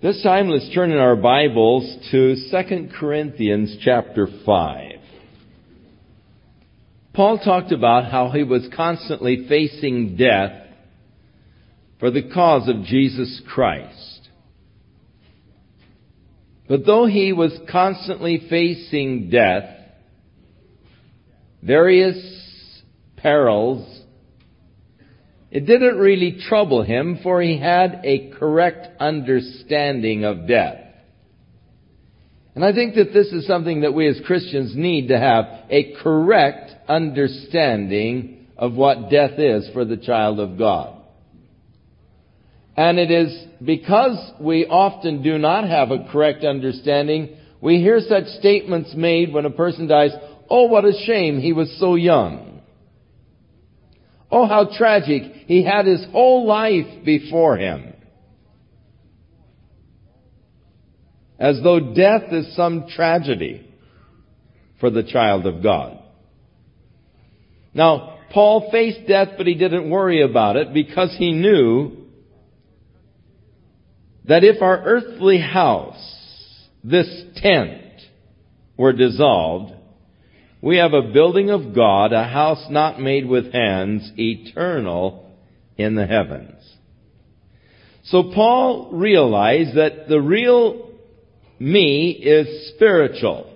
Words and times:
This 0.00 0.22
time 0.22 0.48
let's 0.48 0.72
turn 0.72 0.92
in 0.92 0.98
our 0.98 1.16
Bibles 1.16 1.82
to 2.12 2.36
2 2.52 2.88
Corinthians 3.00 3.78
chapter 3.84 4.28
5. 4.46 4.92
Paul 7.12 7.38
talked 7.40 7.72
about 7.72 8.08
how 8.08 8.30
he 8.30 8.44
was 8.44 8.68
constantly 8.76 9.46
facing 9.48 10.16
death 10.16 10.52
for 11.98 12.12
the 12.12 12.30
cause 12.32 12.68
of 12.68 12.84
Jesus 12.84 13.42
Christ. 13.52 14.28
But 16.68 16.86
though 16.86 17.06
he 17.06 17.32
was 17.32 17.58
constantly 17.68 18.46
facing 18.48 19.30
death, 19.30 19.64
various 21.60 22.84
perils 23.16 23.97
it 25.50 25.60
didn't 25.66 25.98
really 25.98 26.38
trouble 26.48 26.82
him, 26.82 27.20
for 27.22 27.40
he 27.40 27.58
had 27.58 28.02
a 28.04 28.30
correct 28.38 29.00
understanding 29.00 30.24
of 30.24 30.46
death. 30.46 30.84
And 32.54 32.64
I 32.64 32.72
think 32.72 32.96
that 32.96 33.12
this 33.12 33.28
is 33.28 33.46
something 33.46 33.82
that 33.82 33.94
we 33.94 34.08
as 34.08 34.20
Christians 34.26 34.74
need 34.74 35.08
to 35.08 35.18
have, 35.18 35.44
a 35.70 35.94
correct 36.02 36.72
understanding 36.88 38.46
of 38.56 38.74
what 38.74 39.10
death 39.10 39.38
is 39.38 39.70
for 39.72 39.84
the 39.84 39.96
child 39.96 40.40
of 40.40 40.58
God. 40.58 40.96
And 42.76 42.98
it 42.98 43.10
is 43.10 43.46
because 43.64 44.18
we 44.40 44.66
often 44.66 45.22
do 45.22 45.38
not 45.38 45.68
have 45.68 45.90
a 45.90 46.08
correct 46.10 46.44
understanding, 46.44 47.36
we 47.60 47.76
hear 47.76 48.00
such 48.00 48.24
statements 48.38 48.92
made 48.94 49.32
when 49.32 49.46
a 49.46 49.50
person 49.50 49.86
dies, 49.86 50.12
oh 50.50 50.64
what 50.64 50.84
a 50.84 50.92
shame, 51.06 51.40
he 51.40 51.52
was 51.52 51.74
so 51.78 51.94
young. 51.94 52.47
Oh, 54.30 54.46
how 54.46 54.68
tragic. 54.76 55.22
He 55.46 55.64
had 55.64 55.86
his 55.86 56.04
whole 56.12 56.46
life 56.46 57.04
before 57.04 57.56
him. 57.56 57.94
As 61.38 61.60
though 61.62 61.94
death 61.94 62.32
is 62.32 62.54
some 62.56 62.88
tragedy 62.88 63.64
for 64.80 64.90
the 64.90 65.02
child 65.02 65.46
of 65.46 65.62
God. 65.62 65.98
Now, 67.72 68.18
Paul 68.32 68.70
faced 68.70 69.06
death, 69.06 69.28
but 69.36 69.46
he 69.46 69.54
didn't 69.54 69.88
worry 69.88 70.22
about 70.22 70.56
it 70.56 70.74
because 70.74 71.14
he 71.16 71.32
knew 71.32 71.96
that 74.24 74.44
if 74.44 74.60
our 74.60 74.82
earthly 74.84 75.40
house, 75.40 76.68
this 76.84 77.08
tent, 77.36 77.82
were 78.76 78.92
dissolved, 78.92 79.74
we 80.60 80.78
have 80.78 80.92
a 80.92 81.12
building 81.12 81.50
of 81.50 81.74
God, 81.74 82.12
a 82.12 82.24
house 82.24 82.66
not 82.68 83.00
made 83.00 83.26
with 83.26 83.52
hands, 83.52 84.10
eternal 84.16 85.30
in 85.76 85.94
the 85.94 86.06
heavens. 86.06 86.54
So 88.04 88.32
Paul 88.34 88.90
realized 88.92 89.76
that 89.76 90.08
the 90.08 90.20
real 90.20 90.90
me 91.60 92.10
is 92.10 92.72
spiritual. 92.74 93.52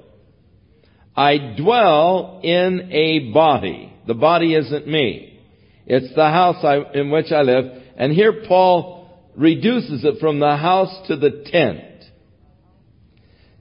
I 1.17 1.55
dwell 1.59 2.41
in 2.43 2.91
a 2.93 3.33
body. 3.33 3.93
The 4.07 4.15
body 4.15 4.55
isn't 4.55 4.87
me. 4.87 5.41
It's 5.87 6.15
the 6.15 6.29
house 6.29 6.65
I, 6.65 6.81
in 6.95 7.11
which 7.11 7.33
I 7.33 7.43
live. 7.43 7.83
And 7.97 8.13
here 8.13 8.45
Paul 8.47 9.11
reduces 9.37 10.05
it 10.05 10.21
from 10.21 10.39
the 10.39 10.57
house 10.57 11.07
to 11.09 11.17
the 11.17 11.45
tent. 11.51 12.05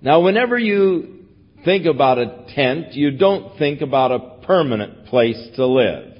Now 0.01 0.21
whenever 0.21 0.57
you 0.57 1.20
think 1.63 1.85
about 1.85 2.17
a 2.17 2.45
tent, 2.55 2.93
you 2.93 3.11
don't 3.11 3.57
think 3.57 3.81
about 3.81 4.11
a 4.11 4.45
permanent 4.45 5.07
place 5.07 5.49
to 5.55 5.65
live. 5.65 6.17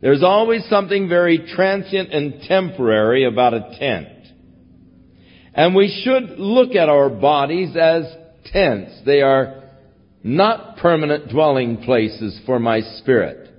There's 0.00 0.22
always 0.22 0.64
something 0.68 1.08
very 1.08 1.38
transient 1.54 2.12
and 2.12 2.42
temporary 2.42 3.24
about 3.24 3.54
a 3.54 3.76
tent. 3.78 4.08
And 5.54 5.74
we 5.74 6.02
should 6.02 6.38
look 6.38 6.74
at 6.74 6.88
our 6.88 7.08
bodies 7.08 7.76
as 7.76 8.04
tents. 8.46 9.00
They 9.04 9.20
are 9.20 9.62
not 10.24 10.78
permanent 10.78 11.30
dwelling 11.30 11.78
places 11.84 12.40
for 12.46 12.58
my 12.58 12.80
spirit. 12.80 13.50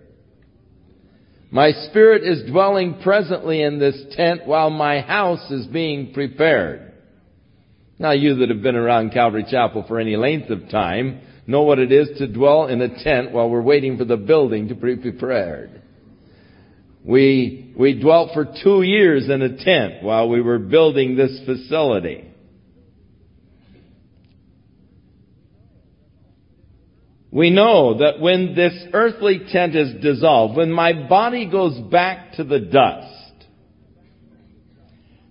My 1.52 1.72
spirit 1.90 2.24
is 2.24 2.50
dwelling 2.50 3.00
presently 3.04 3.62
in 3.62 3.78
this 3.78 4.02
tent 4.16 4.48
while 4.48 4.70
my 4.70 5.02
house 5.02 5.52
is 5.52 5.68
being 5.68 6.14
prepared. 6.14 6.93
Now 8.04 8.12
you 8.12 8.36
that 8.36 8.50
have 8.50 8.62
been 8.62 8.76
around 8.76 9.14
Calvary 9.14 9.46
Chapel 9.50 9.86
for 9.88 9.98
any 9.98 10.18
length 10.18 10.50
of 10.50 10.68
time 10.70 11.22
know 11.48 11.62
what 11.62 11.80
it 11.80 11.90
is 11.94 12.18
to 12.18 12.28
dwell 12.28 12.68
in 12.68 12.82
a 12.82 13.02
tent 13.02 13.32
while 13.32 13.50
we're 13.50 13.62
waiting 13.62 13.98
for 13.98 14.04
the 14.04 14.18
building 14.18 14.68
to 14.68 14.76
be 14.76 14.98
prepared. 14.98 15.82
We, 17.06 17.74
we 17.78 17.98
dwelt 18.02 18.32
for 18.34 18.54
two 18.62 18.82
years 18.82 19.30
in 19.30 19.42
a 19.42 19.58
tent 19.58 20.04
while 20.04 20.28
we 20.28 20.42
were 20.42 20.60
building 20.60 21.16
this 21.16 21.40
facility. 21.46 22.30
We 27.32 27.52
know 27.52 28.00
that 28.00 28.20
when 28.20 28.54
this 28.54 28.74
earthly 28.92 29.48
tent 29.50 29.78
is 29.78 30.02
dissolved, 30.02 30.58
when 30.58 30.74
my 30.74 31.08
body 31.08 31.50
goes 31.50 31.80
back 31.90 32.34
to 32.34 32.44
the 32.44 32.60
dust, 32.60 33.34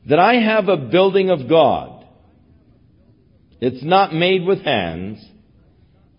that 0.08 0.18
I 0.18 0.36
have 0.36 0.68
a 0.68 0.78
building 0.78 1.28
of 1.28 1.50
God 1.50 1.91
it's 3.62 3.84
not 3.84 4.12
made 4.12 4.44
with 4.44 4.64
hands, 4.64 5.24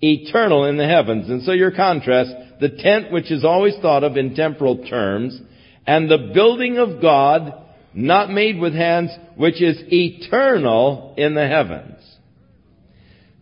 eternal 0.02 0.64
in 0.64 0.78
the 0.78 0.88
heavens. 0.88 1.30
And 1.30 1.44
so 1.44 1.52
your 1.52 1.72
contrast, 1.72 2.32
the 2.62 2.70
tent 2.70 3.12
which 3.12 3.30
is 3.32 3.44
always 3.44 3.76
thought 3.82 4.06
of 4.06 4.16
in 4.16 4.34
temporal 4.34 4.88
terms, 4.88 5.38
and 5.86 6.10
the 6.10 6.32
building 6.34 6.78
of 6.78 7.02
God, 7.02 7.54
not 7.94 8.32
made 8.32 8.62
with 8.62 8.74
hands, 8.74 9.12
which 9.36 9.62
is 9.62 9.78
eternal 9.88 11.16
in 11.18 11.36
the 11.36 11.46
heavens. 11.46 11.98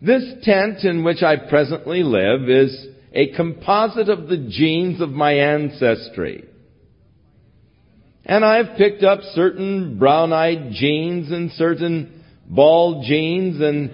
This 0.00 0.24
tent 0.42 0.82
in 0.82 1.04
which 1.04 1.22
I 1.22 1.36
presently 1.36 2.02
live 2.02 2.50
is 2.50 2.88
a 3.12 3.32
composite 3.36 4.08
of 4.08 4.26
the 4.26 4.48
genes 4.50 5.00
of 5.00 5.10
my 5.10 5.34
ancestry. 5.34 6.44
And 8.24 8.44
I've 8.44 8.76
picked 8.76 9.04
up 9.04 9.20
certain 9.34 9.96
brown-eyed 10.00 10.72
genes 10.72 11.30
and 11.30 11.52
certain 11.52 12.21
bald 12.46 13.04
genes 13.04 13.60
and 13.60 13.90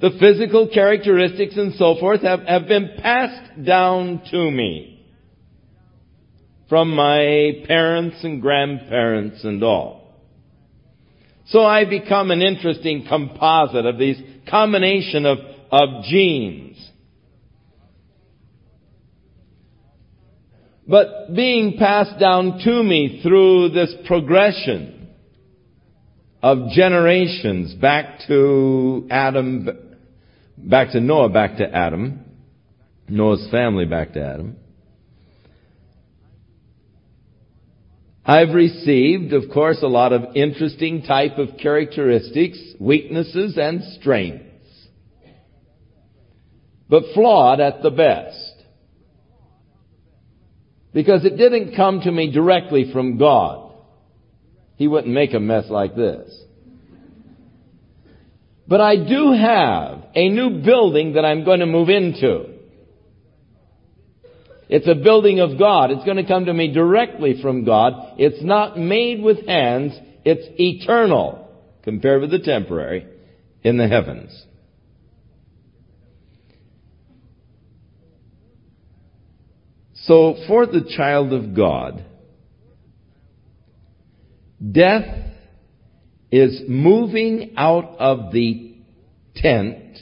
the 0.00 0.10
physical 0.18 0.68
characteristics 0.72 1.56
and 1.56 1.74
so 1.74 1.96
forth 2.00 2.22
have, 2.22 2.40
have 2.40 2.66
been 2.66 2.90
passed 3.02 3.64
down 3.64 4.22
to 4.30 4.50
me 4.50 5.06
from 6.68 6.94
my 6.94 7.64
parents 7.66 8.16
and 8.22 8.40
grandparents 8.40 9.44
and 9.44 9.62
all. 9.62 10.14
So 11.48 11.64
I 11.64 11.84
become 11.84 12.30
an 12.30 12.42
interesting 12.42 13.06
composite 13.08 13.84
of 13.84 13.98
these 13.98 14.16
combination 14.48 15.26
of, 15.26 15.38
of 15.72 16.04
genes. 16.04 16.69
But 20.90 21.32
being 21.36 21.76
passed 21.78 22.18
down 22.18 22.58
to 22.64 22.82
me 22.82 23.20
through 23.22 23.68
this 23.68 23.94
progression 24.06 25.08
of 26.42 26.70
generations 26.70 27.74
back 27.74 28.26
to 28.26 29.06
Adam, 29.08 29.68
back 30.58 30.90
to 30.90 31.00
Noah, 31.00 31.28
back 31.28 31.58
to 31.58 31.72
Adam, 31.72 32.24
Noah's 33.08 33.48
family 33.52 33.84
back 33.84 34.14
to 34.14 34.20
Adam. 34.20 34.56
I've 38.24 38.52
received, 38.52 39.32
of 39.32 39.44
course, 39.54 39.78
a 39.82 39.88
lot 39.88 40.12
of 40.12 40.34
interesting 40.34 41.02
type 41.02 41.38
of 41.38 41.56
characteristics, 41.56 42.58
weaknesses, 42.80 43.56
and 43.56 43.84
strengths. 44.00 44.44
But 46.88 47.04
flawed 47.14 47.60
at 47.60 47.80
the 47.80 47.90
best. 47.90 48.49
Because 50.92 51.24
it 51.24 51.36
didn't 51.36 51.76
come 51.76 52.00
to 52.00 52.10
me 52.10 52.32
directly 52.32 52.90
from 52.92 53.16
God 53.18 53.70
he 54.80 54.88
wouldn't 54.88 55.12
make 55.12 55.34
a 55.34 55.40
mess 55.40 55.66
like 55.68 55.94
this. 55.94 56.42
But 58.66 58.80
I 58.80 58.96
do 58.96 59.32
have 59.32 60.04
a 60.14 60.30
new 60.30 60.62
building 60.62 61.12
that 61.12 61.24
I'm 61.26 61.44
going 61.44 61.60
to 61.60 61.66
move 61.66 61.90
into. 61.90 62.46
It's 64.70 64.88
a 64.88 64.94
building 64.94 65.40
of 65.40 65.58
God. 65.58 65.90
It's 65.90 66.06
going 66.06 66.16
to 66.16 66.26
come 66.26 66.46
to 66.46 66.54
me 66.54 66.72
directly 66.72 67.42
from 67.42 67.66
God. 67.66 67.92
It's 68.16 68.42
not 68.42 68.78
made 68.78 69.20
with 69.20 69.46
hands. 69.46 69.92
It's 70.24 70.48
eternal 70.58 71.50
compared 71.82 72.22
with 72.22 72.30
the 72.30 72.38
temporary 72.38 73.06
in 73.62 73.76
the 73.76 73.86
heavens. 73.86 74.46
So 80.04 80.36
for 80.46 80.66
the 80.66 80.90
child 80.96 81.32
of 81.32 81.54
God, 81.54 82.04
Death 84.60 85.06
is 86.30 86.62
moving 86.68 87.54
out 87.56 87.96
of 87.98 88.30
the 88.32 88.74
tent, 89.34 89.98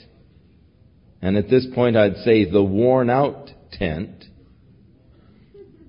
and 1.21 1.37
at 1.37 1.49
this 1.49 1.65
point 1.73 1.95
I'd 1.95 2.17
say 2.17 2.49
the 2.49 2.63
worn 2.63 3.09
out 3.09 3.51
tent, 3.71 4.25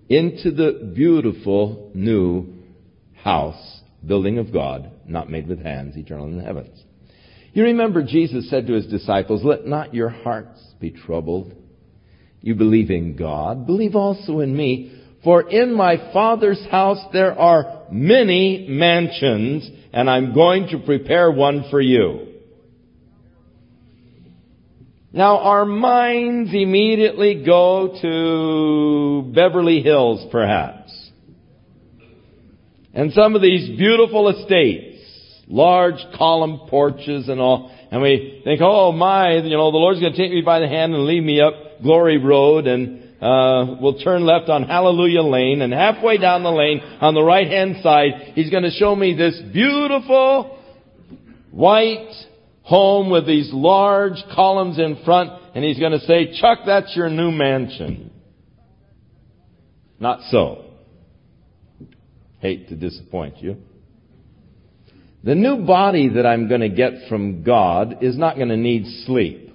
into 0.08 0.52
the 0.52 0.92
beautiful 0.94 1.90
new 1.94 2.62
house, 3.22 3.80
building 4.06 4.38
of 4.38 4.52
God, 4.52 4.90
not 5.06 5.30
made 5.30 5.48
with 5.48 5.62
hands, 5.62 5.96
eternal 5.96 6.26
in 6.26 6.38
the 6.38 6.44
heavens. 6.44 6.80
You 7.52 7.64
remember 7.64 8.04
Jesus 8.04 8.48
said 8.48 8.68
to 8.68 8.74
his 8.74 8.86
disciples, 8.86 9.42
Let 9.44 9.66
not 9.66 9.94
your 9.94 10.08
hearts 10.08 10.60
be 10.80 10.90
troubled. 10.90 11.54
You 12.42 12.54
believe 12.54 12.90
in 12.90 13.16
God, 13.16 13.66
believe 13.66 13.94
also 13.94 14.40
in 14.40 14.56
me. 14.56 14.96
For 15.22 15.48
in 15.48 15.74
my 15.74 16.12
Father's 16.12 16.64
house 16.70 17.04
there 17.12 17.38
are 17.38 17.86
many 17.90 18.66
mansions, 18.68 19.70
and 19.92 20.08
I'm 20.08 20.32
going 20.32 20.68
to 20.68 20.78
prepare 20.78 21.30
one 21.30 21.66
for 21.70 21.80
you. 21.80 22.28
Now 25.12 25.38
our 25.38 25.66
minds 25.66 26.50
immediately 26.54 27.44
go 27.44 27.98
to 28.00 29.32
Beverly 29.34 29.82
Hills 29.82 30.26
perhaps. 30.30 31.10
And 32.94 33.12
some 33.12 33.36
of 33.36 33.42
these 33.42 33.76
beautiful 33.76 34.28
estates, 34.28 35.04
large 35.46 35.98
column 36.16 36.60
porches 36.68 37.28
and 37.28 37.40
all, 37.40 37.70
and 37.90 38.00
we 38.00 38.40
think, 38.44 38.60
oh 38.62 38.92
my, 38.92 39.34
you 39.34 39.50
know, 39.50 39.70
the 39.70 39.78
Lord's 39.78 40.00
going 40.00 40.12
to 40.12 40.18
take 40.18 40.32
me 40.32 40.42
by 40.42 40.60
the 40.60 40.68
hand 40.68 40.94
and 40.94 41.04
lead 41.04 41.22
me 41.22 41.40
up 41.40 41.54
Glory 41.82 42.18
Road 42.18 42.66
and 42.66 43.10
uh, 43.22 43.76
we'll 43.80 43.98
turn 43.98 44.24
left 44.24 44.48
on 44.48 44.64
Hallelujah 44.64 45.22
Lane 45.22 45.60
and 45.60 45.72
halfway 45.72 46.16
down 46.16 46.42
the 46.42 46.50
lane 46.50 46.80
on 47.00 47.14
the 47.14 47.22
right 47.22 47.46
hand 47.46 47.76
side, 47.82 48.32
He's 48.34 48.50
going 48.50 48.62
to 48.62 48.70
show 48.70 48.96
me 48.96 49.14
this 49.14 49.40
beautiful 49.52 50.58
white 51.50 52.12
home 52.62 53.10
with 53.10 53.26
these 53.26 53.50
large 53.52 54.22
columns 54.34 54.78
in 54.78 55.02
front 55.04 55.30
and 55.54 55.64
He's 55.64 55.78
going 55.78 55.92
to 55.92 56.00
say, 56.00 56.40
Chuck, 56.40 56.60
that's 56.64 56.96
your 56.96 57.10
new 57.10 57.30
mansion. 57.30 58.10
Not 59.98 60.20
so. 60.30 60.64
Hate 62.38 62.70
to 62.70 62.76
disappoint 62.76 63.42
you. 63.42 63.58
The 65.22 65.34
new 65.34 65.66
body 65.66 66.08
that 66.14 66.24
I'm 66.24 66.48
going 66.48 66.62
to 66.62 66.70
get 66.70 67.08
from 67.10 67.42
God 67.42 68.02
is 68.02 68.16
not 68.16 68.36
going 68.36 68.48
to 68.48 68.56
need 68.56 69.04
sleep. 69.04 69.49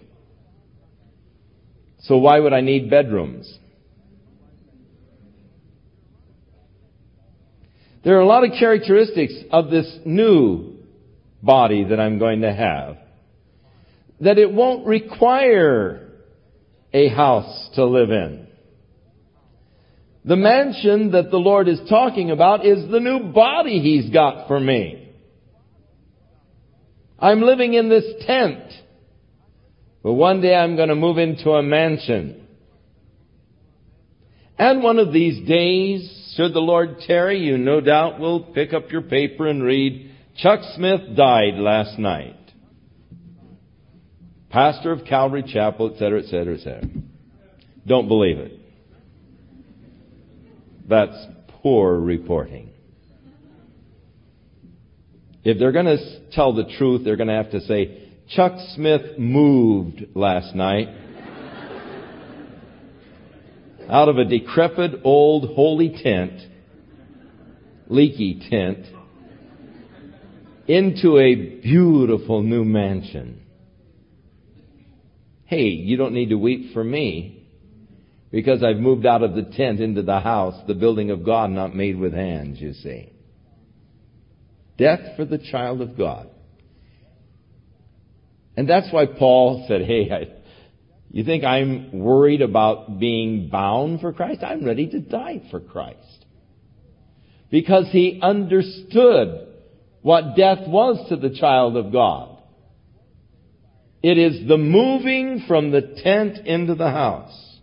So 2.08 2.18
why 2.18 2.40
would 2.40 2.54
I 2.54 2.62
need 2.62 2.90
bedrooms? 2.90 3.52
There 8.04 8.16
are 8.16 8.22
a 8.22 8.28
lot 8.28 8.44
of 8.44 8.52
characteristics 8.60 9.34
of 9.52 9.72
this 9.72 9.92
new 10.06 10.76
body 11.42 11.86
that 11.86 12.00
I'm 12.00 12.20
going 12.20 12.42
to 12.42 12.54
have 12.54 12.98
that 14.22 14.38
it 14.38 14.52
won't 14.52 14.86
require 14.86 16.12
a 16.94 17.10
house 17.10 17.70
to 17.74 17.86
live 17.86 18.12
in. 18.12 18.48
The 20.24 20.36
mansion 20.36 21.12
that 21.12 21.32
the 21.32 21.38
Lord 21.38 21.68
is 21.68 21.80
talking 21.90 22.30
about 22.30 22.66
is 22.66 22.90
the 22.90 23.00
new 23.00 23.32
body 23.32 23.80
He's 23.80 24.12
got 24.12 24.48
for 24.48 24.60
me. 24.60 25.14
I'm 27.20 27.42
living 27.42 27.74
in 27.74 27.90
this 27.90 28.06
tent, 28.26 28.62
but 30.06 30.14
one 30.14 30.40
day 30.40 30.54
I'm 30.54 30.76
going 30.76 30.90
to 30.90 30.96
move 30.96 31.18
into 31.18 31.50
a 31.50 31.64
mansion. 31.64 32.46
And 34.56 34.84
one 34.84 35.00
of 35.00 35.12
these 35.12 35.48
days, 35.48 36.34
should 36.36 36.54
the 36.54 36.60
Lord 36.60 37.00
tarry, 37.08 37.40
you 37.40 37.58
no 37.58 37.82
doubt 37.82 38.20
will 38.20 38.44
pick 38.54 38.72
up 38.72 38.92
your 38.92 39.02
paper 39.02 39.48
and 39.48 39.64
read, 39.64 40.12
Chuck 40.38 40.60
Smith 40.76 41.18
died 41.18 41.56
last 41.56 41.98
night. 41.98 42.38
Pastor 44.52 44.92
of 44.92 45.06
Calvary 45.06 45.44
Chapel, 45.52 45.92
etc., 45.92 46.20
etc., 46.20 46.54
etc. 46.54 46.84
Don't 47.88 48.08
believe 48.08 48.38
it. 48.38 48.60
That's 50.88 51.18
poor 51.64 52.00
reporting. 52.00 52.70
If 55.44 55.58
they're 55.58 55.72
going 55.72 55.98
to 55.98 56.30
tell 56.30 56.54
the 56.54 56.66
truth, 56.78 57.04
they're 57.04 57.16
going 57.16 57.30
to 57.30 57.34
have 57.34 57.50
to 57.54 57.62
say, 57.62 58.05
Chuck 58.28 58.54
Smith 58.74 59.20
moved 59.20 60.04
last 60.16 60.56
night 60.56 60.90
out 63.88 64.10
of 64.10 64.18
a 64.18 64.26
decrepit 64.26 65.02
old 65.04 65.56
holey 65.56 66.02
tent, 66.02 66.42
leaky 67.88 68.48
tent, 68.50 68.88
into 70.68 71.20
a 71.20 71.36
beautiful 71.62 72.42
new 72.42 72.66
mansion. 72.66 73.44
Hey, 75.46 75.68
you 75.68 75.96
don't 75.96 76.16
need 76.16 76.30
to 76.30 76.36
weep 76.36 76.74
for 76.74 76.84
me 76.84 77.48
because 78.32 78.64
I've 78.64 78.78
moved 78.78 79.06
out 79.06 79.22
of 79.22 79.36
the 79.36 79.44
tent 79.44 79.80
into 79.80 80.02
the 80.02 80.20
house, 80.20 80.60
the 80.66 80.74
building 80.74 81.12
of 81.12 81.24
God, 81.24 81.52
not 81.52 81.76
made 81.76 82.00
with 82.00 82.14
hands, 82.14 82.60
you 82.60 82.74
see. 82.74 83.12
Death 84.80 85.16
for 85.16 85.26
the 85.26 85.38
child 85.38 85.82
of 85.82 85.96
God. 85.96 86.32
And 88.58 88.70
that's 88.70 88.92
why 88.92 89.06
Paul 89.06 89.66
said, 89.68 89.82
hey, 89.82 90.10
I, 90.12 90.28
you 91.12 91.24
think 91.24 91.44
I'm 91.44 91.92
worried 92.00 92.42
about 92.42 93.00
being 93.00 93.50
bound 93.50 94.02
for 94.02 94.14
Christ? 94.14 94.44
I'm 94.44 94.66
ready 94.66 94.88
to 94.88 95.00
die 95.00 95.42
for 95.52 95.60
Christ. 95.60 96.26
Because 97.52 97.88
he 97.92 98.20
understood 98.22 99.48
what 100.02 100.36
death 100.36 100.68
was 100.68 101.10
to 101.10 101.16
the 101.16 101.36
child 101.36 101.78
of 101.78 101.92
God. 101.92 102.38
It 104.04 104.18
is 104.18 104.48
the 104.48 104.58
moving 104.58 105.46
from 105.48 105.72
the 105.72 105.82
tent 106.04 106.46
into 106.46 106.76
the 106.76 106.92
house. 106.92 107.60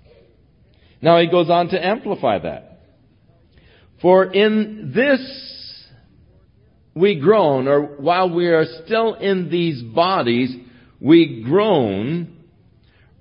Now 1.00 1.20
he 1.20 1.28
goes 1.28 1.50
on 1.50 1.68
to 1.68 1.84
amplify 1.84 2.38
that. 2.40 2.80
For 4.00 4.24
in 4.24 4.92
this 4.94 5.20
we 6.94 7.20
groan, 7.20 7.68
or 7.68 7.82
while 7.82 8.34
we 8.34 8.48
are 8.48 8.66
still 8.84 9.14
in 9.14 9.50
these 9.50 9.82
bodies, 9.82 10.54
we 11.02 11.42
groan, 11.42 12.36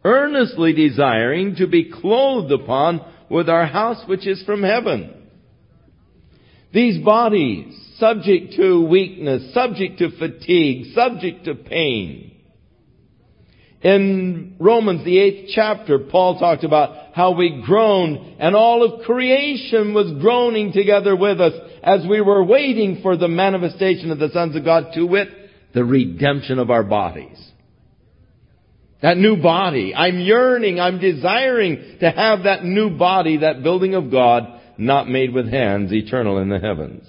earnestly 0.04 0.74
desiring 0.74 1.56
to 1.56 1.68
be 1.68 1.92
clothed 1.92 2.52
upon 2.52 3.02
with 3.30 3.50
our 3.50 3.66
house 3.66 4.04
which 4.08 4.28
is 4.28 4.44
from 4.44 4.64
heaven. 4.64 5.14
These 6.74 7.04
bodies, 7.04 7.76
subject 7.98 8.54
to 8.58 8.86
weakness, 8.86 9.54
subject 9.54 10.00
to 10.00 10.18
fatigue, 10.18 10.94
subject 10.94 11.46
to 11.46 11.56
pain, 11.56 12.32
in 13.82 14.58
Romans, 14.60 15.04
the 15.04 15.18
eighth 15.18 15.50
chapter, 15.56 15.98
Paul 15.98 16.38
talked 16.38 16.64
about 16.64 17.16
how 17.16 17.32
we 17.32 17.64
groan 17.66 18.36
and 18.40 18.56
all 18.56 18.84
of 18.84 19.04
creation 19.06 19.96
was 19.96 20.22
groaning 20.22 20.72
together 20.72 21.16
with 21.16 21.42
us 21.42 21.54
as 21.82 22.06
we 22.08 22.22
were 22.22 22.44
waiting 22.44 23.00
for 23.02 23.18
the 23.18 23.28
manifestation 23.28 24.12
of 24.12 24.20
the 24.20 24.30
sons 24.30 24.56
of 24.56 24.64
God 24.64 24.92
to 24.94 25.04
wit, 25.06 25.30
the 25.74 25.84
redemption 25.84 26.60
of 26.60 26.70
our 26.70 26.84
bodies. 26.84 27.38
That 29.02 29.18
new 29.18 29.42
body. 29.42 29.94
I'm 29.96 30.20
yearning, 30.20 30.80
I'm 30.80 31.00
desiring 31.00 31.98
to 32.02 32.12
have 32.12 32.44
that 32.44 32.64
new 32.64 32.98
body, 32.98 33.38
that 33.38 33.64
building 33.64 33.96
of 33.96 34.12
God, 34.12 34.62
not 34.78 35.10
made 35.10 35.34
with 35.34 35.50
hands, 35.50 35.92
eternal 35.92 36.38
in 36.38 36.50
the 36.50 36.60
heavens. 36.60 37.08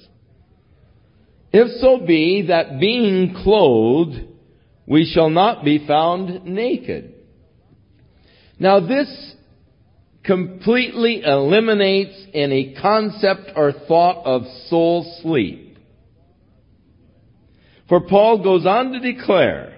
If 1.53 1.81
so 1.81 2.05
be 2.07 2.47
that 2.49 2.81
being 2.81 3.35
clothed 3.43 4.33
we 4.87 5.11
shall 5.13 5.31
not 5.31 5.65
be 5.65 5.87
found 5.87 6.45
naked. 6.45 7.15
Now 8.59 8.81
this 8.81 9.35
completely 10.25 11.23
eliminates 11.25 12.15
any 12.33 12.77
concept 12.81 13.53
or 13.57 13.73
thought 13.73 14.25
of 14.25 14.43
soul 14.69 15.19
sleep. 15.23 15.79
For 17.89 18.01
Paul 18.01 18.43
goes 18.43 18.65
on 18.67 18.93
to 18.93 19.01
declare, 19.01 19.72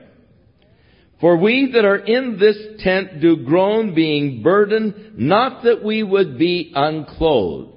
For 1.24 1.38
we 1.38 1.70
that 1.72 1.86
are 1.86 1.96
in 1.96 2.38
this 2.38 2.58
tent 2.80 3.22
do 3.22 3.46
groan 3.46 3.94
being 3.94 4.42
burdened, 4.42 5.14
not 5.16 5.64
that 5.64 5.82
we 5.82 6.02
would 6.02 6.36
be 6.36 6.70
unclothed. 6.74 7.72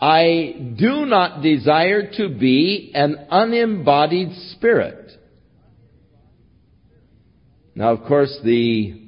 I 0.00 0.74
do 0.78 1.04
not 1.04 1.42
desire 1.42 2.12
to 2.18 2.28
be 2.28 2.92
an 2.94 3.16
unembodied 3.30 4.28
spirit 4.52 5.04
now, 7.74 7.92
of 7.92 8.04
course, 8.06 8.36
the 8.44 9.00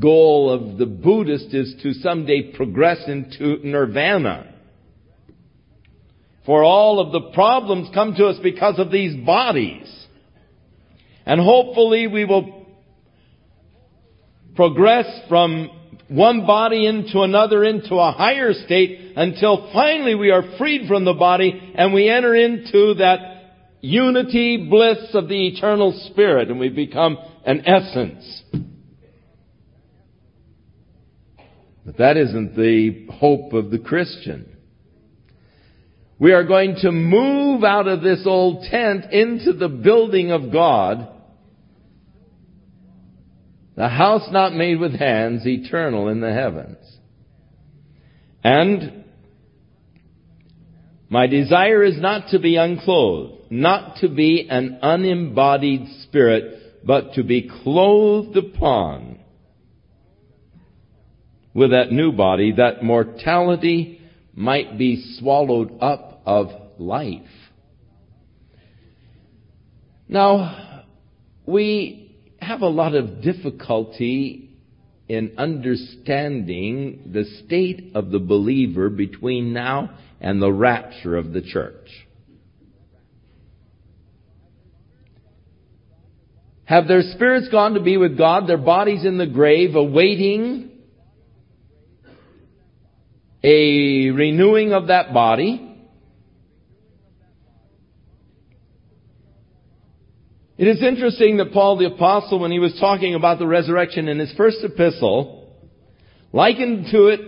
goal 0.00 0.50
of 0.50 0.78
the 0.78 0.86
Buddhist 0.86 1.54
is 1.54 1.74
to 1.82 1.92
someday 1.94 2.52
progress 2.54 2.98
into 3.06 3.58
nirvana. 3.62 4.52
For 6.44 6.64
all 6.64 6.98
of 6.98 7.12
the 7.12 7.30
problems 7.32 7.88
come 7.94 8.14
to 8.16 8.26
us 8.26 8.38
because 8.42 8.78
of 8.78 8.90
these 8.90 9.24
bodies. 9.24 9.88
And 11.24 11.40
hopefully 11.40 12.06
we 12.06 12.24
will 12.24 12.63
progress 14.54 15.06
from 15.28 15.70
one 16.08 16.46
body 16.46 16.86
into 16.86 17.22
another 17.22 17.64
into 17.64 17.94
a 17.96 18.12
higher 18.12 18.52
state 18.52 19.14
until 19.16 19.70
finally 19.72 20.14
we 20.14 20.30
are 20.30 20.56
freed 20.58 20.86
from 20.86 21.04
the 21.04 21.14
body 21.14 21.72
and 21.74 21.92
we 21.92 22.08
enter 22.08 22.34
into 22.34 22.94
that 22.94 23.18
unity 23.80 24.68
bliss 24.68 25.10
of 25.14 25.28
the 25.28 25.48
eternal 25.48 25.92
spirit 26.10 26.50
and 26.50 26.58
we 26.58 26.68
become 26.68 27.18
an 27.44 27.62
essence. 27.66 28.42
But 31.84 31.98
that 31.98 32.16
isn't 32.16 32.56
the 32.56 33.06
hope 33.12 33.52
of 33.52 33.70
the 33.70 33.78
Christian. 33.78 34.56
We 36.18 36.32
are 36.32 36.44
going 36.44 36.76
to 36.76 36.92
move 36.92 37.64
out 37.64 37.88
of 37.88 38.02
this 38.02 38.22
old 38.24 38.64
tent 38.70 39.12
into 39.12 39.52
the 39.52 39.68
building 39.68 40.30
of 40.30 40.50
God. 40.50 41.08
The 43.76 43.88
house 43.88 44.28
not 44.30 44.54
made 44.54 44.78
with 44.78 44.94
hands, 44.94 45.46
eternal 45.46 46.08
in 46.08 46.20
the 46.20 46.32
heavens. 46.32 46.78
And 48.42 49.04
my 51.08 51.26
desire 51.26 51.82
is 51.82 51.98
not 51.98 52.28
to 52.30 52.38
be 52.38 52.56
unclothed, 52.56 53.50
not 53.50 53.96
to 53.98 54.08
be 54.08 54.46
an 54.48 54.78
unembodied 54.82 55.86
spirit, 56.02 56.84
but 56.84 57.14
to 57.14 57.24
be 57.24 57.50
clothed 57.62 58.36
upon 58.36 59.18
with 61.54 61.70
that 61.70 61.92
new 61.92 62.12
body, 62.12 62.52
that 62.52 62.82
mortality 62.82 64.00
might 64.34 64.76
be 64.76 65.16
swallowed 65.18 65.78
up 65.80 66.22
of 66.26 66.48
life. 66.78 67.22
Now, 70.08 70.84
we 71.46 72.03
have 72.44 72.62
a 72.62 72.68
lot 72.68 72.94
of 72.94 73.22
difficulty 73.22 74.50
in 75.08 75.34
understanding 75.36 77.10
the 77.12 77.24
state 77.44 77.92
of 77.94 78.10
the 78.10 78.18
believer 78.18 78.88
between 78.88 79.52
now 79.52 79.98
and 80.20 80.40
the 80.40 80.52
rapture 80.52 81.16
of 81.16 81.32
the 81.32 81.42
church. 81.42 81.88
Have 86.64 86.88
their 86.88 87.02
spirits 87.02 87.48
gone 87.50 87.74
to 87.74 87.80
be 87.80 87.98
with 87.98 88.16
God, 88.16 88.46
their 88.46 88.56
bodies 88.56 89.04
in 89.04 89.18
the 89.18 89.26
grave, 89.26 89.74
awaiting 89.74 90.70
a 93.42 94.10
renewing 94.10 94.72
of 94.72 94.86
that 94.86 95.12
body? 95.12 95.73
It 100.56 100.68
is 100.68 100.82
interesting 100.82 101.38
that 101.38 101.52
Paul 101.52 101.78
the 101.78 101.86
apostle, 101.86 102.38
when 102.38 102.52
he 102.52 102.60
was 102.60 102.78
talking 102.78 103.14
about 103.14 103.38
the 103.38 103.46
resurrection 103.46 104.06
in 104.08 104.20
his 104.20 104.32
first 104.36 104.58
epistle, 104.62 105.52
likened 106.32 106.86
to 106.92 107.08
it, 107.08 107.20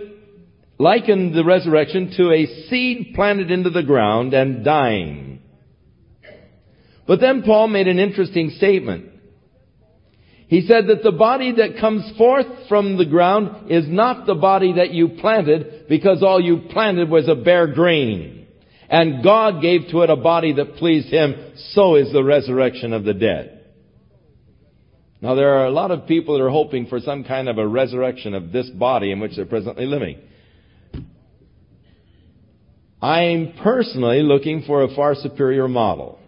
likened 0.79 1.35
the 1.35 1.45
resurrection 1.45 2.13
to 2.17 2.31
a 2.31 2.47
seed 2.69 3.13
planted 3.17 3.51
into 3.51 3.71
the 3.71 3.83
ground 3.83 4.33
and 4.33 4.65
dying. 4.65 5.41
But 7.09 7.21
then 7.21 7.43
Paul 7.43 7.67
made 7.69 7.89
an 7.89 7.99
interesting 7.99 8.51
statement. 8.51 9.11
He 10.49 10.61
said 10.61 10.87
that 10.87 11.03
the 11.03 11.13
body 11.13 11.53
that 11.57 11.81
comes 11.81 12.17
forth 12.17 12.47
from 12.69 12.97
the 12.97 13.07
ground 13.07 13.73
is 13.73 13.89
not 13.89 14.27
the 14.27 14.37
body 14.37 14.75
that 14.75 14.93
you 14.93 15.09
planted 15.21 15.87
because 15.89 16.23
all 16.23 16.41
you 16.41 16.69
planted 16.71 17.11
was 17.11 17.29
a 17.29 17.35
bare 17.35 17.67
grain. 17.67 18.36
And 18.89 19.23
God 19.23 19.61
gave 19.61 19.89
to 19.91 20.03
it 20.03 20.11
a 20.11 20.17
body 20.17 20.53
that 20.55 20.77
pleased 20.77 21.09
Him. 21.09 21.53
So 21.73 21.97
is 21.97 22.13
the 22.13 22.23
resurrection 22.23 22.93
of 22.93 23.05
the 23.05 23.15
dead. 23.15 23.65
Now 25.21 25.35
there 25.35 25.59
are 25.59 25.67
a 25.67 25.71
lot 25.71 25.91
of 25.91 26.07
people 26.07 26.37
that 26.37 26.45
are 26.45 26.51
hoping 26.51 26.87
for 26.87 27.01
some 27.01 27.25
kind 27.25 27.49
of 27.49 27.59
a 27.59 27.67
resurrection 27.67 28.35
of 28.35 28.53
this 28.53 28.69
body 28.71 29.11
in 29.11 29.21
which 29.21 29.37
they're 29.37 29.47
presently 29.47 29.87
living. 29.87 30.19
I'm 33.01 33.55
personally 33.63 34.23
looking 34.23 34.63
for 34.67 34.83
a 34.83 34.95
far 34.95 35.15
superior 35.15 35.69
model. 35.69 36.19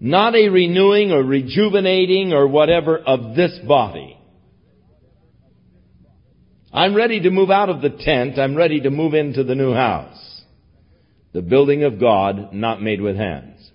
Not 0.00 0.34
a 0.34 0.48
renewing 0.48 1.12
or 1.12 1.22
rejuvenating 1.22 2.32
or 2.32 2.48
whatever 2.48 2.98
of 2.98 3.36
this 3.36 3.56
body. 3.66 4.18
I'm 6.72 6.94
ready 6.94 7.20
to 7.20 7.30
move 7.30 7.50
out 7.50 7.68
of 7.68 7.82
the 7.82 7.90
tent. 7.90 8.38
I'm 8.38 8.56
ready 8.56 8.80
to 8.80 8.90
move 8.90 9.12
into 9.12 9.44
the 9.44 9.54
new 9.54 9.74
house. 9.74 10.42
The 11.32 11.42
building 11.42 11.84
of 11.84 12.00
God, 12.00 12.52
not 12.52 12.80
made 12.80 13.00
with 13.00 13.16
hands. 13.16 13.70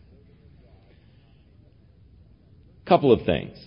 Couple 2.87 3.11
of 3.11 3.25
things. 3.25 3.57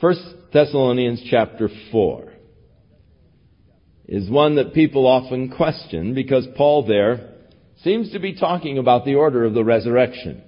First 0.00 0.20
Thessalonians 0.52 1.24
chapter 1.28 1.68
4 1.90 2.32
is 4.06 4.30
one 4.30 4.56
that 4.56 4.74
people 4.74 5.06
often 5.06 5.50
question 5.50 6.14
because 6.14 6.46
Paul 6.56 6.86
there 6.86 7.34
seems 7.82 8.12
to 8.12 8.20
be 8.20 8.34
talking 8.34 8.78
about 8.78 9.04
the 9.04 9.16
order 9.16 9.44
of 9.44 9.54
the 9.54 9.64
resurrection. 9.64 10.42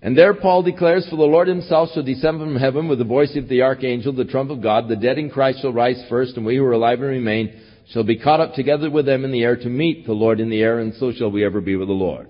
And 0.00 0.16
there 0.16 0.34
Paul 0.34 0.62
declares, 0.62 1.06
For 1.10 1.16
the 1.16 1.22
Lord 1.22 1.48
himself 1.48 1.90
shall 1.92 2.04
descend 2.04 2.38
from 2.38 2.56
heaven 2.56 2.88
with 2.88 2.98
the 2.98 3.04
voice 3.04 3.34
of 3.36 3.48
the 3.48 3.62
archangel, 3.62 4.12
the 4.12 4.24
trump 4.24 4.50
of 4.50 4.62
God. 4.62 4.88
The 4.88 4.96
dead 4.96 5.18
in 5.18 5.30
Christ 5.30 5.60
shall 5.60 5.72
rise 5.72 6.02
first, 6.08 6.36
and 6.36 6.46
we 6.46 6.56
who 6.56 6.64
are 6.64 6.72
alive 6.72 7.00
and 7.00 7.08
remain 7.08 7.60
shall 7.90 8.04
be 8.04 8.18
caught 8.18 8.40
up 8.40 8.54
together 8.54 8.90
with 8.90 9.06
them 9.06 9.24
in 9.24 9.32
the 9.32 9.42
air 9.42 9.56
to 9.56 9.68
meet 9.68 10.06
the 10.06 10.12
Lord 10.12 10.40
in 10.40 10.50
the 10.50 10.60
air, 10.60 10.78
and 10.78 10.94
so 10.94 11.12
shall 11.12 11.30
we 11.30 11.44
ever 11.44 11.60
be 11.60 11.74
with 11.74 11.88
the 11.88 11.94
Lord. 11.94 12.28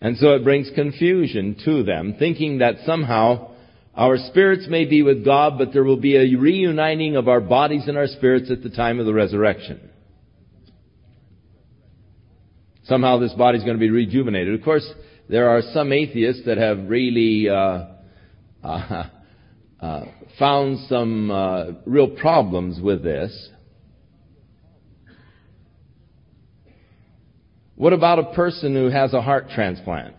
And 0.00 0.16
so 0.16 0.34
it 0.34 0.44
brings 0.44 0.70
confusion 0.74 1.56
to 1.66 1.82
them, 1.82 2.16
thinking 2.18 2.58
that 2.58 2.76
somehow 2.86 3.50
our 3.94 4.16
spirits 4.16 4.66
may 4.68 4.86
be 4.86 5.02
with 5.02 5.24
God, 5.24 5.58
but 5.58 5.72
there 5.72 5.84
will 5.84 5.98
be 5.98 6.16
a 6.16 6.36
reuniting 6.36 7.16
of 7.16 7.28
our 7.28 7.40
bodies 7.40 7.86
and 7.86 7.98
our 7.98 8.06
spirits 8.06 8.50
at 8.50 8.62
the 8.62 8.70
time 8.70 8.98
of 8.98 9.04
the 9.04 9.12
resurrection. 9.12 9.89
Somehow 12.84 13.18
this 13.18 13.32
body 13.34 13.58
is 13.58 13.64
going 13.64 13.76
to 13.76 13.80
be 13.80 13.90
rejuvenated. 13.90 14.54
Of 14.54 14.64
course, 14.64 14.88
there 15.28 15.50
are 15.50 15.62
some 15.72 15.92
atheists 15.92 16.42
that 16.46 16.58
have 16.58 16.88
really 16.88 17.48
uh, 17.48 17.84
uh, 18.64 19.04
uh, 19.80 20.04
found 20.38 20.78
some 20.88 21.30
uh, 21.30 21.64
real 21.86 22.08
problems 22.08 22.80
with 22.80 23.02
this. 23.02 23.50
What 27.76 27.92
about 27.92 28.18
a 28.18 28.34
person 28.34 28.74
who 28.74 28.90
has 28.90 29.14
a 29.14 29.22
heart 29.22 29.48
transplant? 29.54 30.14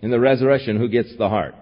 In 0.00 0.10
the 0.10 0.20
resurrection, 0.20 0.78
who 0.78 0.88
gets 0.88 1.14
the 1.18 1.28
heart? 1.28 1.54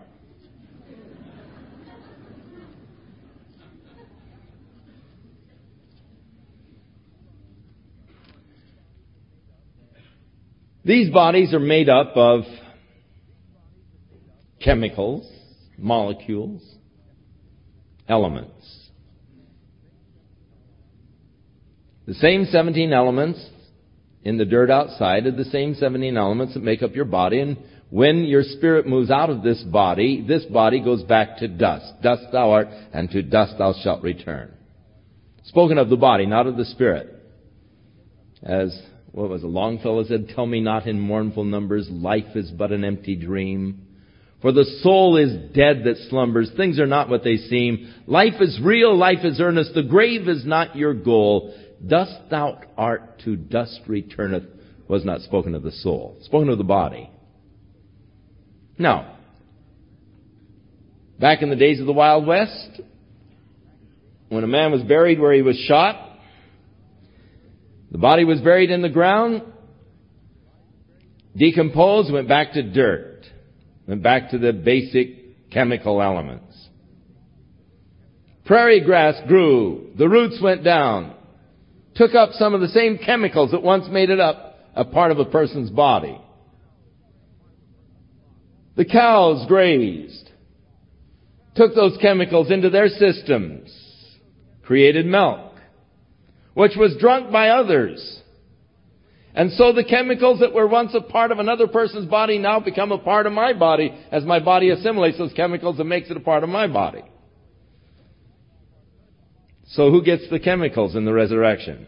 These 10.85 11.11
bodies 11.11 11.55
are 11.55 11.61
made 11.61 11.89
up 11.89 12.17
of 12.17 12.43
chemicals, 14.61 15.31
molecules, 15.79 16.63
elements. 18.09 18.91
The 22.07 22.15
same 22.15 22.47
17 22.47 22.93
elements 22.93 23.45
in 24.25 24.39
the 24.39 24.45
dirt 24.45 24.71
outside 24.71 25.27
are 25.27 25.31
the 25.31 25.45
same 25.45 25.75
17 25.75 26.17
elements 26.17 26.55
that 26.55 26.63
make 26.63 26.83
up 26.83 26.97
your 26.97 27.05
body. 27.05 27.39
And 27.39 27.59
when 27.91 28.25
your 28.25 28.43
spirit 28.43 28.87
moves 28.87 29.11
out 29.11 29.31
of 29.31 29.43
this 29.45 29.63
body, 29.63 30.25
this 30.27 30.45
body 30.47 30.83
goes 30.83 31.05
back 31.05 31.39
to 31.39 31.49
dust. 31.49 31.93
Dust 32.03 32.25
thou 32.33 32.51
art, 32.51 32.69
and 32.93 33.09
to 33.11 33.23
dust 33.23 33.55
thou 33.59 33.73
shalt 33.83 34.03
return. 34.03 34.53
Spoken 35.45 35.79
of 35.79 35.91
the 35.91 35.97
body, 35.97 36.27
not 36.27 36.49
of 36.49 36.57
the 36.57 36.65
spirit. 36.65 37.09
As 38.43 38.77
what 39.13 39.29
was 39.29 39.43
it? 39.43 39.47
Longfellow 39.47 40.05
said, 40.05 40.31
Tell 40.35 40.47
me 40.47 40.61
not 40.61 40.87
in 40.87 40.99
mournful 40.99 41.45
numbers, 41.45 41.89
life 41.91 42.35
is 42.35 42.51
but 42.51 42.73
an 42.73 42.85
empty 42.85 43.15
dream. 43.15 43.87
For 44.41 44.51
the 44.51 44.65
soul 44.83 45.17
is 45.17 45.53
dead 45.55 45.85
that 45.85 46.09
slumbers. 46.11 46.51
Things 46.57 46.81
are 46.81 46.87
not 46.87 47.09
what 47.09 47.23
they 47.23 47.37
seem. 47.37 47.95
Life 48.09 48.41
is 48.41 48.59
real, 48.61 48.97
life 48.97 49.21
is 49.23 49.41
earnest. 49.41 49.73
The 49.75 49.85
grave 49.85 50.29
is 50.29 50.45
not 50.45 50.75
your 50.75 50.95
goal. 50.95 51.55
Dust 51.87 52.13
thou 52.29 52.61
art 52.77 53.21
to 53.25 53.37
dust 53.37 53.81
returneth 53.87 54.45
was 54.89 55.05
not 55.05 55.21
spoken 55.21 55.55
of 55.55 55.63
the 55.63 55.71
soul, 55.71 56.17
spoken 56.23 56.49
of 56.49 56.59
the 56.59 56.65
body. 56.65 57.09
Now, 58.79 59.17
back 61.21 61.43
in 61.43 61.51
the 61.51 61.57
days 61.57 61.79
of 61.79 61.87
the 61.87 61.93
Wild 61.93 62.27
West, 62.27 62.81
when 64.29 64.43
a 64.43 64.49
man 64.49 64.73
was 64.73 64.83
buried 64.83 65.21
where 65.21 65.33
he 65.33 65.43
was 65.43 65.57
shot, 65.69 66.12
the 67.93 67.99
body 67.99 68.25
was 68.25 68.41
buried 68.41 68.71
in 68.71 68.81
the 68.81 68.89
ground, 68.89 69.43
decomposed, 71.37 72.11
went 72.11 72.27
back 72.27 72.55
to 72.55 72.63
dirt, 72.63 73.27
went 73.87 74.03
back 74.03 74.31
to 74.31 74.39
the 74.39 74.55
basic 74.55 75.51
chemical 75.51 76.01
elements. 76.01 76.69
Prairie 78.47 78.81
grass 78.83 79.21
grew, 79.29 79.91
the 79.99 80.09
roots 80.09 80.41
went 80.43 80.65
down, 80.65 81.15
took 81.95 82.15
up 82.15 82.31
some 82.33 82.55
of 82.55 82.63
the 82.63 82.69
same 82.69 82.99
chemicals 82.99 83.51
that 83.51 83.63
once 83.63 83.87
made 83.91 84.09
it 84.09 84.19
up 84.19 84.59
a 84.75 84.87
part 84.87 85.13
of 85.13 85.19
a 85.19 85.27
person's 85.27 85.69
body. 85.69 86.19
The 88.75 88.87
cows 88.87 89.45
grazed, 89.47 90.31
took 91.55 91.75
those 91.75 91.99
chemicals 92.01 92.51
into 92.51 92.71
their 92.71 92.89
systems, 92.89 93.71
created 94.63 95.05
milk 95.05 95.52
which 96.55 96.73
was 96.77 96.97
drunk 96.99 97.33
by 97.33 97.49
others. 97.49 98.21
And 99.35 99.53
so 99.53 99.73
the 99.73 99.85
chemicals 99.85 100.41
that 100.41 100.53
were 100.53 100.67
once 100.67 100.95
a 100.95 101.01
part 101.01 101.31
of 101.31 101.39
another 101.39 101.67
person's 101.67 102.07
body 102.07 102.39
now 102.39 102.61
become 102.61 102.93
a 102.93 102.99
part 102.99 103.27
of 103.27 103.33
my 103.33 103.55
body 103.55 103.93
as 104.11 104.25
my 104.25 104.41
body 104.41 104.69
assimilates 104.69 105.17
those 105.17 105.33
chemicals 105.33 105.81
and 105.81 105.89
makes 105.89 106.11
it 106.11 106.17
a 106.17 106.21
part 106.21 106.43
of 106.43 106.51
my 106.51 106.67
body. 106.67 107.03
So 109.69 109.91
who 109.91 110.03
gets 110.03 110.29
the 110.29 110.39
chemicals 110.39 110.95
in 110.95 111.07
the 111.07 111.15
resurrection? 111.15 111.87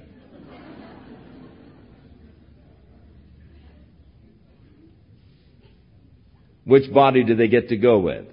Which 6.65 6.91
body 6.93 7.25
do 7.25 7.37
they 7.37 7.49
get 7.49 7.69
to 7.69 7.77
go 7.77 7.99
with? 7.99 8.25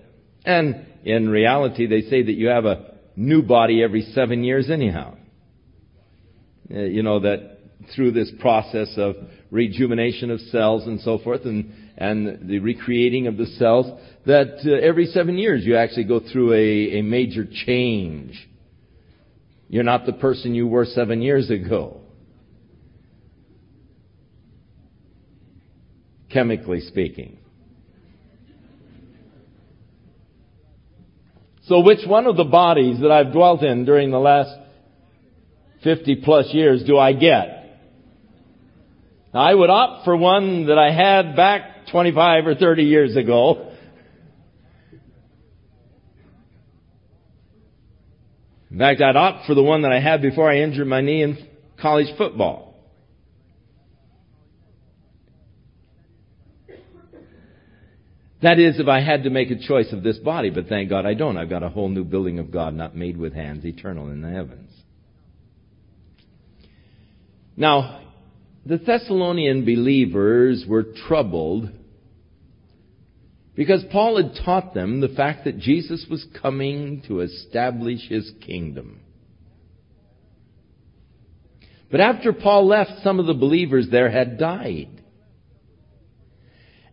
And 0.46 0.86
in 1.04 1.28
reality, 1.28 1.86
they 1.86 2.04
say 2.04 2.24
that 2.24 2.32
you 2.32 2.48
have 2.48 2.64
a 2.64 2.94
new 3.18 3.42
body 3.42 3.84
every 3.84 4.04
seven 4.14 4.46
years 4.46 4.70
anyhow. 4.70 5.18
Uh, 6.74 6.80
you 6.80 7.04
know, 7.04 7.20
that 7.20 7.58
through 7.96 8.12
this 8.12 8.32
process 8.40 8.94
of 8.98 9.16
rejuvenation 9.50 10.32
of 10.32 10.40
cells 10.40 10.86
and 10.86 11.02
so 11.02 11.18
forth 11.18 11.42
and, 11.46 11.74
and 11.98 12.48
the 12.48 12.60
recreating 12.60 13.28
of 13.28 13.38
the 13.38 13.46
cells, 13.46 13.88
that 14.26 14.60
uh, 14.66 14.86
every 14.86 15.08
seven 15.08 15.38
years 15.38 15.66
you 15.66 15.76
actually 15.76 16.06
go 16.06 16.22
through 16.32 16.54
a, 16.54 17.00
a 17.00 17.02
major 17.02 17.46
change. 17.66 18.48
You're 19.68 19.84
not 19.84 20.06
the 20.06 20.14
person 20.14 20.56
you 20.56 20.68
were 20.68 20.86
seven 20.86 21.22
years 21.22 21.50
ago. 21.50 22.02
Chemically 26.30 26.82
speaking. 26.82 27.38
So 31.64 31.82
which 31.82 32.06
one 32.06 32.28
of 32.28 32.38
the 32.38 32.44
bodies 32.44 33.00
that 33.02 33.12
I've 33.12 33.32
dwelt 33.32 33.64
in 33.64 33.86
during 33.86 34.12
the 34.12 34.20
last 34.20 34.61
50 35.84 36.18
plus 36.18 36.48
years 36.54 36.84
do 36.84 36.98
I 36.98 37.14
get? 37.14 37.80
Now, 39.34 39.42
I 39.42 39.54
would 39.54 39.70
opt 39.70 40.06
for 40.06 40.16
one 40.16 40.68
that 40.68 40.78
I 40.78 40.92
had 40.92 41.36
back 41.36 41.88
25 41.92 42.48
or 42.48 42.56
30 42.56 42.84
years 42.84 43.16
ago. 43.16 43.72
In 48.70 48.78
fact, 48.78 49.02
I'd 49.02 49.16
opt 49.16 49.48
for 49.48 49.54
the 49.54 49.64
one 49.64 49.82
that 49.82 49.92
I 49.92 50.00
had 50.00 50.22
before 50.22 50.50
I 50.50 50.60
injured 50.60 50.88
my 50.88 51.02
knee 51.02 51.24
in 51.24 51.38
college 51.82 52.08
football. 52.18 52.72
That 58.42 58.58
is, 58.58 58.80
if 58.80 58.88
I 58.88 59.02
had 59.02 59.24
to 59.24 59.30
make 59.30 59.52
a 59.52 59.60
choice 59.60 59.92
of 59.92 60.02
this 60.02 60.18
body, 60.18 60.50
but 60.50 60.68
thank 60.68 60.90
God 60.90 61.06
I 61.06 61.14
don't. 61.14 61.38
I've 61.38 61.50
got 61.50 61.62
a 61.62 61.70
whole 61.70 61.90
new 61.90 62.04
building 62.04 62.40
of 62.40 62.50
God, 62.50 62.74
not 62.74 62.96
made 62.96 63.18
with 63.18 63.34
hands, 63.34 63.66
eternal 63.66 64.10
in 64.10 64.22
the 64.22 64.30
heavens. 64.30 64.71
Now, 67.56 68.02
the 68.66 68.78
Thessalonian 68.78 69.66
believers 69.66 70.66
were 70.68 70.86
troubled 71.08 71.70
because 73.56 73.84
Paul 73.92 74.18
had 74.18 74.44
taught 74.46 74.74
them 74.74 75.02
the 75.02 75.10
fact 75.10 75.46
that 75.46 75.60
Jesus 75.60 76.06
was 76.10 76.26
coming 76.42 77.04
to 77.08 77.22
establish 77.22 78.08
his 78.08 78.32
kingdom. 78.46 79.02
But 81.92 82.00
after 82.00 82.32
Paul 82.32 82.68
left, 82.68 83.04
some 83.04 83.20
of 83.20 83.26
the 83.26 83.34
believers 83.34 83.88
there 83.92 84.10
had 84.10 84.40
died. 84.40 85.02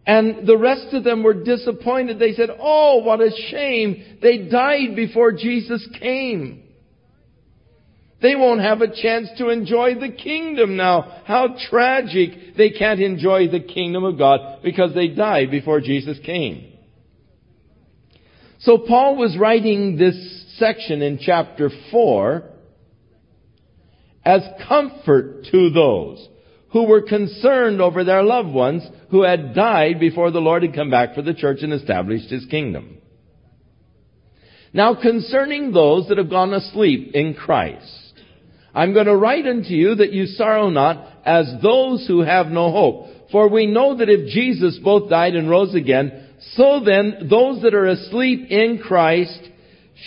And 0.04 0.46
the 0.46 0.56
rest 0.56 0.94
of 0.94 1.04
them 1.04 1.22
were 1.22 1.44
disappointed. 1.44 2.18
They 2.18 2.32
said, 2.32 2.48
Oh, 2.58 3.02
what 3.04 3.20
a 3.20 3.30
shame. 3.50 4.18
They 4.20 4.48
died 4.48 4.96
before 4.96 5.32
Jesus 5.32 5.86
came. 6.00 6.64
They 8.20 8.34
won't 8.34 8.60
have 8.60 8.80
a 8.80 8.94
chance 8.94 9.28
to 9.38 9.50
enjoy 9.50 9.94
the 9.94 10.10
kingdom 10.10 10.76
now. 10.76 11.22
How 11.24 11.54
tragic 11.70 12.56
they 12.56 12.70
can't 12.70 13.00
enjoy 13.00 13.48
the 13.48 13.60
kingdom 13.60 14.02
of 14.04 14.18
God 14.18 14.62
because 14.62 14.92
they 14.94 15.08
died 15.08 15.50
before 15.50 15.80
Jesus 15.80 16.18
came. 16.24 16.72
So 18.60 18.78
Paul 18.78 19.16
was 19.16 19.38
writing 19.38 19.96
this 19.96 20.44
section 20.58 21.00
in 21.00 21.18
chapter 21.22 21.70
4 21.92 22.42
as 24.24 24.42
comfort 24.66 25.44
to 25.52 25.70
those 25.70 26.28
who 26.72 26.84
were 26.84 27.02
concerned 27.02 27.80
over 27.80 28.02
their 28.02 28.22
loved 28.22 28.50
ones 28.50 28.86
who 29.10 29.22
had 29.22 29.54
died 29.54 30.00
before 30.00 30.30
the 30.30 30.40
Lord 30.40 30.64
had 30.64 30.74
come 30.74 30.90
back 30.90 31.14
for 31.14 31.22
the 31.22 31.34
church 31.34 31.58
and 31.62 31.72
established 31.72 32.28
his 32.28 32.44
kingdom. 32.46 32.98
Now 34.72 34.94
concerning 35.00 35.72
those 35.72 36.08
that 36.08 36.18
have 36.18 36.28
gone 36.28 36.52
asleep 36.52 37.12
in 37.14 37.34
Christ, 37.34 38.07
I'm 38.78 38.94
going 38.94 39.06
to 39.06 39.16
write 39.16 39.44
unto 39.44 39.70
you 39.70 39.96
that 39.96 40.12
you 40.12 40.26
sorrow 40.26 40.70
not 40.70 41.04
as 41.24 41.52
those 41.60 42.06
who 42.06 42.20
have 42.20 42.46
no 42.46 42.70
hope. 42.70 43.06
For 43.32 43.48
we 43.48 43.66
know 43.66 43.96
that 43.96 44.08
if 44.08 44.28
Jesus 44.28 44.78
both 44.84 45.10
died 45.10 45.34
and 45.34 45.50
rose 45.50 45.74
again, 45.74 46.28
so 46.52 46.80
then 46.84 47.26
those 47.28 47.60
that 47.62 47.74
are 47.74 47.86
asleep 47.86 48.48
in 48.48 48.78
Christ 48.78 49.40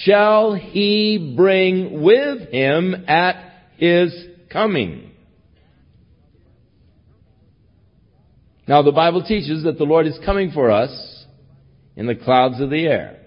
shall 0.03 0.53
he 0.53 1.33
bring 1.35 2.01
with 2.01 2.49
him 2.49 2.95
at 3.09 3.35
his 3.75 4.15
coming. 4.49 5.11
Now 8.69 8.83
the 8.83 8.93
Bible 8.93 9.25
teaches 9.25 9.65
that 9.65 9.77
the 9.77 9.83
Lord 9.83 10.07
is 10.07 10.17
coming 10.23 10.51
for 10.51 10.71
us 10.71 11.25
in 11.97 12.07
the 12.07 12.15
clouds 12.15 12.61
of 12.61 12.69
the 12.69 12.85
air. 12.85 13.20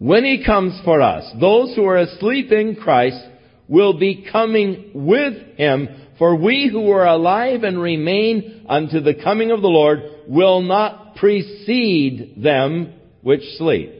When 0.00 0.24
He 0.24 0.42
comes 0.42 0.80
for 0.82 1.02
us, 1.02 1.30
those 1.38 1.76
who 1.76 1.84
are 1.84 1.98
asleep 1.98 2.50
in 2.50 2.74
Christ 2.74 3.22
will 3.68 3.98
be 3.98 4.26
coming 4.32 4.92
with 4.94 5.34
Him, 5.58 5.88
for 6.18 6.34
we 6.36 6.70
who 6.72 6.90
are 6.90 7.06
alive 7.06 7.64
and 7.64 7.78
remain 7.80 8.64
unto 8.66 9.00
the 9.00 9.12
coming 9.12 9.50
of 9.50 9.60
the 9.60 9.68
Lord 9.68 10.00
will 10.26 10.62
not 10.62 11.16
precede 11.16 12.42
them 12.42 12.94
which 13.20 13.42
sleep. 13.58 13.92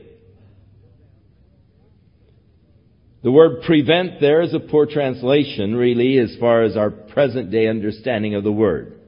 The 3.21 3.31
word 3.31 3.61
prevent 3.61 4.19
there 4.19 4.41
is 4.41 4.55
a 4.55 4.59
poor 4.59 4.87
translation, 4.87 5.75
really, 5.75 6.17
as 6.17 6.35
far 6.39 6.63
as 6.63 6.75
our 6.75 6.89
present 6.89 7.51
day 7.51 7.67
understanding 7.67 8.33
of 8.33 8.43
the 8.43 8.51
word. 8.51 8.99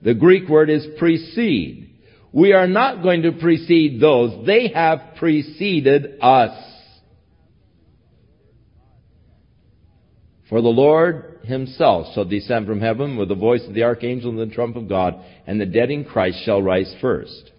The 0.00 0.14
Greek 0.14 0.48
word 0.48 0.70
is 0.70 0.86
precede. 0.96 1.91
We 2.32 2.52
are 2.52 2.66
not 2.66 3.02
going 3.02 3.22
to 3.22 3.32
precede 3.32 4.00
those. 4.00 4.46
They 4.46 4.68
have 4.68 5.16
preceded 5.16 6.18
us. 6.20 6.58
For 10.48 10.60
the 10.60 10.68
Lord 10.68 11.40
himself 11.44 12.14
shall 12.14 12.24
descend 12.24 12.66
from 12.66 12.80
heaven 12.80 13.16
with 13.16 13.28
the 13.28 13.34
voice 13.34 13.64
of 13.66 13.74
the 13.74 13.84
archangel 13.84 14.30
and 14.30 14.38
the 14.38 14.54
trump 14.54 14.76
of 14.76 14.88
God, 14.88 15.22
and 15.46 15.60
the 15.60 15.66
dead 15.66 15.90
in 15.90 16.04
Christ 16.04 16.44
shall 16.44 16.62
rise 16.62 16.94
first. 17.00 17.50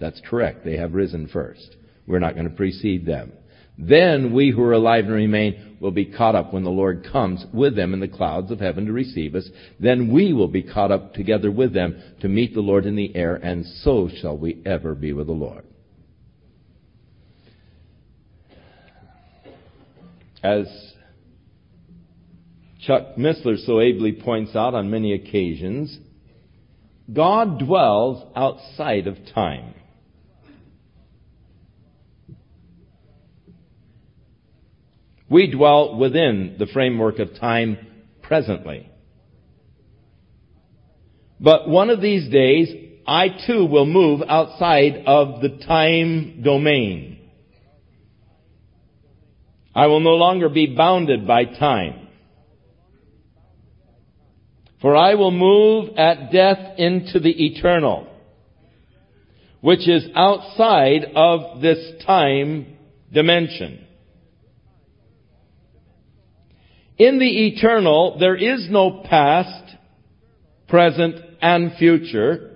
That's 0.00 0.20
correct. 0.28 0.64
They 0.64 0.76
have 0.76 0.94
risen 0.94 1.28
first. 1.28 1.76
We're 2.06 2.18
not 2.18 2.34
going 2.34 2.48
to 2.48 2.54
precede 2.54 3.06
them. 3.06 3.32
Then 3.76 4.32
we 4.32 4.50
who 4.50 4.62
are 4.62 4.72
alive 4.72 5.04
and 5.04 5.14
remain 5.14 5.76
will 5.80 5.90
be 5.90 6.06
caught 6.06 6.34
up 6.34 6.52
when 6.52 6.64
the 6.64 6.70
Lord 6.70 7.06
comes 7.10 7.44
with 7.52 7.74
them 7.74 7.92
in 7.92 8.00
the 8.00 8.08
clouds 8.08 8.50
of 8.50 8.60
heaven 8.60 8.86
to 8.86 8.92
receive 8.92 9.34
us. 9.34 9.48
Then 9.80 10.12
we 10.12 10.32
will 10.32 10.48
be 10.48 10.62
caught 10.62 10.92
up 10.92 11.14
together 11.14 11.50
with 11.50 11.74
them 11.74 12.00
to 12.20 12.28
meet 12.28 12.54
the 12.54 12.60
Lord 12.60 12.86
in 12.86 12.96
the 12.96 13.14
air, 13.14 13.34
and 13.34 13.66
so 13.82 14.08
shall 14.20 14.38
we 14.38 14.62
ever 14.64 14.94
be 14.94 15.12
with 15.12 15.26
the 15.26 15.32
Lord. 15.32 15.64
As 20.42 20.66
Chuck 22.86 23.16
Missler 23.16 23.56
so 23.64 23.80
ably 23.80 24.12
points 24.12 24.54
out 24.54 24.74
on 24.74 24.90
many 24.90 25.14
occasions, 25.14 25.98
God 27.12 27.58
dwells 27.58 28.24
outside 28.36 29.06
of 29.06 29.16
time. 29.34 29.74
We 35.34 35.50
dwell 35.50 35.96
within 35.96 36.54
the 36.60 36.68
framework 36.68 37.18
of 37.18 37.40
time 37.40 37.76
presently. 38.22 38.88
But 41.40 41.68
one 41.68 41.90
of 41.90 42.00
these 42.00 42.30
days, 42.30 42.68
I 43.04 43.30
too 43.44 43.66
will 43.66 43.84
move 43.84 44.20
outside 44.28 45.02
of 45.08 45.40
the 45.42 45.58
time 45.66 46.40
domain. 46.44 47.18
I 49.74 49.88
will 49.88 49.98
no 49.98 50.14
longer 50.14 50.48
be 50.48 50.72
bounded 50.72 51.26
by 51.26 51.46
time. 51.46 52.06
For 54.80 54.94
I 54.94 55.16
will 55.16 55.32
move 55.32 55.96
at 55.96 56.30
death 56.30 56.78
into 56.78 57.18
the 57.18 57.46
eternal, 57.46 58.06
which 59.62 59.88
is 59.88 60.04
outside 60.14 61.06
of 61.16 61.60
this 61.60 62.04
time 62.06 62.76
dimension. 63.12 63.83
In 66.96 67.18
the 67.18 67.46
eternal, 67.48 68.18
there 68.18 68.36
is 68.36 68.68
no 68.70 69.02
past, 69.08 69.76
present, 70.68 71.16
and 71.42 71.72
future. 71.76 72.52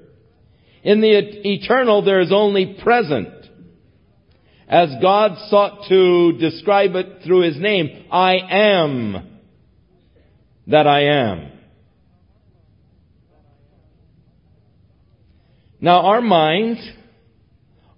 In 0.83 1.01
the 1.01 1.11
eternal, 1.49 2.03
there 2.03 2.21
is 2.21 2.33
only 2.33 2.79
present. 2.83 3.29
as 4.69 4.91
God 5.01 5.49
sought 5.49 5.89
to 5.89 6.37
describe 6.39 6.95
it 6.95 7.23
through 7.25 7.43
His 7.43 7.59
name, 7.59 8.05
I 8.13 8.37
am 8.51 9.41
that 10.67 10.87
I 10.87 11.05
am. 11.05 11.53
Now 15.81 16.03
our 16.03 16.21
minds 16.21 16.81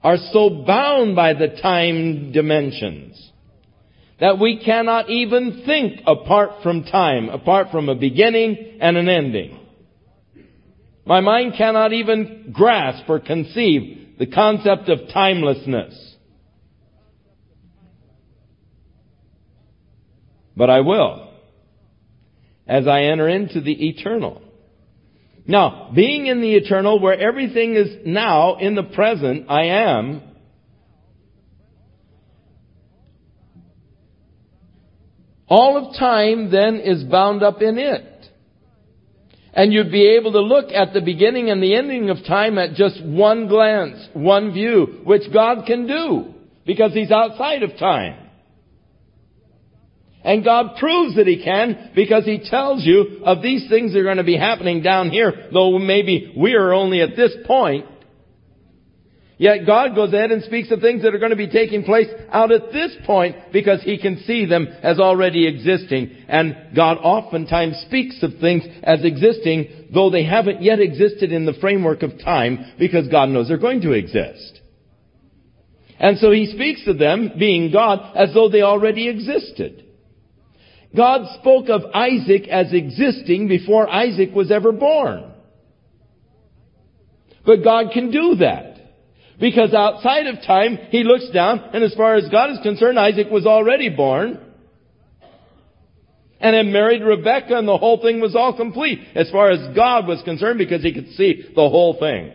are 0.02 0.16
so 0.32 0.64
bound 0.64 1.16
by 1.16 1.34
the 1.34 1.48
time 1.60 2.30
dimensions 2.32 3.29
that 4.20 4.38
we 4.38 4.62
cannot 4.62 5.08
even 5.08 5.62
think 5.64 6.02
apart 6.06 6.62
from 6.62 6.84
time, 6.84 7.30
apart 7.30 7.68
from 7.70 7.88
a 7.88 7.94
beginning 7.94 8.78
and 8.80 8.96
an 8.96 9.08
ending. 9.08 9.58
My 11.06 11.20
mind 11.20 11.54
cannot 11.56 11.92
even 11.92 12.52
grasp 12.52 13.08
or 13.08 13.18
conceive 13.18 14.18
the 14.18 14.26
concept 14.26 14.90
of 14.90 15.08
timelessness. 15.12 16.14
But 20.54 20.68
I 20.68 20.80
will 20.80 21.32
as 22.66 22.86
I 22.86 23.04
enter 23.04 23.28
into 23.28 23.62
the 23.62 23.88
eternal. 23.88 24.42
Now, 25.46 25.90
being 25.94 26.26
in 26.26 26.42
the 26.42 26.54
eternal 26.54 27.00
where 27.00 27.18
everything 27.18 27.74
is 27.74 28.06
now 28.06 28.58
in 28.58 28.74
the 28.74 28.82
present, 28.82 29.46
I 29.48 29.64
am, 29.64 30.22
all 35.50 35.76
of 35.76 35.98
time 35.98 36.50
then 36.50 36.76
is 36.76 37.02
bound 37.04 37.42
up 37.42 37.60
in 37.60 37.76
it. 37.76 38.06
And 39.52 39.72
you'd 39.72 39.90
be 39.90 40.16
able 40.16 40.32
to 40.32 40.40
look 40.40 40.70
at 40.70 40.94
the 40.94 41.00
beginning 41.00 41.50
and 41.50 41.60
the 41.60 41.74
ending 41.74 42.08
of 42.08 42.18
time 42.24 42.56
at 42.56 42.74
just 42.74 43.04
one 43.04 43.48
glance, 43.48 44.08
one 44.12 44.52
view, 44.52 45.00
which 45.04 45.32
God 45.32 45.66
can 45.66 45.88
do, 45.88 46.34
because 46.64 46.94
He's 46.94 47.10
outside 47.10 47.64
of 47.64 47.76
time. 47.76 48.28
And 50.22 50.44
God 50.44 50.76
proves 50.78 51.16
that 51.16 51.26
He 51.26 51.42
can 51.42 51.90
because 51.96 52.24
He 52.24 52.48
tells 52.48 52.84
you 52.84 53.22
of 53.24 53.42
these 53.42 53.68
things 53.68 53.92
that 53.92 53.98
are 53.98 54.04
going 54.04 54.18
to 54.18 54.24
be 54.24 54.36
happening 54.36 54.82
down 54.82 55.10
here, 55.10 55.48
though 55.52 55.78
maybe 55.80 56.32
we 56.36 56.54
are 56.54 56.72
only 56.72 57.00
at 57.00 57.16
this 57.16 57.32
point. 57.44 57.86
Yet 59.40 59.64
God 59.64 59.94
goes 59.94 60.12
ahead 60.12 60.32
and 60.32 60.42
speaks 60.42 60.70
of 60.70 60.80
things 60.80 61.00
that 61.00 61.14
are 61.14 61.18
going 61.18 61.30
to 61.30 61.36
be 61.36 61.48
taking 61.48 61.82
place 61.82 62.08
out 62.30 62.52
at 62.52 62.72
this 62.74 62.94
point 63.06 63.36
because 63.54 63.82
He 63.82 63.96
can 63.96 64.22
see 64.26 64.44
them 64.44 64.68
as 64.82 65.00
already 65.00 65.48
existing. 65.48 66.14
And 66.28 66.76
God 66.76 66.98
oftentimes 66.98 67.82
speaks 67.86 68.22
of 68.22 68.32
things 68.38 68.64
as 68.82 69.02
existing, 69.02 69.88
though 69.94 70.10
they 70.10 70.24
haven't 70.24 70.60
yet 70.60 70.78
existed 70.78 71.32
in 71.32 71.46
the 71.46 71.54
framework 71.54 72.02
of 72.02 72.22
time 72.22 72.74
because 72.78 73.08
God 73.08 73.30
knows 73.30 73.48
they're 73.48 73.56
going 73.56 73.80
to 73.80 73.92
exist. 73.92 74.60
And 75.98 76.18
so 76.18 76.32
He 76.32 76.52
speaks 76.54 76.86
of 76.86 76.98
them, 76.98 77.32
being 77.38 77.72
God, 77.72 78.14
as 78.14 78.34
though 78.34 78.50
they 78.50 78.60
already 78.60 79.08
existed. 79.08 79.86
God 80.94 81.38
spoke 81.40 81.70
of 81.70 81.80
Isaac 81.94 82.46
as 82.46 82.74
existing 82.74 83.48
before 83.48 83.88
Isaac 83.88 84.34
was 84.34 84.50
ever 84.50 84.70
born. 84.70 85.32
But 87.46 87.64
God 87.64 87.92
can 87.94 88.10
do 88.10 88.34
that. 88.40 88.69
Because 89.40 89.72
outside 89.72 90.26
of 90.26 90.42
time, 90.46 90.78
He 90.90 91.02
looks 91.02 91.30
down, 91.30 91.60
and 91.72 91.82
as 91.82 91.94
far 91.94 92.14
as 92.14 92.28
God 92.28 92.50
is 92.50 92.58
concerned, 92.62 92.98
Isaac 92.98 93.28
was 93.30 93.46
already 93.46 93.88
born. 93.88 94.38
And 96.38 96.56
had 96.56 96.66
married 96.66 97.02
Rebekah, 97.02 97.56
and 97.56 97.66
the 97.66 97.78
whole 97.78 98.00
thing 98.00 98.20
was 98.20 98.36
all 98.36 98.56
complete, 98.56 99.00
as 99.14 99.30
far 99.30 99.50
as 99.50 99.74
God 99.74 100.06
was 100.06 100.22
concerned, 100.22 100.58
because 100.58 100.82
He 100.82 100.92
could 100.92 101.10
see 101.12 101.42
the 101.54 101.68
whole 101.68 101.98
thing. 101.98 102.34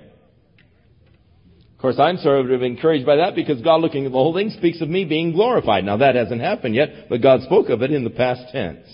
Of 1.75 1.81
course, 1.81 1.99
I'm 1.99 2.17
sort 2.17 2.49
of 2.49 2.63
encouraged 2.63 3.05
by 3.05 3.17
that 3.17 3.35
because 3.35 3.61
God 3.61 3.81
looking 3.81 4.05
at 4.05 4.11
the 4.11 4.17
whole 4.17 4.33
thing 4.33 4.49
speaks 4.49 4.81
of 4.81 4.89
me 4.89 5.05
being 5.05 5.33
glorified. 5.33 5.83
Now 5.83 5.97
that 5.97 6.15
hasn't 6.15 6.41
happened 6.41 6.73
yet, 6.73 7.09
but 7.09 7.21
God 7.21 7.41
spoke 7.41 7.69
of 7.69 7.83
it 7.83 7.91
in 7.91 8.03
the 8.03 8.09
past 8.09 8.51
tense. 8.51 8.87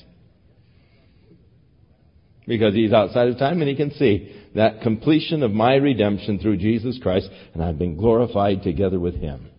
Because 2.46 2.74
He's 2.74 2.92
outside 2.92 3.30
of 3.30 3.38
time 3.38 3.62
and 3.62 3.70
He 3.70 3.76
can 3.76 3.92
see 3.92 4.41
that 4.56 4.82
completion 4.82 5.44
of 5.44 5.52
my 5.52 5.76
redemption 5.76 6.40
through 6.40 6.58
Jesus 6.58 7.00
Christ 7.02 7.30
and 7.54 7.64
I've 7.64 7.80
been 7.80 7.98
glorified 7.98 8.64
together 8.64 9.00
with 9.00 9.16
Him. 9.16 9.50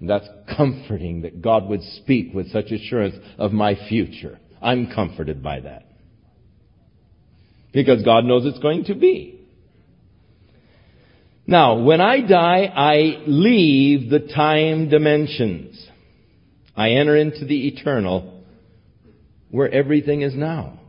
And 0.00 0.10
that's 0.10 0.28
comforting 0.56 1.22
that 1.22 1.42
God 1.42 1.68
would 1.68 1.82
speak 1.82 2.34
with 2.34 2.50
such 2.50 2.70
assurance 2.70 3.14
of 3.38 3.52
my 3.52 3.76
future. 3.88 4.38
I'm 4.60 4.92
comforted 4.92 5.42
by 5.42 5.60
that. 5.60 5.86
Because 7.72 8.02
God 8.02 8.24
knows 8.24 8.44
it's 8.44 8.58
going 8.58 8.84
to 8.84 8.94
be. 8.94 9.40
Now, 11.46 11.82
when 11.82 12.00
I 12.00 12.20
die, 12.20 12.64
I 12.74 13.22
leave 13.26 14.10
the 14.10 14.20
time 14.20 14.88
dimensions. 14.88 15.88
I 16.76 16.90
enter 16.90 17.16
into 17.16 17.44
the 17.44 17.68
eternal 17.68 18.42
where 19.50 19.70
everything 19.70 20.22
is 20.22 20.34
now. 20.34 20.80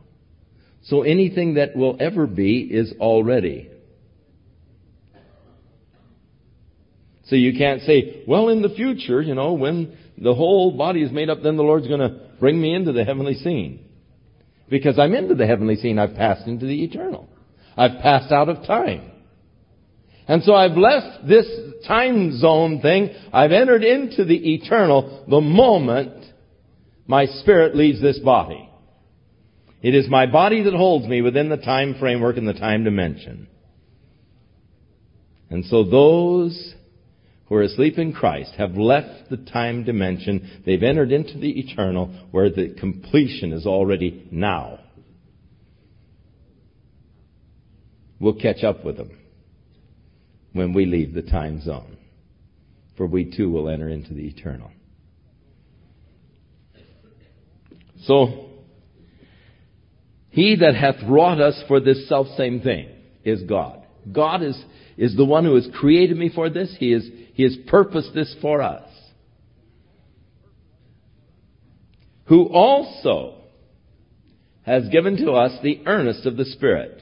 So 0.84 1.02
anything 1.02 1.54
that 1.54 1.74
will 1.76 1.96
ever 1.98 2.26
be 2.26 2.60
is 2.60 2.92
already. 3.00 3.70
So 7.26 7.36
you 7.36 7.56
can't 7.56 7.80
say, 7.82 8.22
well, 8.28 8.50
in 8.50 8.60
the 8.60 8.68
future, 8.68 9.22
you 9.22 9.34
know, 9.34 9.54
when 9.54 9.96
the 10.18 10.34
whole 10.34 10.76
body 10.76 11.02
is 11.02 11.10
made 11.10 11.30
up, 11.30 11.42
then 11.42 11.56
the 11.56 11.62
Lord's 11.62 11.88
going 11.88 12.00
to 12.00 12.20
bring 12.38 12.60
me 12.60 12.74
into 12.74 12.92
the 12.92 13.04
heavenly 13.04 13.34
scene. 13.34 13.86
Because 14.68 14.98
I'm 14.98 15.14
into 15.14 15.34
the 15.34 15.46
heavenly 15.46 15.76
scene. 15.76 15.98
I've 15.98 16.16
passed 16.16 16.46
into 16.46 16.66
the 16.66 16.84
eternal. 16.84 17.28
I've 17.76 18.02
passed 18.02 18.30
out 18.30 18.50
of 18.50 18.66
time. 18.66 19.10
And 20.28 20.42
so 20.42 20.54
I've 20.54 20.76
left 20.76 21.26
this 21.26 21.46
time 21.86 22.38
zone 22.38 22.80
thing. 22.80 23.10
I've 23.32 23.52
entered 23.52 23.84
into 23.84 24.24
the 24.24 24.54
eternal 24.54 25.24
the 25.28 25.40
moment 25.40 26.26
my 27.06 27.26
spirit 27.26 27.74
leaves 27.74 28.00
this 28.00 28.18
body. 28.18 28.70
It 29.84 29.94
is 29.94 30.08
my 30.08 30.24
body 30.24 30.62
that 30.62 30.72
holds 30.72 31.06
me 31.06 31.20
within 31.20 31.50
the 31.50 31.58
time 31.58 31.96
framework 32.00 32.38
and 32.38 32.48
the 32.48 32.54
time 32.54 32.84
dimension. 32.84 33.48
And 35.50 35.66
so 35.66 35.84
those 35.84 36.72
who 37.44 37.56
are 37.56 37.62
asleep 37.62 37.98
in 37.98 38.14
Christ 38.14 38.54
have 38.56 38.76
left 38.78 39.28
the 39.28 39.36
time 39.36 39.84
dimension. 39.84 40.62
They've 40.64 40.82
entered 40.82 41.12
into 41.12 41.36
the 41.36 41.60
eternal 41.60 42.06
where 42.30 42.48
the 42.48 42.74
completion 42.80 43.52
is 43.52 43.66
already 43.66 44.26
now. 44.32 44.78
We'll 48.18 48.40
catch 48.40 48.64
up 48.64 48.86
with 48.86 48.96
them 48.96 49.18
when 50.54 50.72
we 50.72 50.86
leave 50.86 51.12
the 51.12 51.20
time 51.20 51.60
zone. 51.60 51.98
For 52.96 53.06
we 53.06 53.36
too 53.36 53.50
will 53.50 53.68
enter 53.68 53.90
into 53.90 54.14
the 54.14 54.28
eternal. 54.28 54.70
So, 58.04 58.53
he 60.34 60.56
that 60.56 60.74
hath 60.74 60.96
wrought 61.06 61.40
us 61.40 61.62
for 61.68 61.78
this 61.78 62.08
self 62.08 62.26
same 62.36 62.60
thing 62.60 62.88
is 63.24 63.44
God. 63.44 63.86
God 64.10 64.42
is, 64.42 64.60
is 64.96 65.16
the 65.16 65.24
one 65.24 65.44
who 65.44 65.54
has 65.54 65.68
created 65.78 66.16
me 66.16 66.28
for 66.34 66.50
this. 66.50 66.74
He, 66.76 66.92
is, 66.92 67.08
he 67.34 67.44
has 67.44 67.56
purposed 67.68 68.14
this 68.14 68.34
for 68.42 68.60
us. 68.60 68.90
Who 72.24 72.46
also 72.48 73.42
has 74.62 74.88
given 74.88 75.18
to 75.18 75.34
us 75.34 75.52
the 75.62 75.82
earnest 75.86 76.26
of 76.26 76.36
the 76.36 76.46
Spirit. 76.46 77.00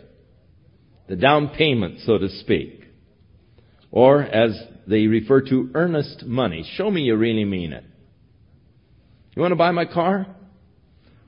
The 1.09 1.17
down 1.17 1.55
payment, 1.57 2.01
so 2.05 2.19
to 2.19 2.29
speak. 2.29 2.85
Or, 3.91 4.21
as 4.21 4.63
they 4.87 5.07
refer 5.07 5.41
to, 5.49 5.71
earnest 5.73 6.27
money. 6.27 6.71
Show 6.75 6.91
me 6.91 7.01
you 7.01 7.17
really 7.17 7.47
mean 7.47 7.73
it. 7.73 7.85
You 9.35 9.41
want 9.41 9.53
to 9.53 9.57
buy 9.57 9.71
my 9.71 9.87
car? 9.87 10.27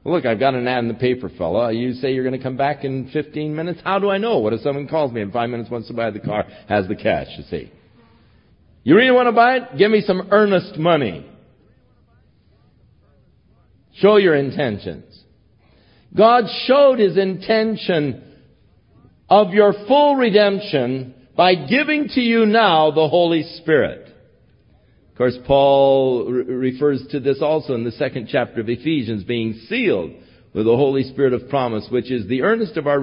Look, 0.06 0.26
I've 0.26 0.38
got 0.38 0.54
an 0.54 0.68
ad 0.68 0.80
in 0.80 0.88
the 0.88 0.94
paper, 0.94 1.30
fella. 1.30 1.72
You 1.72 1.94
say 1.94 2.12
you're 2.12 2.24
going 2.24 2.38
to 2.38 2.42
come 2.42 2.58
back 2.58 2.84
in 2.84 3.08
15 3.10 3.56
minutes. 3.56 3.80
How 3.82 3.98
do 3.98 4.10
I 4.10 4.18
know? 4.18 4.38
What 4.38 4.52
if 4.52 4.60
someone 4.60 4.86
calls 4.86 5.12
me 5.12 5.22
in 5.22 5.32
five 5.32 5.48
minutes, 5.48 5.70
wants 5.70 5.88
to 5.88 5.94
buy 5.94 6.10
the 6.10 6.20
car, 6.20 6.44
has 6.68 6.86
the 6.88 6.94
cash, 6.94 7.28
you 7.38 7.44
see? 7.44 7.72
You 8.82 8.96
really 8.96 9.12
want 9.12 9.28
to 9.28 9.32
buy 9.32 9.56
it? 9.56 9.78
Give 9.78 9.90
me 9.90 10.02
some 10.02 10.28
earnest 10.30 10.76
money. 10.76 11.26
Show 13.94 14.18
your 14.18 14.34
intentions. 14.34 15.04
God 16.14 16.44
showed 16.66 16.98
His 16.98 17.16
intention 17.16 18.22
of 19.30 19.54
your 19.54 19.72
full 19.88 20.16
redemption 20.16 21.14
by 21.34 21.54
giving 21.54 22.08
to 22.08 22.20
you 22.20 22.44
now 22.44 22.90
the 22.90 23.08
Holy 23.08 23.42
Spirit. 23.56 24.03
Of 25.14 25.18
course, 25.18 25.38
Paul 25.46 26.24
re- 26.24 26.72
refers 26.72 27.06
to 27.12 27.20
this 27.20 27.40
also 27.40 27.74
in 27.74 27.84
the 27.84 27.92
second 27.92 28.26
chapter 28.32 28.60
of 28.60 28.68
Ephesians, 28.68 29.22
being 29.22 29.52
sealed 29.68 30.10
with 30.52 30.66
the 30.66 30.76
Holy 30.76 31.04
Spirit 31.04 31.32
of 31.32 31.48
promise, 31.48 31.86
which 31.88 32.10
is 32.10 32.26
the 32.26 32.42
earnest 32.42 32.76
of 32.76 32.88
our 32.88 33.00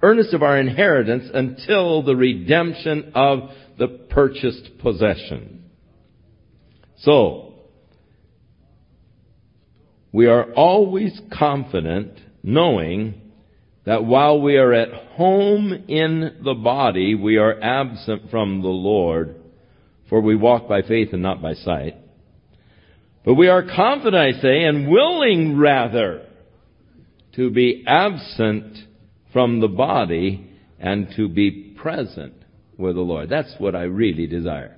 earnest 0.00 0.32
of 0.32 0.42
our 0.42 0.58
inheritance 0.58 1.30
until 1.34 2.02
the 2.02 2.16
redemption 2.16 3.12
of 3.14 3.50
the 3.78 3.88
purchased 3.88 4.78
possession. 4.78 5.64
So, 7.00 7.52
we 10.10 10.26
are 10.26 10.54
always 10.54 11.20
confident 11.36 12.18
knowing 12.42 13.20
that 13.84 14.06
while 14.06 14.40
we 14.40 14.56
are 14.56 14.72
at 14.72 14.88
home 15.16 15.70
in 15.86 16.38
the 16.42 16.54
body, 16.54 17.14
we 17.14 17.36
are 17.36 17.60
absent 17.60 18.30
from 18.30 18.62
the 18.62 18.68
Lord, 18.68 19.36
For 20.08 20.20
we 20.20 20.36
walk 20.36 20.68
by 20.68 20.82
faith 20.82 21.10
and 21.12 21.22
not 21.22 21.42
by 21.42 21.54
sight. 21.54 21.96
But 23.24 23.34
we 23.34 23.48
are 23.48 23.62
confident, 23.62 24.16
I 24.16 24.40
say, 24.40 24.64
and 24.64 24.88
willing 24.88 25.56
rather 25.56 26.26
to 27.36 27.50
be 27.50 27.84
absent 27.86 28.76
from 29.32 29.60
the 29.60 29.68
body 29.68 30.50
and 30.78 31.08
to 31.16 31.28
be 31.28 31.74
present 31.76 32.34
with 32.76 32.96
the 32.96 33.00
Lord. 33.00 33.28
That's 33.28 33.54
what 33.58 33.74
I 33.74 33.84
really 33.84 34.26
desire. 34.26 34.76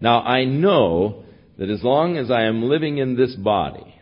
Now 0.00 0.20
I 0.20 0.44
know 0.44 1.24
that 1.58 1.70
as 1.70 1.82
long 1.82 2.16
as 2.16 2.30
I 2.30 2.44
am 2.44 2.62
living 2.62 2.98
in 2.98 3.16
this 3.16 3.34
body, 3.34 3.94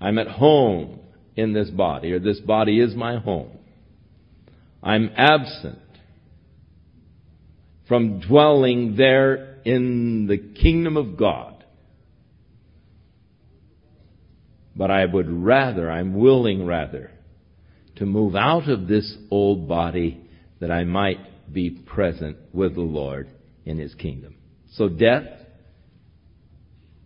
I'm 0.00 0.18
at 0.18 0.28
home 0.28 1.00
in 1.34 1.52
this 1.52 1.70
body, 1.70 2.12
or 2.12 2.18
this 2.18 2.40
body 2.40 2.80
is 2.80 2.94
my 2.94 3.18
home. 3.18 3.50
I'm 4.82 5.10
absent 5.16 5.78
from 7.88 8.20
dwelling 8.20 8.96
there 8.96 9.56
in 9.64 10.26
the 10.26 10.38
kingdom 10.38 10.96
of 10.96 11.16
God. 11.16 11.64
But 14.76 14.90
I 14.90 15.04
would 15.04 15.28
rather, 15.28 15.90
I'm 15.90 16.14
willing 16.14 16.66
rather, 16.66 17.10
to 17.96 18.06
move 18.06 18.36
out 18.36 18.68
of 18.68 18.86
this 18.86 19.16
old 19.30 19.66
body 19.66 20.20
that 20.60 20.70
I 20.70 20.84
might 20.84 21.52
be 21.52 21.70
present 21.70 22.36
with 22.52 22.74
the 22.74 22.82
Lord 22.82 23.28
in 23.64 23.78
His 23.78 23.94
kingdom. 23.94 24.36
So 24.74 24.88
death 24.88 25.26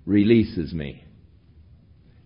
releases 0.04 0.72
me. 0.74 1.04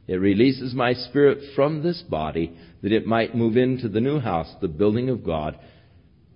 It 0.08 0.16
releases 0.16 0.74
my 0.74 0.94
spirit 0.94 1.38
from 1.54 1.82
this 1.82 2.02
body 2.02 2.56
that 2.82 2.92
it 2.92 3.06
might 3.06 3.34
move 3.34 3.56
into 3.56 3.88
the 3.88 4.00
new 4.00 4.18
house, 4.20 4.52
the 4.60 4.68
building 4.68 5.10
of 5.10 5.24
God, 5.24 5.58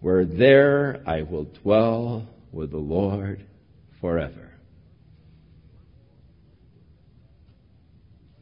where 0.01 0.25
there 0.25 1.03
I 1.07 1.23
will 1.23 1.45
dwell 1.63 2.27
with 2.53 2.71
the 2.71 2.79
Lord 2.79 3.45
forever. 4.01 4.51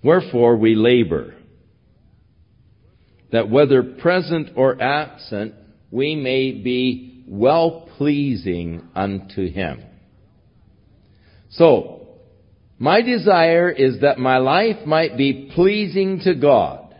Wherefore 0.02 0.56
we 0.56 0.74
labor, 0.74 1.34
that 3.32 3.50
whether 3.50 3.82
present 3.82 4.50
or 4.56 4.80
absent, 4.80 5.54
we 5.90 6.14
may 6.14 6.52
be 6.52 7.24
well 7.26 7.88
pleasing 7.96 8.88
unto 8.94 9.50
Him. 9.50 9.82
So, 11.50 12.08
my 12.78 13.02
desire 13.02 13.70
is 13.70 14.02
that 14.02 14.18
my 14.18 14.38
life 14.38 14.86
might 14.86 15.16
be 15.16 15.50
pleasing 15.54 16.20
to 16.20 16.34
God. 16.34 16.94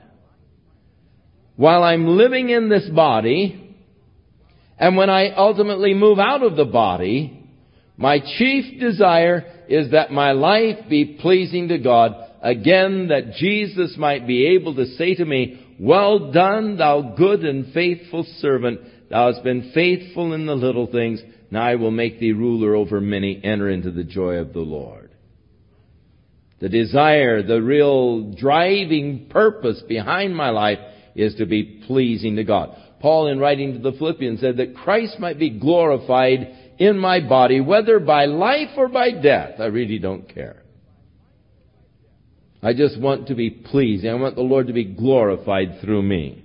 While 1.54 1.82
I'm 1.82 2.06
living 2.06 2.50
in 2.50 2.68
this 2.68 2.88
body, 2.88 3.67
and 4.78 4.96
when 4.96 5.10
I 5.10 5.30
ultimately 5.30 5.94
move 5.94 6.18
out 6.18 6.42
of 6.42 6.56
the 6.56 6.64
body, 6.64 7.44
my 7.96 8.20
chief 8.20 8.80
desire 8.80 9.64
is 9.68 9.90
that 9.90 10.12
my 10.12 10.32
life 10.32 10.88
be 10.88 11.18
pleasing 11.20 11.68
to 11.68 11.78
God. 11.78 12.14
Again, 12.40 13.08
that 13.08 13.32
Jesus 13.34 13.96
might 13.98 14.26
be 14.26 14.54
able 14.54 14.76
to 14.76 14.86
say 14.94 15.16
to 15.16 15.24
me, 15.24 15.76
well 15.80 16.30
done, 16.30 16.76
thou 16.76 17.14
good 17.16 17.44
and 17.44 17.72
faithful 17.72 18.24
servant. 18.38 18.80
Thou 19.10 19.32
hast 19.32 19.42
been 19.42 19.72
faithful 19.74 20.32
in 20.32 20.46
the 20.46 20.54
little 20.54 20.86
things. 20.86 21.20
Now 21.50 21.62
I 21.62 21.74
will 21.74 21.90
make 21.90 22.20
thee 22.20 22.32
ruler 22.32 22.76
over 22.76 23.00
many. 23.00 23.40
Enter 23.42 23.68
into 23.68 23.90
the 23.90 24.04
joy 24.04 24.36
of 24.36 24.52
the 24.52 24.60
Lord. 24.60 25.10
The 26.60 26.68
desire, 26.68 27.42
the 27.42 27.62
real 27.62 28.32
driving 28.32 29.28
purpose 29.30 29.82
behind 29.88 30.36
my 30.36 30.50
life 30.50 30.78
is 31.14 31.36
to 31.36 31.46
be 31.46 31.82
pleasing 31.86 32.36
to 32.36 32.44
God. 32.44 32.76
Paul, 33.00 33.28
in 33.28 33.38
writing 33.38 33.74
to 33.74 33.78
the 33.78 33.96
Philippians, 33.96 34.40
said 34.40 34.56
that 34.56 34.76
Christ 34.76 35.18
might 35.18 35.38
be 35.38 35.50
glorified 35.50 36.74
in 36.78 36.98
my 36.98 37.20
body, 37.20 37.60
whether 37.60 37.98
by 37.98 38.26
life 38.26 38.70
or 38.76 38.88
by 38.88 39.10
death. 39.10 39.60
I 39.60 39.66
really 39.66 39.98
don't 39.98 40.32
care. 40.32 40.62
I 42.62 42.72
just 42.72 43.00
want 43.00 43.28
to 43.28 43.34
be 43.34 43.50
pleasing. 43.50 44.10
I 44.10 44.14
want 44.14 44.34
the 44.34 44.42
Lord 44.42 44.66
to 44.66 44.72
be 44.72 44.84
glorified 44.84 45.80
through 45.80 46.02
me. 46.02 46.44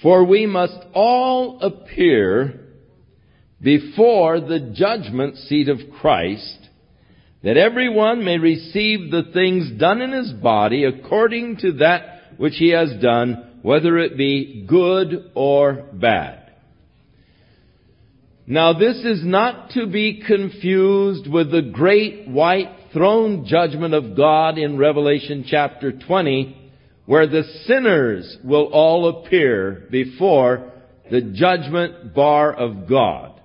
For 0.00 0.24
we 0.24 0.46
must 0.46 0.78
all 0.94 1.60
appear 1.60 2.60
before 3.60 4.40
the 4.40 4.72
judgment 4.72 5.36
seat 5.36 5.68
of 5.68 5.78
Christ, 6.00 6.68
that 7.42 7.56
everyone 7.56 8.24
may 8.24 8.38
receive 8.38 9.10
the 9.10 9.30
things 9.32 9.72
done 9.78 10.00
in 10.00 10.12
his 10.12 10.32
body 10.32 10.84
according 10.84 11.56
to 11.58 11.72
that 11.72 12.17
which 12.36 12.54
he 12.56 12.70
has 12.70 12.90
done, 13.00 13.58
whether 13.62 13.98
it 13.98 14.16
be 14.16 14.64
good 14.68 15.30
or 15.34 15.86
bad. 15.92 16.52
Now 18.46 18.72
this 18.72 18.96
is 19.04 19.24
not 19.24 19.72
to 19.72 19.86
be 19.86 20.22
confused 20.26 21.30
with 21.30 21.50
the 21.50 21.62
great 21.62 22.26
white 22.26 22.70
throne 22.92 23.44
judgment 23.46 23.92
of 23.92 24.16
God 24.16 24.56
in 24.56 24.78
Revelation 24.78 25.44
chapter 25.46 25.92
20, 25.92 26.70
where 27.04 27.26
the 27.26 27.42
sinners 27.66 28.38
will 28.42 28.70
all 28.72 29.08
appear 29.08 29.86
before 29.90 30.72
the 31.10 31.20
judgment 31.20 32.14
bar 32.14 32.52
of 32.52 32.88
God. 32.88 33.38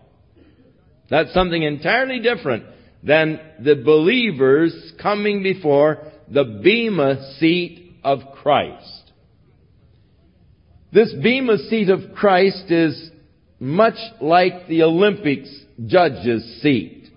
That's 1.10 1.34
something 1.34 1.62
entirely 1.62 2.20
different 2.20 2.66
than 3.04 3.40
the 3.60 3.76
believers 3.76 4.94
coming 5.02 5.44
before 5.44 6.00
the 6.32 6.62
Bema 6.64 7.36
seat 7.40 7.83
of 8.04 8.20
Christ. 8.42 9.12
This 10.92 11.14
Bema 11.22 11.58
seat 11.58 11.90
of 11.90 12.14
Christ 12.16 12.70
is 12.70 13.12
much 13.60 13.98
like 14.22 14.68
the 14.68 14.84
Olympics 14.84 15.50
judges 15.86 16.62
seat, 16.62 17.10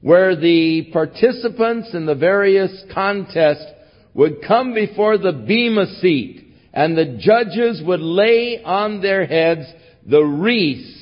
where 0.00 0.36
the 0.36 0.90
participants 0.92 1.94
in 1.94 2.06
the 2.06 2.14
various 2.14 2.84
contests 2.92 3.66
would 4.12 4.42
come 4.46 4.74
before 4.74 5.18
the 5.18 5.32
Bema 5.32 5.86
seat 6.00 6.54
and 6.72 6.96
the 6.96 7.16
judges 7.18 7.82
would 7.84 8.00
lay 8.00 8.62
on 8.62 9.00
their 9.00 9.24
heads 9.24 9.66
the 10.04 10.22
wreaths 10.22 10.96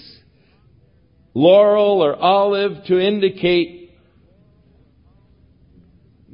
laurel 1.35 2.01
or 2.03 2.15
olive 2.17 2.85
to 2.87 2.99
indicate 2.99 3.84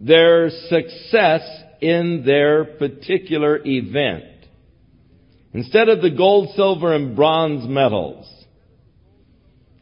their 0.01 0.51
success 0.51 1.43
in 1.81 2.23
their 2.25 2.65
particular 2.65 3.61
event. 3.65 4.25
Instead 5.53 5.89
of 5.89 6.01
the 6.01 6.11
gold, 6.11 6.55
silver, 6.55 6.95
and 6.95 7.15
bronze 7.15 7.69
medals, 7.69 8.27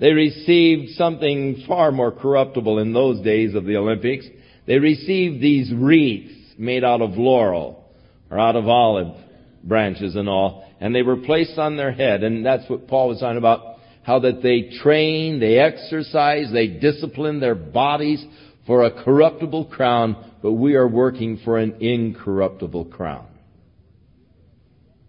they 0.00 0.12
received 0.12 0.90
something 0.96 1.64
far 1.66 1.92
more 1.92 2.12
corruptible 2.12 2.78
in 2.78 2.92
those 2.92 3.20
days 3.22 3.54
of 3.54 3.64
the 3.64 3.76
Olympics. 3.76 4.26
They 4.66 4.78
received 4.78 5.42
these 5.42 5.72
wreaths 5.72 6.35
made 6.57 6.85
out 6.85 7.02
of 7.02 7.11
laurel 7.12 7.85
or 8.31 8.38
out 8.38 8.57
of 8.57 8.68
olive 8.68 9.16
branches 9.64 10.16
and 10.16 10.28
all, 10.28 10.64
and 10.81 10.94
they 10.94 11.02
were 11.02 11.16
placed 11.16 11.59
on 11.59 11.76
their 11.76 11.92
head, 11.92 12.22
and 12.22 12.44
that's 12.44 12.68
what 12.70 12.88
Paul 12.88 13.09
was 13.09 13.20
talking 13.20 13.38
about 13.38 13.76
how 14.02 14.20
that 14.20 14.42
they 14.42 14.70
train, 14.83 15.38
they 15.38 15.59
exercise, 15.59 16.50
they 16.50 16.66
discipline 16.66 17.40
their 17.40 17.54
bodies 17.54 18.24
for 18.68 18.85
a 18.85 19.02
corruptible 19.02 19.64
crown, 19.64 20.33
but 20.42 20.52
we 20.52 20.74
are 20.74 20.87
working 20.87 21.40
for 21.42 21.57
an 21.57 21.76
incorruptible 21.81 22.85
crown. 22.85 23.26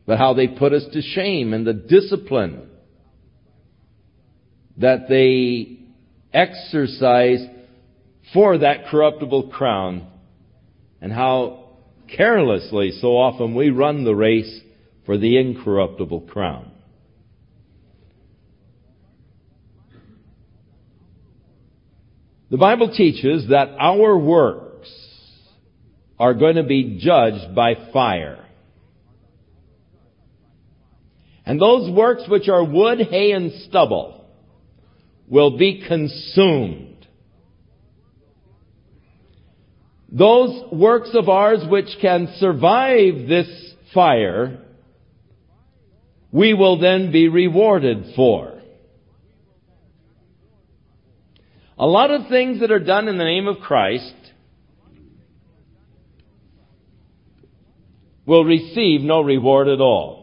But 0.08 0.18
how 0.18 0.34
they 0.34 0.48
put 0.48 0.72
us 0.72 0.86
to 0.94 1.02
shame 1.02 1.54
and 1.54 1.68
the 1.68 1.74
discipline 1.74 2.70
that 4.78 5.10
they 5.10 5.78
exercise 6.34 7.46
for 8.34 8.60
that 8.60 8.88
corruptible 8.90 9.50
crown 9.50 10.08
and 11.02 11.12
how 11.12 11.66
carelessly 12.16 12.92
so 13.02 13.10
often 13.10 13.56
we 13.56 13.72
run 13.72 14.06
the 14.06 14.16
race 14.16 14.62
for 15.06 15.18
the 15.18 15.38
incorruptible 15.38 16.22
crown. 16.22 16.72
The 22.50 22.58
Bible 22.58 22.92
teaches 22.96 23.50
that 23.50 23.70
our 23.80 24.18
works 24.18 24.90
are 26.18 26.34
going 26.34 26.56
to 26.56 26.64
be 26.64 27.00
judged 27.00 27.54
by 27.54 27.76
fire. 27.94 28.44
And 31.46 31.62
those 31.62 31.90
works 31.92 32.24
which 32.28 32.50
are 32.50 32.64
wood, 32.64 33.00
hay, 33.00 33.32
and 33.32 33.52
stubble 33.68 34.26
will 35.28 35.58
be 35.58 35.84
consumed. 35.88 37.08
Those 40.12 40.72
works 40.72 41.12
of 41.14 41.30
ours 41.30 41.64
which 41.70 41.88
can 42.02 42.34
survive 42.38 43.28
this 43.28 43.48
fire, 43.94 44.60
we 46.32 46.56
will 46.56 46.80
then 46.80 47.12
be 47.12 47.28
rewarded 47.28 48.14
for. 48.16 48.59
A 51.80 51.88
lot 51.88 52.12
of 52.12 52.28
things 52.28 52.60
that 52.60 52.72
are 52.72 52.80
done 52.80 53.08
in 53.08 53.18
the 53.18 53.24
name 53.24 53.48
of 53.48 53.60
Christ 53.60 54.14
will 58.26 58.44
receive 58.44 59.02
no 59.02 59.22
reward 59.22 59.68
at 59.68 59.80
all. 59.80 60.20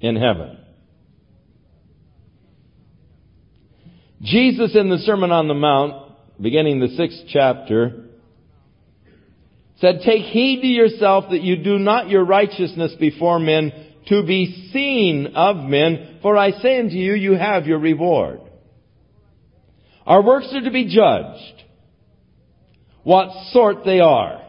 in 0.00 0.16
heaven. 0.16 0.58
Jesus 4.22 4.74
in 4.74 4.90
the 4.90 4.98
Sermon 4.98 5.30
on 5.30 5.48
the 5.48 5.54
Mount, 5.54 6.12
beginning 6.40 6.80
the 6.80 6.88
sixth 6.88 7.24
chapter, 7.28 8.06
said, 9.80 10.00
Take 10.04 10.22
heed 10.24 10.60
to 10.62 10.66
yourself 10.66 11.26
that 11.30 11.42
you 11.42 11.56
do 11.56 11.78
not 11.78 12.08
your 12.08 12.24
righteousness 12.24 12.94
before 12.98 13.38
men 13.38 13.72
to 14.08 14.22
be 14.24 14.70
seen 14.72 15.34
of 15.34 15.56
men, 15.56 16.18
for 16.22 16.36
I 16.36 16.52
say 16.52 16.78
unto 16.80 16.94
you, 16.94 17.14
you 17.14 17.34
have 17.34 17.66
your 17.66 17.78
reward. 17.78 18.40
Our 20.06 20.22
works 20.22 20.48
are 20.52 20.62
to 20.62 20.70
be 20.70 20.94
judged, 20.94 21.62
what 23.02 23.28
sort 23.52 23.84
they 23.84 24.00
are, 24.00 24.42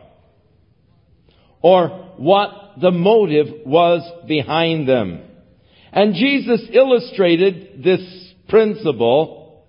or 1.61 1.89
what 2.17 2.79
the 2.79 2.91
motive 2.91 3.65
was 3.65 4.01
behind 4.27 4.87
them. 4.87 5.21
And 5.91 6.15
Jesus 6.15 6.61
illustrated 6.71 7.83
this 7.83 8.33
principle 8.47 9.65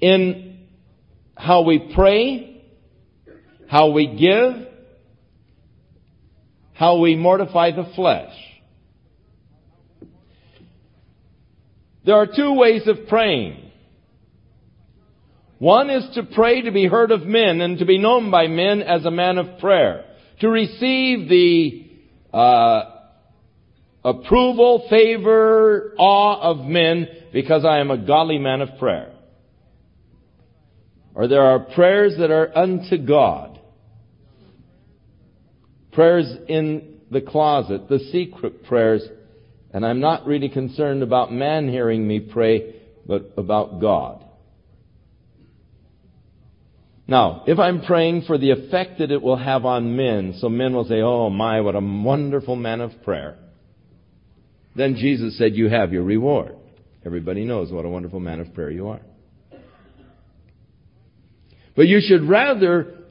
in 0.00 0.66
how 1.36 1.62
we 1.62 1.92
pray, 1.94 2.64
how 3.68 3.90
we 3.90 4.16
give, 4.16 4.68
how 6.82 6.96
we 6.96 7.14
mortify 7.14 7.70
the 7.70 7.88
flesh. 7.94 8.34
There 12.04 12.16
are 12.16 12.26
two 12.26 12.54
ways 12.54 12.88
of 12.88 13.06
praying. 13.06 13.70
One 15.60 15.90
is 15.90 16.04
to 16.16 16.24
pray 16.24 16.62
to 16.62 16.72
be 16.72 16.88
heard 16.88 17.12
of 17.12 17.22
men 17.22 17.60
and 17.60 17.78
to 17.78 17.84
be 17.84 17.98
known 17.98 18.32
by 18.32 18.48
men 18.48 18.82
as 18.82 19.04
a 19.04 19.12
man 19.12 19.38
of 19.38 19.60
prayer. 19.60 20.06
To 20.40 20.48
receive 20.48 21.28
the 21.28 21.88
uh, 22.36 22.82
approval, 24.04 24.84
favor, 24.90 25.94
awe 25.96 26.40
of 26.40 26.66
men 26.66 27.06
because 27.32 27.64
I 27.64 27.78
am 27.78 27.92
a 27.92 28.04
godly 28.04 28.38
man 28.38 28.60
of 28.60 28.70
prayer. 28.80 29.12
Or 31.14 31.28
there 31.28 31.44
are 31.44 31.60
prayers 31.60 32.14
that 32.18 32.32
are 32.32 32.50
unto 32.58 32.98
God. 32.98 33.51
Prayers 35.92 36.34
in 36.48 37.00
the 37.10 37.20
closet, 37.20 37.88
the 37.88 37.98
secret 38.10 38.64
prayers. 38.64 39.02
And 39.72 39.86
I'm 39.86 40.00
not 40.00 40.26
really 40.26 40.48
concerned 40.48 41.02
about 41.02 41.32
man 41.32 41.68
hearing 41.68 42.06
me 42.06 42.20
pray, 42.20 42.76
but 43.06 43.32
about 43.36 43.80
God. 43.80 44.24
Now, 47.06 47.42
if 47.46 47.58
I'm 47.58 47.82
praying 47.82 48.22
for 48.22 48.38
the 48.38 48.52
effect 48.52 49.00
that 49.00 49.10
it 49.10 49.20
will 49.20 49.36
have 49.36 49.64
on 49.64 49.96
men, 49.96 50.36
so 50.38 50.48
men 50.48 50.74
will 50.74 50.84
say, 50.84 51.00
oh 51.00 51.30
my, 51.30 51.60
what 51.60 51.74
a 51.74 51.80
wonderful 51.80 52.56
man 52.56 52.80
of 52.80 53.02
prayer. 53.02 53.36
Then 54.74 54.94
Jesus 54.96 55.36
said, 55.36 55.54
you 55.54 55.68
have 55.68 55.92
your 55.92 56.04
reward. 56.04 56.56
Everybody 57.04 57.44
knows 57.44 57.70
what 57.70 57.84
a 57.84 57.88
wonderful 57.88 58.20
man 58.20 58.40
of 58.40 58.54
prayer 58.54 58.70
you 58.70 58.88
are. 58.88 59.00
But 61.74 61.88
you 61.88 62.00
should 62.00 62.28
rather 62.28 63.01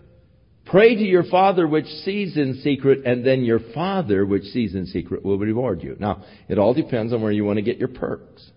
pray 0.72 0.96
to 0.96 1.04
your 1.04 1.26
Father 1.26 1.68
which 1.68 1.86
sees 1.86 2.38
in 2.38 2.62
secret, 2.64 3.06
and 3.06 3.26
then 3.26 3.44
your 3.44 3.60
Father 3.76 4.26
which 4.26 4.46
sees 4.46 4.74
in 4.74 4.88
secret 4.88 5.24
will 5.24 5.38
reward 5.38 5.84
you. 5.84 5.98
Now, 6.00 6.24
it 6.48 6.58
all 6.58 6.74
depends 6.74 7.14
on 7.14 7.22
where 7.22 7.32
you 7.32 7.46
want 7.46 7.58
to 7.58 7.62
get 7.62 7.78
your 7.78 7.90
perks. 7.90 8.50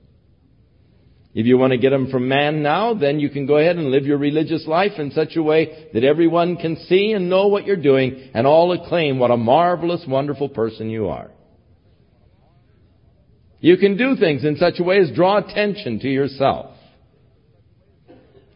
If 1.34 1.46
you 1.46 1.58
want 1.58 1.72
to 1.72 1.78
get 1.78 1.90
them 1.90 2.12
from 2.12 2.28
man 2.28 2.62
now, 2.62 2.94
then 2.94 3.18
you 3.18 3.28
can 3.28 3.44
go 3.44 3.58
ahead 3.58 3.74
and 3.74 3.90
live 3.90 4.04
your 4.04 4.18
religious 4.18 4.68
life 4.68 4.92
in 4.98 5.10
such 5.10 5.34
a 5.34 5.42
way 5.42 5.88
that 5.92 6.04
everyone 6.04 6.56
can 6.56 6.76
see 6.86 7.10
and 7.10 7.28
know 7.28 7.48
what 7.48 7.66
you're 7.66 7.76
doing 7.76 8.30
and 8.32 8.46
all 8.46 8.70
acclaim 8.70 9.18
what 9.18 9.32
a 9.32 9.36
marvelous, 9.36 10.04
wonderful 10.06 10.48
person 10.48 10.90
you 10.90 11.08
are. 11.08 11.32
You 13.58 13.76
can 13.76 13.96
do 13.96 14.14
things 14.14 14.44
in 14.44 14.56
such 14.56 14.74
a 14.78 14.84
way 14.84 14.98
as 14.98 15.10
draw 15.10 15.38
attention 15.38 15.98
to 16.00 16.08
yourself. 16.08 16.76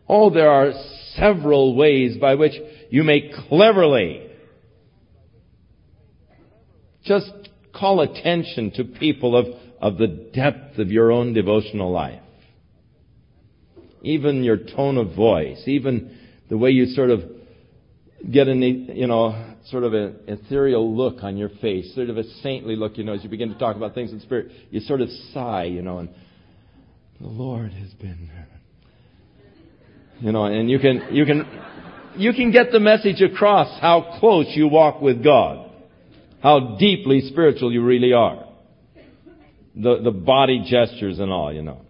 Oh, 0.09 0.31
there 0.31 0.51
are 0.51 0.73
several 1.17 1.75
ways 1.75 2.17
by 2.19 2.37
which 2.37 2.53
you 2.91 3.05
may 3.05 3.31
cleverly 3.49 4.31
just 7.05 7.31
call 7.75 8.01
attention 8.01 8.71
to 8.73 8.85
people 8.85 9.37
of, 9.37 9.47
of 9.81 9.99
the 9.99 10.31
depth 10.35 10.79
of 10.79 10.89
your 10.89 11.13
own 11.13 11.33
devotional 11.33 11.91
life. 11.91 12.23
Even 14.03 14.45
your 14.45 14.57
tone 14.57 14.97
of 14.97 15.15
voice, 15.15 15.63
even 15.67 16.19
the 16.49 16.57
way 16.57 16.71
you 16.71 16.87
sort 16.87 17.11
of 17.11 17.21
get 18.31 18.49
an, 18.49 18.63
you 18.63 19.07
know, 19.07 19.55
sort 19.67 19.85
of 19.85 19.93
an 19.93 20.17
ethereal 20.27 20.97
look 20.97 21.23
on 21.23 21.37
your 21.37 21.51
face, 21.61 21.95
sort 21.95 22.11
of 22.11 22.17
a 22.17 22.25
saintly 22.43 22.77
look, 22.77 22.97
you 22.97 23.05
know, 23.05 23.15
as 23.15 23.23
you 23.23 23.29
begin 23.29 23.49
to 23.51 23.59
talk 23.59 23.77
about 23.77 23.95
things 23.95 24.13
in 24.13 24.21
spirit, 24.21 24.51
you 24.71 24.81
sort 24.81 25.01
of 25.01 25.09
sigh, 25.33 25.65
you 25.65 25.83
know, 25.83 25.99
and 25.99 26.09
the 27.21 27.27
Lord 27.27 27.73
has 27.73 27.93
been 27.95 28.31
you 30.21 30.33
know, 30.33 30.47
and 30.47 30.69
you 30.69 30.79
can, 30.79 31.09
you 31.13 31.25
can, 31.25 31.47
you 32.19 32.33
can 32.33 32.51
get 32.51 32.73
the 32.73 32.81
message 32.81 33.21
across 33.23 33.81
how 33.81 34.19
close 34.19 34.47
you 34.51 34.69
walk 34.69 35.01
with 35.01 35.23
God. 35.23 35.71
How 36.43 36.77
deeply 36.79 37.23
spiritual 37.23 37.73
you 37.73 37.85
really 37.85 38.13
are. 38.13 38.45
The, 39.75 40.01
the 40.03 40.11
body 40.11 40.65
gestures 40.69 41.19
and 41.19 41.31
all, 41.31 41.53
you 41.53 41.63
know. 41.63 41.83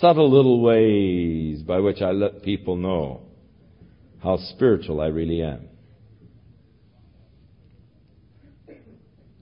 Subtle 0.00 0.30
little 0.30 0.60
ways 0.62 1.62
by 1.62 1.80
which 1.80 2.00
I 2.00 2.12
let 2.12 2.42
people 2.42 2.76
know 2.76 3.22
how 4.22 4.36
spiritual 4.36 5.00
I 5.00 5.06
really 5.06 5.42
am. 5.42 5.68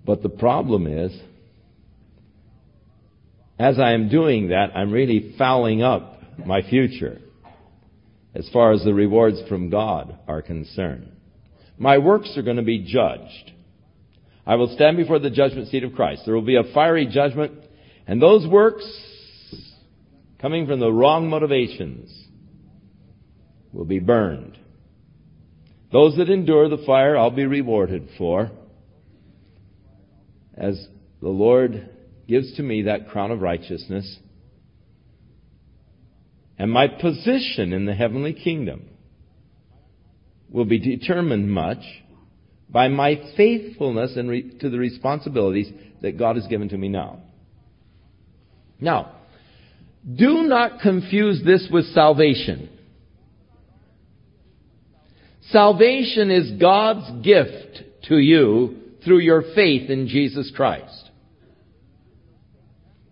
But 0.05 0.23
the 0.23 0.29
problem 0.31 0.87
is, 0.87 1.13
as 3.59 3.79
I 3.79 3.93
am 3.93 4.09
doing 4.09 4.49
that, 4.49 4.75
I'm 4.75 4.93
really 4.93 5.35
fouling 5.37 5.83
up 5.83 6.21
my 6.39 6.63
future 6.63 7.19
as 8.37 8.47
far 8.53 8.73
as 8.73 8.85
the 8.85 8.93
rewards 8.93 9.41
from 9.49 9.71
God 9.71 10.19
are 10.29 10.43
concerned. 10.43 11.11
My 11.79 11.97
works 11.97 12.35
are 12.37 12.43
going 12.43 12.59
to 12.59 12.63
be 12.63 12.85
judged. 12.87 13.53
I 14.47 14.57
will 14.57 14.75
stand 14.75 14.99
before 14.99 15.19
the 15.19 15.31
judgment 15.31 15.69
seat 15.69 15.85
of 15.85 15.95
Christ. 15.95 16.23
There 16.27 16.35
will 16.35 16.43
be 16.43 16.57
a 16.57 16.73
fiery 16.75 17.07
judgment, 17.07 17.53
and 18.07 18.21
those 18.21 18.47
works 18.47 18.85
coming 20.39 20.67
from 20.67 20.81
the 20.81 20.93
wrong 20.93 21.31
motivations 21.31 22.27
will 23.73 23.87
be 23.87 24.01
burned. 24.01 24.59
Those 25.91 26.17
that 26.19 26.29
endure 26.29 26.69
the 26.69 26.85
fire, 26.85 27.17
I'll 27.17 27.31
be 27.31 27.47
rewarded 27.47 28.11
for. 28.19 28.51
As 30.55 30.87
the 31.23 31.29
Lord 31.29 31.89
gives 32.29 32.55
to 32.57 32.63
me 32.63 32.83
that 32.83 33.09
crown 33.09 33.31
of 33.31 33.41
righteousness 33.41 34.19
and 36.59 36.71
my 36.71 36.89
position 36.89 37.73
in 37.73 37.85
the 37.85 37.95
heavenly 37.95 38.33
kingdom 38.33 38.89
will 40.51 40.65
be 40.65 40.79
determined 40.79 41.51
much 41.51 41.83
by 42.69 42.89
my 42.89 43.21
faithfulness 43.37 44.17
re- 44.17 44.59
to 44.61 44.71
the 44.71 44.79
responsibilities 44.79 45.71
that 46.03 46.19
God 46.19 46.37
has 46.37 46.47
given 46.47 46.69
to 46.71 46.79
me 46.79 46.89
now. 46.89 47.21
Now, 48.81 49.13
do 50.15 50.43
not 50.43 50.81
confuse 50.81 51.43
this 51.45 51.69
with 51.71 51.87
salvation. 51.87 52.71
Salvation 55.51 56.31
is 56.31 56.61
God's 56.61 57.25
gift 57.25 57.83
to 58.09 58.19
you 58.19 58.77
through 59.05 59.19
your 59.19 59.43
faith 59.55 59.91
in 59.91 60.09
Jesus 60.09 60.53
Christ. 60.55 61.11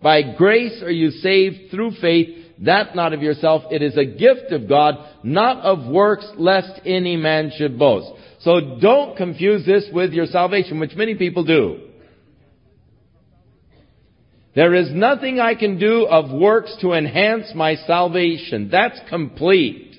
By 0.02 0.35
grace 0.37 0.83
are 0.83 0.90
you 0.90 1.11
saved 1.11 1.70
through 1.70 1.92
faith, 2.00 2.43
that 2.60 2.94
not 2.94 3.12
of 3.12 3.22
yourself. 3.22 3.64
It 3.70 3.82
is 3.82 3.96
a 3.96 4.04
gift 4.04 4.52
of 4.52 4.68
God, 4.68 4.94
not 5.22 5.64
of 5.64 5.90
works, 5.90 6.26
lest 6.36 6.80
any 6.86 7.16
man 7.16 7.50
should 7.56 7.78
boast. 7.78 8.12
So 8.40 8.78
don't 8.80 9.16
confuse 9.16 9.66
this 9.66 9.88
with 9.92 10.12
your 10.12 10.26
salvation, 10.26 10.78
which 10.78 10.94
many 10.94 11.14
people 11.14 11.44
do. 11.44 11.81
There 14.54 14.74
is 14.74 14.92
nothing 14.92 15.40
I 15.40 15.56
can 15.56 15.81
do 15.81 16.06
of 16.06 16.31
works 16.31 16.76
to 16.81 16.92
enhance 16.92 17.52
my 17.54 17.74
salvation. 17.74 18.68
That's 18.70 19.00
complete. 19.08 19.96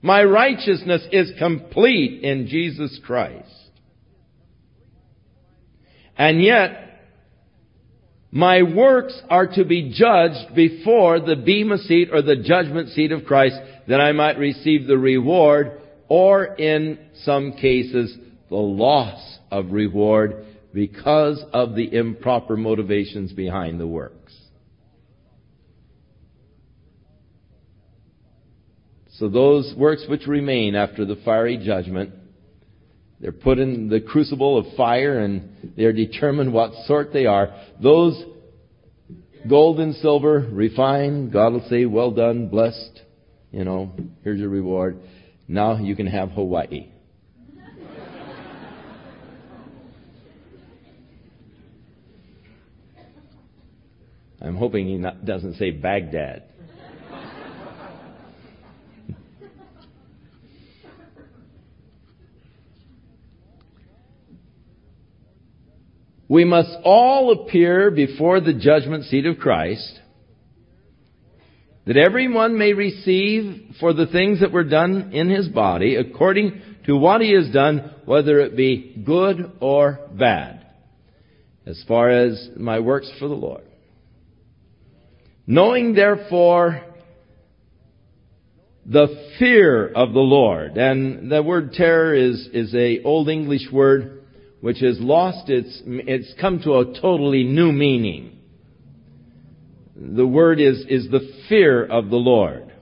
My 0.00 0.22
righteousness 0.24 1.06
is 1.12 1.32
complete 1.38 2.22
in 2.22 2.46
Jesus 2.46 2.98
Christ. 3.04 3.50
And 6.16 6.42
yet, 6.42 6.83
my 8.34 8.64
works 8.64 9.16
are 9.30 9.46
to 9.46 9.64
be 9.64 9.92
judged 9.94 10.56
before 10.56 11.20
the 11.20 11.36
bema 11.36 11.78
seat 11.78 12.08
or 12.12 12.20
the 12.20 12.34
judgment 12.34 12.88
seat 12.88 13.12
of 13.12 13.24
Christ 13.26 13.54
that 13.86 14.00
I 14.00 14.10
might 14.10 14.38
receive 14.38 14.88
the 14.88 14.98
reward 14.98 15.80
or 16.08 16.44
in 16.44 16.98
some 17.22 17.52
cases 17.52 18.18
the 18.50 18.56
loss 18.56 19.38
of 19.52 19.70
reward 19.70 20.46
because 20.72 21.44
of 21.52 21.76
the 21.76 21.94
improper 21.94 22.56
motivations 22.56 23.32
behind 23.32 23.78
the 23.78 23.86
works. 23.86 24.34
So 29.12 29.28
those 29.28 29.72
works 29.76 30.06
which 30.08 30.26
remain 30.26 30.74
after 30.74 31.04
the 31.04 31.20
fiery 31.24 31.56
judgment, 31.64 32.10
they're 33.24 33.32
put 33.32 33.58
in 33.58 33.88
the 33.88 34.02
crucible 34.02 34.58
of 34.58 34.66
fire 34.76 35.20
and 35.20 35.72
they're 35.78 35.94
determined 35.94 36.52
what 36.52 36.72
sort 36.84 37.10
they 37.14 37.24
are. 37.24 37.58
Those 37.82 38.22
gold 39.48 39.80
and 39.80 39.94
silver, 39.94 40.46
refined, 40.52 41.32
God 41.32 41.54
will 41.54 41.66
say, 41.70 41.86
well 41.86 42.10
done, 42.10 42.48
blessed, 42.48 43.00
you 43.50 43.64
know, 43.64 43.92
here's 44.24 44.38
your 44.38 44.50
reward. 44.50 44.98
Now 45.48 45.78
you 45.78 45.96
can 45.96 46.06
have 46.06 46.32
Hawaii. 46.32 46.90
I'm 54.38 54.56
hoping 54.56 54.86
he 54.86 54.96
not, 54.96 55.24
doesn't 55.24 55.54
say 55.54 55.70
Baghdad. 55.70 56.42
We 66.28 66.44
must 66.44 66.70
all 66.84 67.32
appear 67.32 67.90
before 67.90 68.40
the 68.40 68.54
judgment 68.54 69.04
seat 69.04 69.26
of 69.26 69.38
Christ, 69.38 70.00
that 71.86 71.96
everyone 71.96 72.58
may 72.58 72.72
receive 72.72 73.76
for 73.78 73.92
the 73.92 74.06
things 74.06 74.40
that 74.40 74.52
were 74.52 74.64
done 74.64 75.12
in 75.12 75.28
his 75.28 75.48
body 75.48 75.96
according 75.96 76.60
to 76.86 76.96
what 76.96 77.20
he 77.20 77.32
has 77.32 77.50
done, 77.52 77.94
whether 78.04 78.40
it 78.40 78.56
be 78.56 79.02
good 79.04 79.52
or 79.60 80.00
bad, 80.12 80.66
as 81.66 81.82
far 81.86 82.08
as 82.08 82.50
my 82.56 82.80
works 82.80 83.10
for 83.18 83.28
the 83.28 83.34
Lord. 83.34 83.64
Knowing 85.46 85.94
therefore 85.94 86.82
the 88.86 89.30
fear 89.38 89.88
of 89.88 90.12
the 90.12 90.20
Lord, 90.20 90.76
and 90.76 91.30
the 91.30 91.42
word 91.42 91.72
terror 91.72 92.14
is, 92.14 92.48
is 92.52 92.74
a 92.74 93.02
old 93.02 93.28
English 93.28 93.70
word 93.72 94.13
which 94.64 94.80
has 94.80 94.98
lost 94.98 95.50
its, 95.50 95.82
it's 95.84 96.32
come 96.40 96.58
to 96.58 96.78
a 96.78 96.98
totally 96.98 97.44
new 97.44 97.70
meaning. 97.70 98.38
The 99.94 100.26
word 100.26 100.58
is, 100.58 100.86
is 100.88 101.10
the 101.10 101.20
fear 101.50 101.84
of 101.84 102.08
the 102.08 102.16
Lord. 102.16 102.72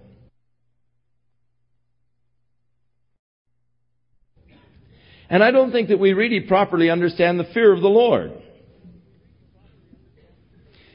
And 5.28 5.42
I 5.42 5.50
don't 5.50 5.72
think 5.72 5.88
that 5.88 5.98
we 5.98 6.12
really 6.12 6.38
properly 6.38 6.88
understand 6.88 7.40
the 7.40 7.52
fear 7.52 7.72
of 7.72 7.80
the 7.80 7.88
Lord. 7.88 8.30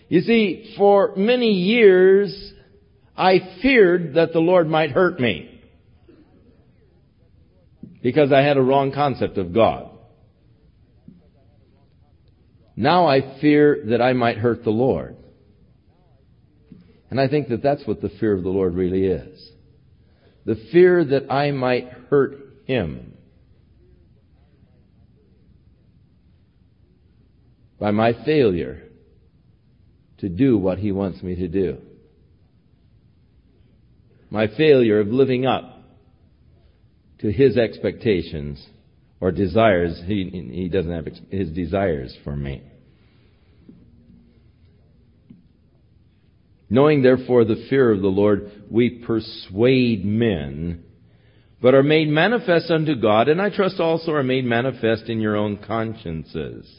You 0.07 0.21
see, 0.21 0.73
for 0.77 1.15
many 1.17 1.51
years, 1.51 2.53
I 3.17 3.57
feared 3.61 4.13
that 4.13 4.31
the 4.31 4.39
Lord 4.39 4.69
might 4.69 4.91
hurt 4.91 5.19
me. 5.19 5.59
Because 8.01 8.31
I 8.31 8.39
had 8.39 8.55
a 8.55 8.61
wrong 8.61 8.93
concept 8.93 9.37
of 9.37 9.53
God. 9.53 9.96
Now 12.79 13.07
I 13.07 13.41
fear 13.41 13.85
that 13.87 14.03
I 14.03 14.13
might 14.13 14.37
hurt 14.37 14.63
the 14.63 14.69
Lord. 14.69 15.17
And 17.09 17.19
I 17.19 17.27
think 17.27 17.49
that 17.49 17.63
that's 17.63 17.85
what 17.87 18.01
the 18.01 18.11
fear 18.19 18.37
of 18.37 18.43
the 18.43 18.49
Lord 18.49 18.75
really 18.75 19.05
is. 19.05 19.51
The 20.45 20.63
fear 20.71 21.03
that 21.03 21.31
I 21.31 21.49
might 21.51 21.89
hurt 22.11 22.37
Him. 22.65 23.13
By 27.79 27.89
my 27.89 28.13
failure 28.25 28.83
to 30.19 30.29
do 30.29 30.59
what 30.59 30.77
He 30.77 30.91
wants 30.91 31.23
me 31.23 31.35
to 31.35 31.47
do. 31.47 31.79
My 34.29 34.47
failure 34.55 34.99
of 34.99 35.07
living 35.07 35.47
up 35.47 35.81
to 37.21 37.31
His 37.31 37.57
expectations 37.57 38.63
or 39.19 39.31
desires. 39.31 40.01
He, 40.05 40.49
he 40.53 40.69
doesn't 40.69 40.91
have 40.91 41.07
His 41.29 41.49
desires 41.49 42.15
for 42.23 42.35
me. 42.35 42.63
Knowing 46.69 47.01
therefore 47.01 47.45
the 47.45 47.65
fear 47.69 47.91
of 47.91 48.01
the 48.01 48.07
Lord, 48.07 48.51
we 48.69 48.89
persuade 48.89 50.03
men, 50.03 50.83
but 51.61 51.73
are 51.73 51.83
made 51.83 52.09
manifest 52.09 52.69
unto 52.69 52.95
God, 52.95 53.29
and 53.29 53.41
I 53.41 53.49
trust 53.49 53.79
also 53.79 54.11
are 54.11 54.23
made 54.23 54.43
manifest 54.43 55.03
in 55.03 55.21
your 55.21 55.37
own 55.37 55.57
consciences. 55.65 56.69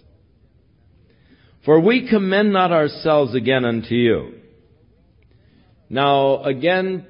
For 1.65 1.81
we 1.81 2.09
commend 2.09 2.53
not 2.53 2.71
ourselves 2.71 3.35
again 3.35 3.65
unto 3.65 3.95
you. 3.95 4.35
Now, 5.91 6.43
again, 6.45 7.07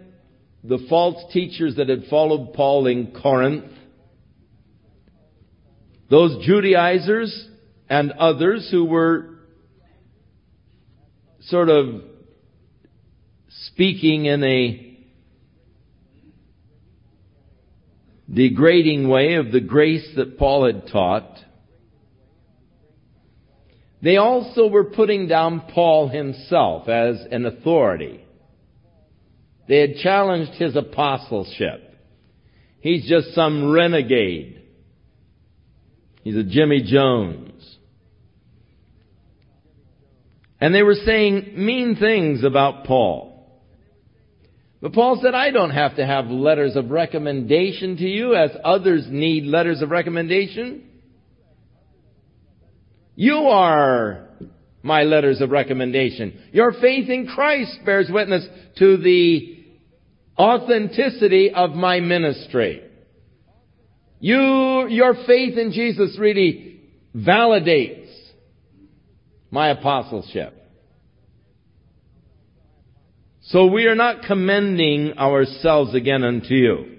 the 0.62 0.84
false 0.88 1.32
teachers 1.32 1.76
that 1.76 1.88
had 1.88 2.04
followed 2.08 2.54
Paul 2.54 2.86
in 2.86 3.12
Corinth, 3.20 3.72
those 6.10 6.44
Judaizers 6.44 7.48
and 7.88 8.12
others 8.12 8.68
who 8.70 8.84
were 8.84 9.38
sort 11.42 11.68
of 11.68 12.02
speaking 13.48 14.26
in 14.26 14.44
a 14.44 14.98
degrading 18.32 19.08
way 19.08 19.34
of 19.34 19.52
the 19.52 19.60
grace 19.60 20.06
that 20.16 20.38
Paul 20.38 20.66
had 20.66 20.88
taught, 20.88 21.38
they 24.02 24.16
also 24.16 24.68
were 24.68 24.84
putting 24.84 25.26
down 25.26 25.62
Paul 25.72 26.08
himself 26.08 26.88
as 26.88 27.16
an 27.30 27.46
authority. 27.46 28.24
They 29.66 29.80
had 29.80 29.96
challenged 29.96 30.52
his 30.52 30.76
apostleship. 30.76 31.84
He's 32.80 33.08
just 33.08 33.34
some 33.34 33.70
renegade. 33.70 34.57
He's 36.28 36.36
a 36.36 36.44
Jimmy 36.44 36.82
Jones. 36.82 37.78
And 40.60 40.74
they 40.74 40.82
were 40.82 40.92
saying 40.92 41.54
mean 41.56 41.96
things 41.96 42.44
about 42.44 42.84
Paul. 42.84 43.62
But 44.82 44.92
Paul 44.92 45.20
said, 45.22 45.34
I 45.34 45.52
don't 45.52 45.70
have 45.70 45.96
to 45.96 46.04
have 46.04 46.26
letters 46.26 46.76
of 46.76 46.90
recommendation 46.90 47.96
to 47.96 48.06
you 48.06 48.34
as 48.34 48.50
others 48.62 49.06
need 49.08 49.44
letters 49.44 49.80
of 49.80 49.88
recommendation. 49.88 50.82
You 53.16 53.36
are 53.36 54.28
my 54.82 55.04
letters 55.04 55.40
of 55.40 55.48
recommendation. 55.48 56.42
Your 56.52 56.72
faith 56.72 57.08
in 57.08 57.26
Christ 57.26 57.78
bears 57.86 58.10
witness 58.10 58.46
to 58.76 58.98
the 58.98 59.64
authenticity 60.38 61.52
of 61.54 61.70
my 61.70 62.00
ministry. 62.00 62.82
You, 64.20 64.86
your 64.88 65.14
faith 65.26 65.56
in 65.56 65.72
Jesus 65.72 66.16
really 66.18 66.80
validates 67.14 68.08
my 69.50 69.68
apostleship. 69.70 70.54
So 73.42 73.66
we 73.66 73.86
are 73.86 73.94
not 73.94 74.24
commending 74.24 75.16
ourselves 75.16 75.94
again 75.94 76.22
unto 76.22 76.54
you. 76.54 76.96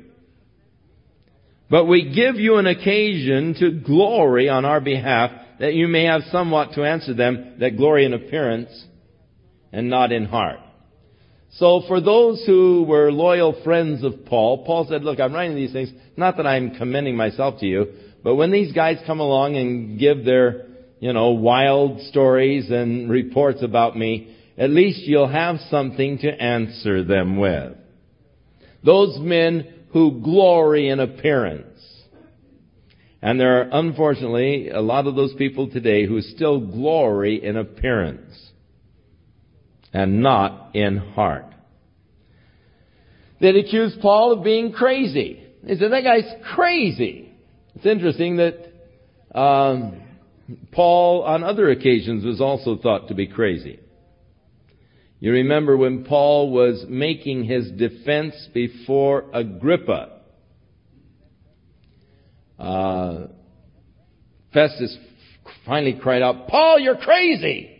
But 1.69 1.85
we 1.85 2.11
give 2.15 2.37
you 2.37 2.55
an 2.55 2.65
occasion 2.65 3.53
to 3.59 3.71
glory 3.85 4.49
on 4.49 4.65
our 4.65 4.81
behalf 4.81 5.31
that 5.59 5.75
you 5.75 5.87
may 5.87 6.05
have 6.05 6.21
somewhat 6.31 6.73
to 6.73 6.83
answer 6.83 7.13
them 7.13 7.57
that 7.59 7.77
glory 7.77 8.05
in 8.05 8.13
appearance 8.13 8.69
and 9.71 9.89
not 9.89 10.11
in 10.11 10.25
heart. 10.25 10.59
So 11.53 11.81
for 11.87 11.99
those 11.99 12.43
who 12.45 12.83
were 12.87 13.11
loyal 13.11 13.61
friends 13.63 14.03
of 14.03 14.25
Paul, 14.25 14.65
Paul 14.65 14.85
said, 14.87 15.03
look, 15.03 15.19
I'm 15.19 15.33
writing 15.33 15.55
these 15.55 15.73
things, 15.73 15.89
not 16.15 16.37
that 16.37 16.45
I'm 16.45 16.75
commending 16.75 17.15
myself 17.15 17.59
to 17.59 17.65
you, 17.65 17.87
but 18.23 18.35
when 18.35 18.51
these 18.51 18.71
guys 18.71 18.97
come 19.07 19.19
along 19.19 19.55
and 19.55 19.99
give 19.99 20.25
their, 20.25 20.67
you 20.99 21.11
know, 21.11 21.31
wild 21.31 22.01
stories 22.01 22.69
and 22.69 23.09
reports 23.09 23.63
about 23.63 23.97
me, 23.97 24.35
at 24.57 24.69
least 24.69 25.01
you'll 25.01 25.27
have 25.27 25.57
something 25.69 26.19
to 26.19 26.29
answer 26.29 27.03
them 27.03 27.37
with. 27.37 27.73
Those 28.83 29.17
men 29.19 29.85
who 29.91 30.21
glory 30.21 30.89
in 30.89 30.99
appearance. 30.99 31.65
And 33.21 33.39
there 33.39 33.61
are 33.61 33.69
unfortunately 33.71 34.69
a 34.69 34.81
lot 34.81 35.07
of 35.07 35.15
those 35.15 35.33
people 35.33 35.69
today 35.69 36.05
who 36.05 36.21
still 36.21 36.59
glory 36.59 37.43
in 37.43 37.57
appearance 37.57 38.48
and 39.93 40.21
not 40.21 40.75
in 40.75 40.97
heart. 40.97 41.45
They 43.41 43.49
accused 43.49 44.01
Paul 44.01 44.33
of 44.33 44.43
being 44.43 44.71
crazy. 44.71 45.43
They 45.63 45.75
said, 45.75 45.91
that 45.91 46.03
guy's 46.03 46.31
crazy. 46.55 47.31
It's 47.75 47.85
interesting 47.85 48.37
that 48.37 49.37
um, 49.37 50.01
Paul, 50.71 51.23
on 51.23 51.43
other 51.43 51.69
occasions, 51.69 52.25
was 52.25 52.41
also 52.41 52.77
thought 52.77 53.07
to 53.07 53.13
be 53.13 53.27
crazy. 53.27 53.79
You 55.19 55.33
remember 55.33 55.75
when 55.75 56.05
Paul 56.05 56.51
was 56.51 56.85
making 56.87 57.43
his 57.43 57.71
defense 57.71 58.35
before 58.53 59.25
Agrippa. 59.33 60.19
Uh, 62.57 63.27
Festus 64.53 64.97
finally 65.65 65.97
cried 66.01 66.21
out, 66.21 66.47
Paul, 66.47 66.79
you're 66.79 66.97
crazy! 66.97 67.78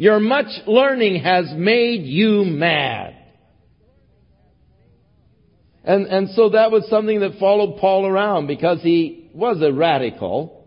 Your 0.00 0.18
much 0.18 0.46
learning 0.66 1.22
has 1.24 1.52
made 1.54 2.06
you 2.06 2.46
mad. 2.46 3.14
And, 5.84 6.06
and 6.06 6.30
so 6.30 6.48
that 6.48 6.70
was 6.70 6.88
something 6.88 7.20
that 7.20 7.38
followed 7.38 7.76
Paul 7.78 8.06
around 8.06 8.46
because 8.46 8.80
he 8.80 9.28
was 9.34 9.60
a 9.60 9.70
radical. 9.70 10.66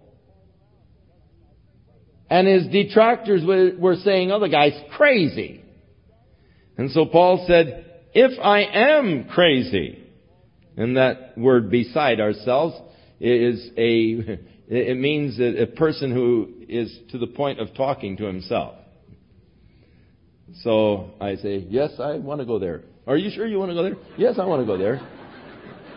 And 2.29 2.47
his 2.47 2.67
detractors 2.67 3.43
were, 3.43 3.71
were 3.75 3.95
saying, 3.95 4.31
oh, 4.31 4.39
the 4.39 4.49
guy's 4.49 4.79
crazy. 4.95 5.63
And 6.77 6.91
so 6.91 7.07
Paul 7.07 7.43
said, 7.47 8.01
if 8.13 8.39
I 8.39 8.61
am 8.61 9.29
crazy, 9.29 9.97
and 10.77 10.95
that 10.95 11.35
word 11.35 11.71
beside 11.71 12.19
ourselves 12.19 12.75
is 13.19 13.67
a, 13.77 14.39
it 14.67 14.95
means 14.95 15.39
a 15.39 15.65
person 15.75 16.11
who 16.11 16.53
is 16.69 16.95
to 17.09 17.17
the 17.17 17.25
point 17.25 17.59
of 17.59 17.73
talking 17.73 18.17
to 18.17 18.25
himself. 18.25 18.75
So 20.61 21.11
I 21.19 21.35
say, 21.35 21.65
yes, 21.69 21.91
I 21.99 22.15
want 22.15 22.41
to 22.41 22.45
go 22.45 22.59
there. 22.59 22.83
Are 23.07 23.17
you 23.17 23.31
sure 23.31 23.47
you 23.47 23.59
want 23.59 23.71
to 23.71 23.75
go 23.75 23.83
there? 23.83 23.95
Yes, 24.17 24.35
I 24.39 24.45
want 24.45 24.61
to 24.61 24.65
go 24.65 24.77
there. 24.77 25.01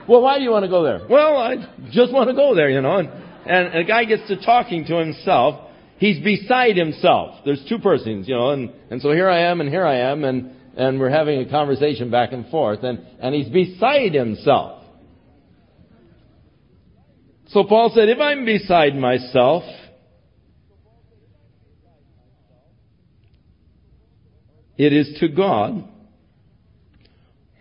well, 0.09 0.23
why 0.23 0.39
do 0.39 0.45
you 0.45 0.51
want 0.51 0.65
to 0.65 0.71
go 0.71 0.83
there? 0.83 1.07
Well, 1.09 1.37
I 1.37 1.57
just 1.91 2.13
want 2.13 2.29
to 2.31 2.35
go 2.35 2.55
there, 2.55 2.71
you 2.71 2.81
know. 2.81 2.99
And, 2.99 3.11
and 3.47 3.79
a 3.79 3.85
guy 3.85 4.05
gets 4.05 4.27
to 4.29 4.45
talking 4.45 4.85
to 4.87 4.97
himself. 4.97 5.71
He's 5.99 6.23
beside 6.23 6.77
himself. 6.77 7.45
There's 7.45 7.65
two 7.69 7.79
persons, 7.79 8.29
you 8.29 8.35
know, 8.35 8.51
and, 8.51 8.71
and 8.91 9.01
so 9.01 9.13
here 9.13 9.29
I 9.29 9.51
am 9.51 9.61
and 9.61 9.71
here 9.71 9.87
I 9.87 10.11
am 10.11 10.25
and, 10.25 10.53
and 10.77 11.01
we're 11.01 11.11
having 11.11 11.41
a 11.41 11.51
conversation 11.51 12.11
back 12.11 12.33
and 12.33 12.49
forth 12.51 12.83
and, 12.83 13.01
and 13.21 13.35
he's 13.35 13.49
beside 13.49 14.13
himself. 14.13 14.85
So 17.49 17.65
Paul 17.65 17.93
said, 17.95 18.09
if 18.09 18.19
I'm 18.19 18.45
beside 18.45 18.95
myself, 18.97 19.63
it 24.77 24.93
is 24.93 25.19
to 25.21 25.29
God, 25.29 25.89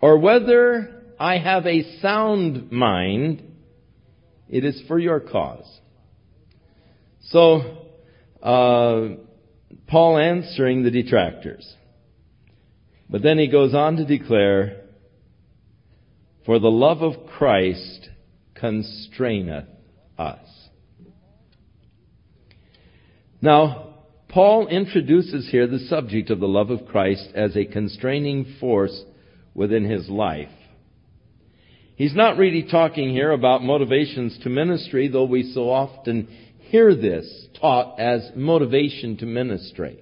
or 0.00 0.18
whether 0.18 1.02
I 1.18 1.38
have 1.38 1.66
a 1.66 2.00
sound 2.00 2.70
mind, 2.70 3.42
it 4.48 4.64
is 4.64 4.82
for 4.86 4.98
your 4.98 5.20
cause. 5.20 5.66
So, 7.28 7.78
uh, 8.42 9.16
Paul 9.88 10.18
answering 10.18 10.82
the 10.82 10.90
detractors. 10.90 11.74
But 13.08 13.22
then 13.22 13.38
he 13.38 13.48
goes 13.48 13.74
on 13.74 13.96
to 13.96 14.04
declare, 14.04 14.82
For 16.44 16.58
the 16.58 16.70
love 16.70 17.02
of 17.02 17.26
Christ 17.26 18.08
constraineth 18.54 19.66
us. 20.18 20.68
Now, 23.40 23.85
Paul 24.28 24.66
introduces 24.68 25.48
here 25.50 25.66
the 25.66 25.78
subject 25.78 26.30
of 26.30 26.40
the 26.40 26.48
love 26.48 26.70
of 26.70 26.86
Christ 26.86 27.28
as 27.34 27.56
a 27.56 27.64
constraining 27.64 28.56
force 28.60 29.04
within 29.54 29.84
his 29.84 30.08
life. 30.08 30.50
He's 31.96 32.14
not 32.14 32.36
really 32.36 32.64
talking 32.70 33.10
here 33.10 33.30
about 33.30 33.62
motivations 33.62 34.38
to 34.42 34.50
ministry, 34.50 35.08
though 35.08 35.24
we 35.24 35.50
so 35.54 35.70
often 35.70 36.28
hear 36.58 36.94
this 36.94 37.46
taught 37.58 37.98
as 37.98 38.32
motivation 38.34 39.16
to 39.18 39.26
ministry. 39.26 39.98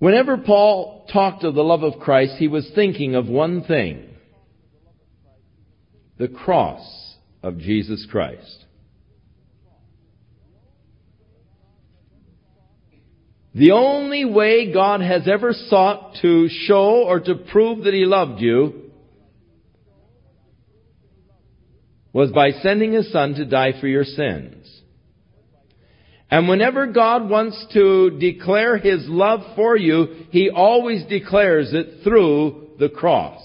Whenever 0.00 0.38
Paul 0.38 1.06
talked 1.12 1.44
of 1.44 1.54
the 1.54 1.62
love 1.62 1.82
of 1.82 2.00
Christ, 2.00 2.36
he 2.38 2.48
was 2.48 2.68
thinking 2.74 3.14
of 3.14 3.28
one 3.28 3.62
thing 3.62 4.06
the 6.18 6.28
cross 6.28 7.16
of 7.42 7.58
Jesus 7.58 8.06
Christ. 8.10 8.59
The 13.54 13.72
only 13.72 14.24
way 14.24 14.72
God 14.72 15.00
has 15.00 15.26
ever 15.26 15.52
sought 15.52 16.16
to 16.22 16.48
show 16.48 17.02
or 17.04 17.18
to 17.20 17.34
prove 17.34 17.84
that 17.84 17.94
He 17.94 18.04
loved 18.04 18.40
you 18.40 18.90
was 22.12 22.30
by 22.30 22.50
sending 22.50 22.92
His 22.92 23.10
Son 23.12 23.34
to 23.34 23.44
die 23.44 23.80
for 23.80 23.88
your 23.88 24.04
sins. 24.04 24.56
And 26.30 26.48
whenever 26.48 26.86
God 26.86 27.28
wants 27.28 27.66
to 27.72 28.18
declare 28.20 28.76
His 28.76 29.00
love 29.08 29.40
for 29.56 29.76
you, 29.76 30.26
He 30.30 30.48
always 30.48 31.04
declares 31.06 31.70
it 31.72 32.04
through 32.04 32.68
the 32.78 32.88
cross. 32.88 33.42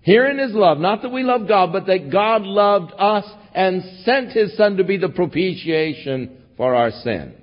Herein 0.00 0.40
is 0.40 0.54
love, 0.54 0.78
not 0.78 1.02
that 1.02 1.12
we 1.12 1.22
love 1.22 1.46
God, 1.46 1.72
but 1.72 1.86
that 1.86 2.10
God 2.10 2.40
loved 2.42 2.92
us 2.98 3.26
and 3.54 3.82
sent 4.04 4.30
His 4.30 4.56
Son 4.56 4.78
to 4.78 4.84
be 4.84 4.96
the 4.96 5.10
propitiation 5.10 6.38
for 6.60 6.74
our 6.74 6.90
sins. 6.90 7.38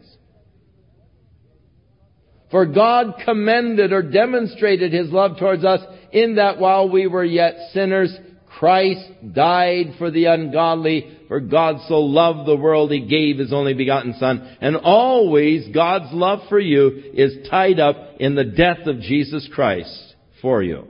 For 2.51 2.68
God 2.68 3.15
commended 3.26 3.91
or 3.91 4.03
demonstrated 4.03 4.93
His 4.93 5.09
love 5.09 5.39
towards 5.39 5.65
us 5.65 5.80
in 6.11 6.36
that 6.36 6.59
while 6.59 6.88
we 6.88 7.07
were 7.07 7.26
yet 7.26 7.55
sinners, 7.74 8.15
Christ 8.59 9.09
died 9.34 9.95
for 9.97 10.11
the 10.11 10.26
ungodly. 10.26 11.18
For 11.30 11.39
God 11.39 11.78
so 11.88 12.01
loved 12.01 12.47
the 12.47 12.57
world, 12.57 12.91
He 12.91 13.07
gave 13.07 13.39
His 13.39 13.51
only 13.51 13.74
begotten 13.74 14.13
Son. 14.20 14.55
And 14.61 14.76
always 14.76 15.68
God's 15.74 16.13
love 16.13 16.41
for 16.47 16.59
you 16.59 17.11
is 17.15 17.49
tied 17.49 17.80
up 17.80 17.95
in 18.20 18.36
the 18.36 18.43
death 18.45 18.86
of 18.86 18.99
Jesus 18.99 19.49
Christ 19.51 20.13
for 20.43 20.61
you. 20.61 20.89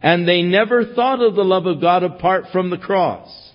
And 0.00 0.28
they 0.28 0.42
never 0.42 0.94
thought 0.94 1.20
of 1.20 1.34
the 1.34 1.42
love 1.42 1.66
of 1.66 1.80
God 1.80 2.04
apart 2.04 2.44
from 2.52 2.70
the 2.70 2.78
cross. 2.78 3.46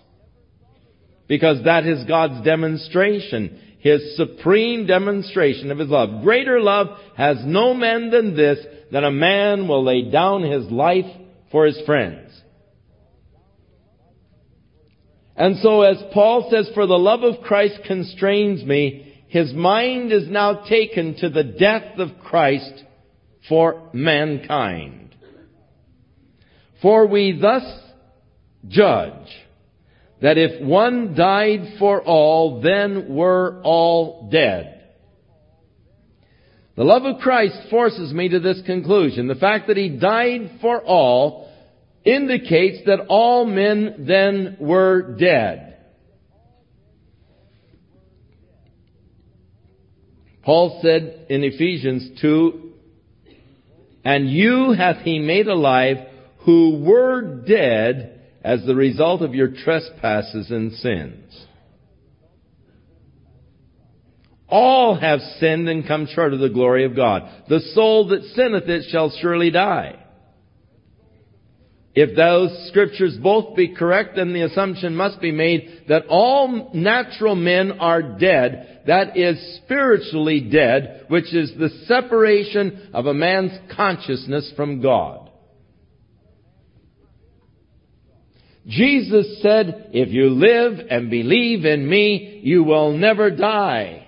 Because 1.31 1.63
that 1.63 1.85
is 1.85 2.03
God's 2.09 2.43
demonstration. 2.43 3.57
His 3.79 4.17
supreme 4.17 4.85
demonstration 4.85 5.71
of 5.71 5.77
His 5.77 5.87
love. 5.87 6.23
Greater 6.23 6.59
love 6.59 6.87
has 7.15 7.37
no 7.45 7.73
man 7.73 8.09
than 8.09 8.35
this, 8.35 8.57
that 8.91 9.05
a 9.05 9.11
man 9.11 9.69
will 9.69 9.81
lay 9.81 10.11
down 10.11 10.43
his 10.43 10.69
life 10.69 11.05
for 11.49 11.65
his 11.65 11.81
friends. 11.85 12.37
And 15.37 15.55
so 15.59 15.83
as 15.83 16.03
Paul 16.13 16.49
says, 16.51 16.69
for 16.73 16.85
the 16.85 16.99
love 16.99 17.23
of 17.23 17.41
Christ 17.45 17.79
constrains 17.87 18.65
me, 18.65 19.23
his 19.29 19.53
mind 19.53 20.11
is 20.11 20.27
now 20.27 20.65
taken 20.65 21.15
to 21.19 21.29
the 21.29 21.45
death 21.45 21.97
of 21.97 22.19
Christ 22.21 22.83
for 23.47 23.89
mankind. 23.93 25.15
For 26.81 27.07
we 27.07 27.39
thus 27.39 27.63
judge 28.67 29.29
that 30.21 30.37
if 30.37 30.63
one 30.63 31.15
died 31.15 31.77
for 31.79 32.01
all, 32.01 32.61
then 32.61 33.13
were 33.13 33.59
all 33.63 34.29
dead. 34.31 34.81
The 36.77 36.83
love 36.83 37.03
of 37.05 37.21
Christ 37.21 37.57
forces 37.69 38.13
me 38.13 38.29
to 38.29 38.39
this 38.39 38.61
conclusion. 38.65 39.27
The 39.27 39.35
fact 39.35 39.67
that 39.67 39.77
He 39.77 39.89
died 39.89 40.59
for 40.61 40.81
all 40.81 41.49
indicates 42.05 42.85
that 42.85 43.05
all 43.09 43.45
men 43.45 44.05
then 44.07 44.57
were 44.59 45.15
dead. 45.17 45.77
Paul 50.43 50.79
said 50.81 51.27
in 51.29 51.43
Ephesians 51.43 52.19
2, 52.21 52.71
And 54.03 54.29
you 54.29 54.71
hath 54.71 55.03
He 55.03 55.19
made 55.19 55.47
alive 55.47 55.97
who 56.39 56.83
were 56.83 57.43
dead 57.45 58.20
as 58.43 58.65
the 58.65 58.75
result 58.75 59.21
of 59.21 59.35
your 59.35 59.49
trespasses 59.49 60.49
and 60.49 60.73
sins. 60.73 61.45
All 64.47 64.95
have 64.95 65.21
sinned 65.39 65.69
and 65.69 65.87
come 65.87 66.07
short 66.07 66.33
of 66.33 66.39
the 66.39 66.49
glory 66.49 66.83
of 66.83 66.95
God. 66.95 67.23
The 67.47 67.61
soul 67.73 68.09
that 68.09 68.23
sinneth 68.35 68.67
it 68.67 68.89
shall 68.89 69.09
surely 69.21 69.49
die. 69.49 69.97
If 71.93 72.15
those 72.15 72.67
scriptures 72.69 73.17
both 73.21 73.55
be 73.55 73.75
correct, 73.75 74.15
then 74.15 74.33
the 74.33 74.43
assumption 74.43 74.95
must 74.95 75.19
be 75.19 75.31
made 75.31 75.83
that 75.89 76.05
all 76.07 76.71
natural 76.73 77.35
men 77.35 77.73
are 77.79 78.01
dead. 78.01 78.81
That 78.87 79.17
is 79.17 79.59
spiritually 79.63 80.39
dead, 80.39 81.05
which 81.09 81.33
is 81.33 81.53
the 81.57 81.69
separation 81.87 82.91
of 82.93 83.07
a 83.07 83.13
man's 83.13 83.57
consciousness 83.75 84.51
from 84.55 84.81
God. 84.81 85.30
Jesus 88.71 89.41
said, 89.41 89.89
if 89.91 90.09
you 90.09 90.29
live 90.29 90.87
and 90.89 91.09
believe 91.09 91.65
in 91.65 91.87
me, 91.87 92.39
you 92.43 92.63
will 92.63 92.97
never 92.97 93.29
die. 93.29 94.07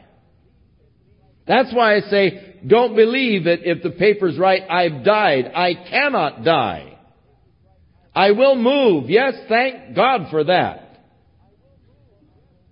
That's 1.45 1.74
why 1.74 1.97
I 1.97 1.99
say, 1.99 2.59
don't 2.66 2.95
believe 2.95 3.45
it 3.45 3.61
if 3.64 3.84
the 3.84 3.89
paper's 3.89 4.38
right, 4.38 4.64
I've 4.70 5.03
died. 5.03 5.51
I 5.53 5.74
cannot 5.74 6.45
die. 6.45 6.97
I 8.16 8.32
will 8.32 8.55
move. 8.55 9.09
Yes, 9.09 9.34
thank 9.49 9.95
God 9.95 10.28
for 10.32 10.45
that. 10.45 11.01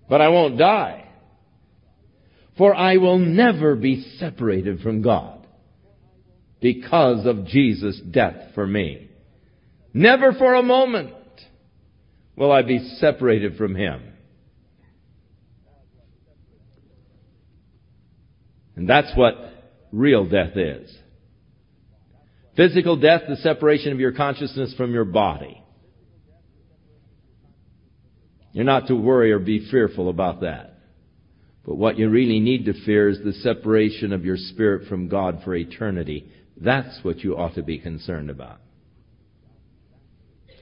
But 0.07 0.21
I 0.21 0.29
won't 0.29 0.57
die. 0.57 1.09
For 2.57 2.73
I 2.73 2.97
will 2.97 3.19
never 3.19 3.75
be 3.75 4.15
separated 4.17 4.79
from 4.79 5.01
God 5.01 5.45
because 6.61 7.25
of 7.25 7.47
Jesus' 7.47 7.99
death 7.99 8.53
for 8.55 8.65
me. 8.65 9.09
Never 9.93 10.31
for 10.33 10.53
a 10.53 10.63
moment 10.63 11.15
will 12.41 12.51
I 12.51 12.63
be 12.63 12.79
separated 12.97 13.55
from 13.55 13.75
him. 13.75 14.01
And 18.75 18.89
that's 18.89 19.15
what 19.15 19.35
real 19.91 20.27
death 20.27 20.57
is. 20.57 20.91
Physical 22.57 22.95
death, 22.95 23.21
the 23.29 23.35
separation 23.35 23.91
of 23.91 23.99
your 23.99 24.13
consciousness 24.13 24.73
from 24.75 24.91
your 24.91 25.05
body. 25.05 25.63
You're 28.53 28.65
not 28.65 28.87
to 28.87 28.95
worry 28.95 29.31
or 29.31 29.37
be 29.37 29.69
fearful 29.69 30.09
about 30.09 30.41
that. 30.41 30.79
But 31.63 31.75
what 31.75 31.99
you 31.99 32.09
really 32.09 32.39
need 32.39 32.65
to 32.65 32.85
fear 32.85 33.07
is 33.07 33.19
the 33.23 33.33
separation 33.33 34.13
of 34.13 34.25
your 34.25 34.37
spirit 34.37 34.87
from 34.87 35.09
God 35.09 35.41
for 35.45 35.53
eternity. 35.53 36.31
That's 36.57 37.03
what 37.03 37.19
you 37.19 37.37
ought 37.37 37.53
to 37.53 37.61
be 37.61 37.77
concerned 37.77 38.31
about. 38.31 38.61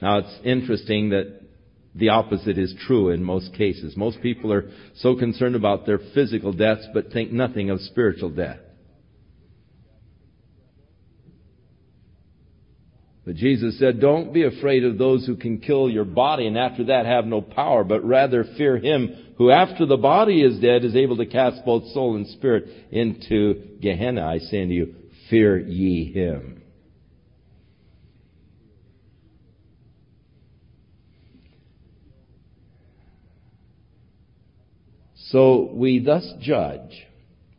Now 0.02 0.18
it's 0.18 0.40
interesting 0.44 1.08
that 1.10 1.39
the 1.94 2.10
opposite 2.10 2.56
is 2.56 2.74
true 2.86 3.10
in 3.10 3.22
most 3.22 3.52
cases. 3.54 3.96
Most 3.96 4.20
people 4.22 4.52
are 4.52 4.70
so 4.96 5.16
concerned 5.16 5.56
about 5.56 5.86
their 5.86 5.98
physical 6.14 6.52
deaths 6.52 6.86
but 6.94 7.12
think 7.12 7.32
nothing 7.32 7.70
of 7.70 7.80
spiritual 7.80 8.30
death. 8.30 8.58
But 13.26 13.36
Jesus 13.36 13.78
said, 13.78 14.00
Don't 14.00 14.32
be 14.32 14.44
afraid 14.44 14.84
of 14.84 14.98
those 14.98 15.26
who 15.26 15.36
can 15.36 15.58
kill 15.58 15.90
your 15.90 16.04
body 16.04 16.46
and 16.46 16.56
after 16.56 16.84
that 16.84 17.06
have 17.06 17.26
no 17.26 17.40
power, 17.40 17.84
but 17.84 18.04
rather 18.04 18.44
fear 18.56 18.78
him 18.78 19.34
who 19.36 19.50
after 19.50 19.86
the 19.86 19.96
body 19.96 20.42
is 20.42 20.60
dead 20.60 20.84
is 20.84 20.94
able 20.94 21.16
to 21.16 21.26
cast 21.26 21.64
both 21.64 21.86
soul 21.92 22.16
and 22.16 22.26
spirit 22.28 22.68
into 22.90 23.78
Gehenna. 23.80 24.26
I 24.26 24.38
say 24.38 24.62
unto 24.62 24.74
you, 24.74 24.94
fear 25.28 25.58
ye 25.58 26.12
him. 26.12 26.59
So 35.30 35.70
we 35.72 36.00
thus 36.00 36.28
judge. 36.40 37.06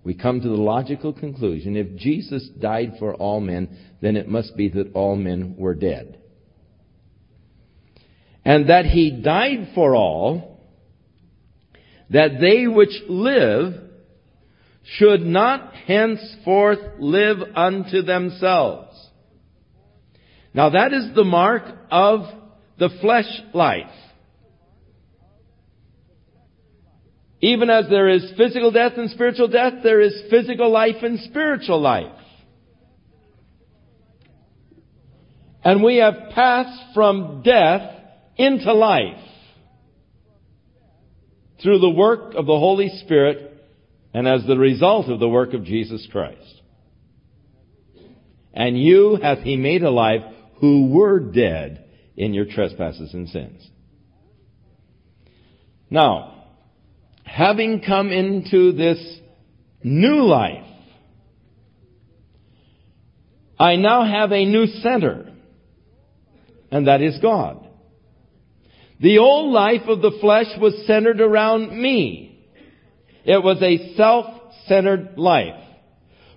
We 0.03 0.13
come 0.13 0.41
to 0.41 0.47
the 0.47 0.55
logical 0.55 1.13
conclusion 1.13 1.78
if 1.78 1.95
Jesus 1.95 2.47
died 2.59 2.93
for 2.99 3.13
all 3.13 3.39
men, 3.39 3.78
then 4.01 4.15
it 4.17 4.28
must 4.28 4.57
be 4.57 4.69
that 4.69 4.93
all 4.93 5.15
men 5.15 5.55
were 5.57 5.76
dead. 5.76 6.19
And 8.43 8.69
that 8.69 8.86
he 8.86 9.22
died 9.22 9.69
for 9.76 9.95
all, 9.95 10.59
that 12.09 12.39
they 12.41 12.67
which 12.67 13.03
live 13.07 13.76
should 14.84 15.22
not 15.22 15.74
henceforth 15.76 16.80
live 16.99 17.38
unto 17.55 18.01
themselves. 18.01 18.97
Now 20.53 20.72
that 20.72 20.91
is 20.91 21.13
the 21.15 21.24
mark 21.24 21.63
of 21.91 22.22
the 22.80 22.89
flesh 22.99 23.41
life. 23.53 23.86
Even 27.42 27.72
as 27.72 27.89
there 27.89 28.08
is 28.08 28.32
physical 28.38 28.72
death 28.72 28.94
and 28.98 29.10
spiritual 29.10 29.48
death, 29.48 29.74
there 29.84 30.00
is 30.00 30.14
physical 30.30 30.72
life 30.72 30.98
and 31.02 31.20
spiritual 31.22 31.82
life. 31.82 32.12
And 35.64 35.84
we 35.84 35.98
have 35.98 36.32
passed 36.34 36.94
from 36.94 37.42
death 37.44 37.96
into 38.38 38.74
life 38.74 39.24
through 41.62 41.80
the 41.80 41.89
work 41.89 42.34
of 42.36 42.46
the 42.46 42.58
Holy 42.58 42.89
Spirit 43.04 43.48
and 44.14 44.28
as 44.28 44.46
the 44.46 44.58
result 44.58 45.10
of 45.10 45.20
the 45.20 45.30
work 45.30 45.54
of 45.54 45.64
Jesus 45.64 46.08
Christ. 46.12 46.62
And 48.54 48.80
you 48.80 49.18
hath 49.22 49.39
he 49.39 49.56
made 49.56 49.84
alive 49.84 50.22
who 50.60 50.89
were 50.89 51.20
dead 51.20 51.86
in 52.18 52.34
your 52.34 52.46
trespasses 52.46 53.14
and 53.14 53.30
sins. 53.30 53.68
Now, 55.89 56.41
having 57.32 57.82
come 57.82 58.11
into 58.11 58.73
this 58.73 58.99
new 59.84 60.23
life, 60.23 60.65
I 63.57 63.75
now 63.75 64.03
have 64.03 64.32
a 64.32 64.45
new 64.45 64.65
center 64.82 65.32
and 66.71 66.88
that 66.88 67.01
is 67.01 67.19
God. 67.21 67.67
The 69.01 69.17
old 69.17 69.51
life 69.51 69.88
of 69.88 70.01
the 70.01 70.17
flesh 70.21 70.47
was 70.59 70.86
centered 70.88 71.19
around 71.19 71.79
me. 71.79 72.49
It 73.25 73.43
was 73.43 73.61
a 73.61 73.95
self-centered 73.95 75.17
life. 75.17 75.61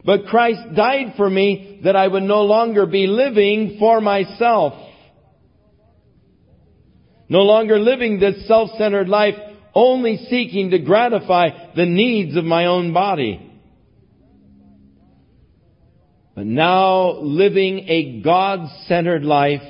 But 0.05 0.26
Christ 0.26 0.74
died 0.74 1.14
for 1.16 1.30
me 1.30 1.80
that 1.84 1.97
I 1.97 2.07
would 2.07 2.24
no 2.24 2.42
longer 2.42 2.84
be 2.84 3.07
living 3.07 3.76
for 3.78 4.01
myself. 4.01 4.74
No 7.28 7.40
longer 7.40 7.78
living 7.78 8.18
this 8.18 8.47
self-centered 8.47 9.09
life 9.09 9.34
only 9.75 10.18
seeking 10.29 10.70
to 10.70 10.79
gratify 10.79 11.72
the 11.75 11.87
needs 11.87 12.37
of 12.37 12.45
my 12.45 12.66
own 12.66 12.93
body. 12.93 13.51
But 16.35 16.47
now 16.47 17.12
living 17.20 17.89
a 17.89 18.22
God-centered 18.22 19.25
life 19.25 19.62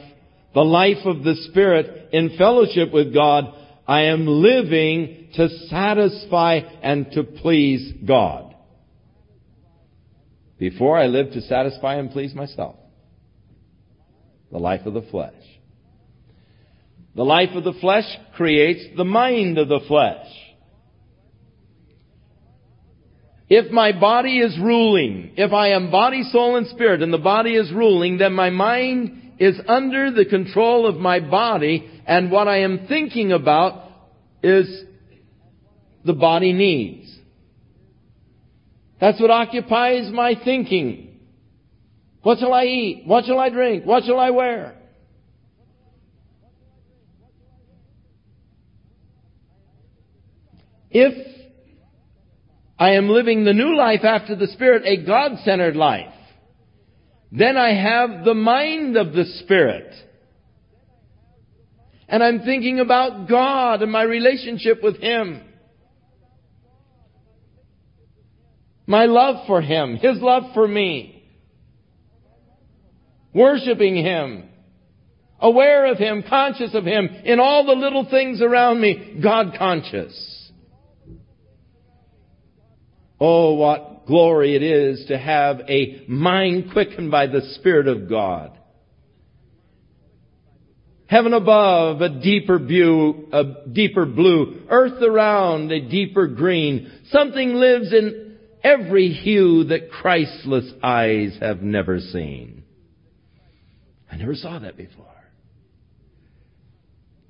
the 0.55 0.64
life 0.64 1.05
of 1.05 1.24
the 1.24 1.34
Spirit 1.50 2.11
in 2.12 2.36
fellowship 2.38 2.92
with 2.92 3.12
God, 3.12 3.52
I 3.86 4.02
am 4.02 4.26
living 4.26 5.28
to 5.34 5.48
satisfy 5.68 6.61
and 6.80 7.11
to 7.12 7.24
please 7.24 7.92
God. 8.07 8.55
Before 10.57 10.96
I 10.96 11.07
lived 11.07 11.32
to 11.32 11.42
satisfy 11.42 11.96
and 11.96 12.11
please 12.11 12.34
myself. 12.34 12.76
The 14.52 14.59
life 14.59 14.86
of 14.86 14.94
the 14.94 15.02
flesh. 15.02 15.34
The 17.14 17.24
life 17.24 17.50
of 17.54 17.64
the 17.64 17.74
flesh 17.74 18.06
creates 18.34 18.96
the 18.96 19.04
mind 19.04 19.58
of 19.58 19.68
the 19.68 19.80
flesh. 19.86 20.26
If 23.48 23.70
my 23.70 23.92
body 23.92 24.38
is 24.38 24.58
ruling, 24.58 25.34
if 25.36 25.52
I 25.52 25.68
am 25.70 25.90
body, 25.90 26.24
soul, 26.32 26.56
and 26.56 26.66
spirit, 26.68 27.02
and 27.02 27.12
the 27.12 27.18
body 27.18 27.54
is 27.54 27.70
ruling, 27.72 28.18
then 28.18 28.32
my 28.32 28.50
mind 28.50 29.34
is 29.38 29.60
under 29.68 30.10
the 30.10 30.24
control 30.24 30.86
of 30.86 30.96
my 30.96 31.20
body, 31.20 31.88
and 32.06 32.30
what 32.30 32.48
I 32.48 32.60
am 32.60 32.86
thinking 32.88 33.32
about 33.32 33.84
is 34.42 34.84
the 36.04 36.14
body 36.14 36.52
needs. 36.52 37.14
That's 39.00 39.20
what 39.20 39.30
occupies 39.30 40.10
my 40.12 40.34
thinking. 40.42 41.20
What 42.22 42.38
shall 42.38 42.54
I 42.54 42.64
eat? 42.64 43.02
What 43.06 43.26
shall 43.26 43.38
I 43.38 43.50
drink? 43.50 43.84
What 43.84 44.04
shall 44.04 44.18
I 44.18 44.30
wear? 44.30 44.74
If 50.95 51.26
I 52.78 52.92
am 52.92 53.09
living 53.09 53.45
the 53.45 53.53
new 53.53 53.76
life 53.76 54.05
after 54.05 54.36
the 54.36 54.47
Spirit, 54.47 54.84
a 54.86 55.05
God-centered 55.05 55.74
life, 55.74 56.14
then 57.32 57.57
I 57.57 57.74
have 57.74 58.24
the 58.24 58.34
mind 58.34 58.97
of 58.97 59.12
the 59.12 59.24
Spirit. 59.42 59.92
And 62.09 62.22
I'm 62.22 62.42
thinking 62.42 62.78
about 62.78 63.28
God 63.28 63.82
and 63.82 63.90
my 63.90 64.03
relationship 64.03 64.84
with 64.84 64.99
Him. 64.99 65.42
My 68.86 69.07
love 69.07 69.47
for 69.49 69.61
Him, 69.61 69.97
His 69.97 70.18
love 70.20 70.45
for 70.55 70.68
me. 70.68 71.24
Worshipping 73.32 73.97
Him. 73.97 74.45
Aware 75.40 75.86
of 75.86 75.99
Him, 75.99 76.22
conscious 76.28 76.72
of 76.72 76.84
Him, 76.84 77.09
in 77.24 77.40
all 77.40 77.66
the 77.66 77.72
little 77.72 78.09
things 78.09 78.40
around 78.40 78.80
me, 78.80 79.18
God 79.20 79.57
conscious. 79.59 80.34
Oh, 83.20 83.54
what 83.54 84.06
glory 84.06 84.56
it 84.56 84.62
is 84.62 85.06
to 85.06 85.18
have 85.18 85.60
a 85.68 86.04
mind 86.08 86.72
quickened 86.72 87.10
by 87.10 87.26
the 87.26 87.42
Spirit 87.54 87.88
of 87.88 88.08
God. 88.08 88.58
Heaven 91.06 91.32
above, 91.32 92.00
a 92.00 92.08
deeper 92.20 92.58
view, 92.58 93.28
a 93.32 93.68
deeper 93.70 94.06
blue. 94.06 94.62
Earth 94.68 95.02
around, 95.02 95.70
a 95.70 95.88
deeper 95.88 96.26
green. 96.26 96.90
Something 97.10 97.54
lives 97.54 97.92
in 97.92 98.36
every 98.62 99.10
hue 99.10 99.64
that 99.64 99.90
Christless 99.90 100.72
eyes 100.82 101.36
have 101.40 101.62
never 101.62 102.00
seen. 102.00 102.64
I 104.10 104.16
never 104.16 104.34
saw 104.34 104.58
that 104.58 104.76
before. 104.76 105.06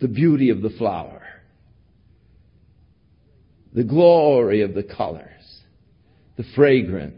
The 0.00 0.08
beauty 0.08 0.50
of 0.50 0.62
the 0.62 0.70
flower. 0.70 1.22
The 3.74 3.84
glory 3.84 4.62
of 4.62 4.74
the 4.74 4.84
color 4.84 5.30
the 6.36 6.44
fragrance. 6.54 7.14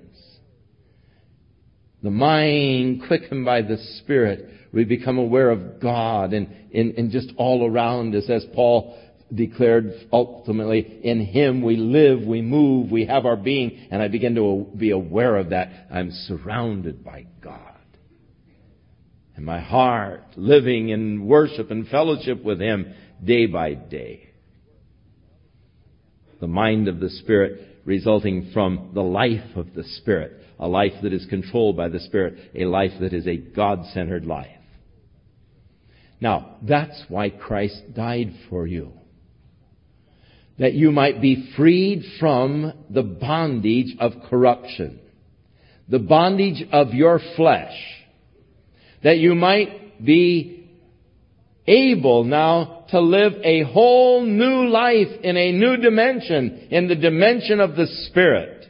The 2.02 2.10
mind 2.10 3.04
quickened 3.06 3.44
by 3.44 3.62
the 3.62 3.78
Spirit, 3.98 4.48
we 4.72 4.84
become 4.84 5.18
aware 5.18 5.50
of 5.50 5.80
God 5.80 6.32
and, 6.32 6.48
and, 6.74 6.94
and 6.94 7.10
just 7.10 7.32
all 7.36 7.66
around 7.66 8.14
us 8.14 8.28
as 8.28 8.44
Paul 8.54 8.98
declared 9.34 9.92
ultimately, 10.12 11.00
in 11.02 11.20
Him 11.20 11.62
we 11.62 11.76
live, 11.76 12.20
we 12.24 12.42
move, 12.42 12.92
we 12.92 13.06
have 13.06 13.26
our 13.26 13.36
being, 13.36 13.88
and 13.90 14.00
I 14.00 14.08
begin 14.08 14.34
to 14.36 14.66
be 14.76 14.90
aware 14.90 15.36
of 15.36 15.50
that. 15.50 15.88
I'm 15.90 16.12
surrounded 16.12 17.04
by 17.04 17.26
God. 17.40 17.60
And 19.34 19.44
my 19.44 19.60
heart 19.60 20.22
living 20.36 20.90
in 20.90 21.26
worship 21.26 21.70
and 21.70 21.88
fellowship 21.88 22.44
with 22.44 22.60
Him 22.60 22.94
day 23.24 23.46
by 23.46 23.74
day. 23.74 24.28
the 26.40 26.46
mind 26.46 26.86
of 26.86 27.00
the 27.00 27.10
Spirit 27.10 27.75
resulting 27.86 28.50
from 28.52 28.90
the 28.92 29.02
life 29.02 29.56
of 29.56 29.72
the 29.72 29.84
Spirit, 29.84 30.42
a 30.58 30.68
life 30.68 30.92
that 31.02 31.14
is 31.14 31.24
controlled 31.30 31.76
by 31.76 31.88
the 31.88 32.00
Spirit, 32.00 32.34
a 32.54 32.66
life 32.66 32.90
that 33.00 33.14
is 33.14 33.26
a 33.26 33.36
God-centered 33.36 34.26
life. 34.26 34.50
Now, 36.20 36.56
that's 36.62 37.04
why 37.08 37.30
Christ 37.30 37.94
died 37.94 38.34
for 38.50 38.66
you. 38.66 38.92
That 40.58 40.72
you 40.72 40.90
might 40.90 41.20
be 41.20 41.52
freed 41.56 42.02
from 42.18 42.72
the 42.90 43.02
bondage 43.02 43.94
of 44.00 44.12
corruption, 44.28 44.98
the 45.88 45.98
bondage 45.98 46.66
of 46.72 46.92
your 46.92 47.20
flesh, 47.36 47.76
that 49.04 49.18
you 49.18 49.34
might 49.34 50.04
be 50.04 50.68
able 51.66 52.24
now 52.24 52.75
to 52.90 53.00
live 53.00 53.34
a 53.42 53.62
whole 53.64 54.24
new 54.24 54.68
life 54.68 55.08
in 55.22 55.36
a 55.36 55.52
new 55.52 55.76
dimension, 55.76 56.68
in 56.70 56.88
the 56.88 56.94
dimension 56.94 57.60
of 57.60 57.76
the 57.76 57.86
Spirit. 58.08 58.66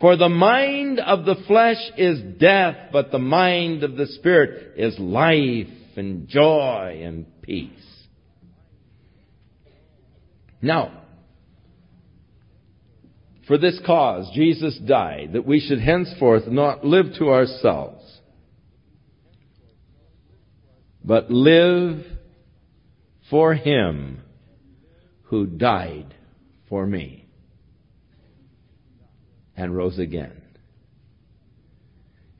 For 0.00 0.16
the 0.16 0.28
mind 0.28 0.98
of 0.98 1.24
the 1.26 1.36
flesh 1.46 1.78
is 1.96 2.20
death, 2.38 2.76
but 2.90 3.12
the 3.12 3.18
mind 3.18 3.84
of 3.84 3.96
the 3.96 4.06
Spirit 4.06 4.72
is 4.76 4.98
life 4.98 5.68
and 5.96 6.26
joy 6.26 7.02
and 7.04 7.26
peace. 7.42 7.70
Now, 10.62 11.02
for 13.46 13.58
this 13.58 13.80
cause 13.84 14.30
Jesus 14.34 14.78
died, 14.78 15.32
that 15.32 15.46
we 15.46 15.60
should 15.60 15.80
henceforth 15.80 16.46
not 16.46 16.84
live 16.84 17.06
to 17.18 17.30
ourselves, 17.30 18.20
but 21.04 21.30
live 21.30 22.04
for 23.30 23.54
Him 23.54 24.20
who 25.24 25.46
died 25.46 26.14
for 26.68 26.84
me 26.84 27.26
and 29.56 29.76
rose 29.76 29.98
again. 29.98 30.42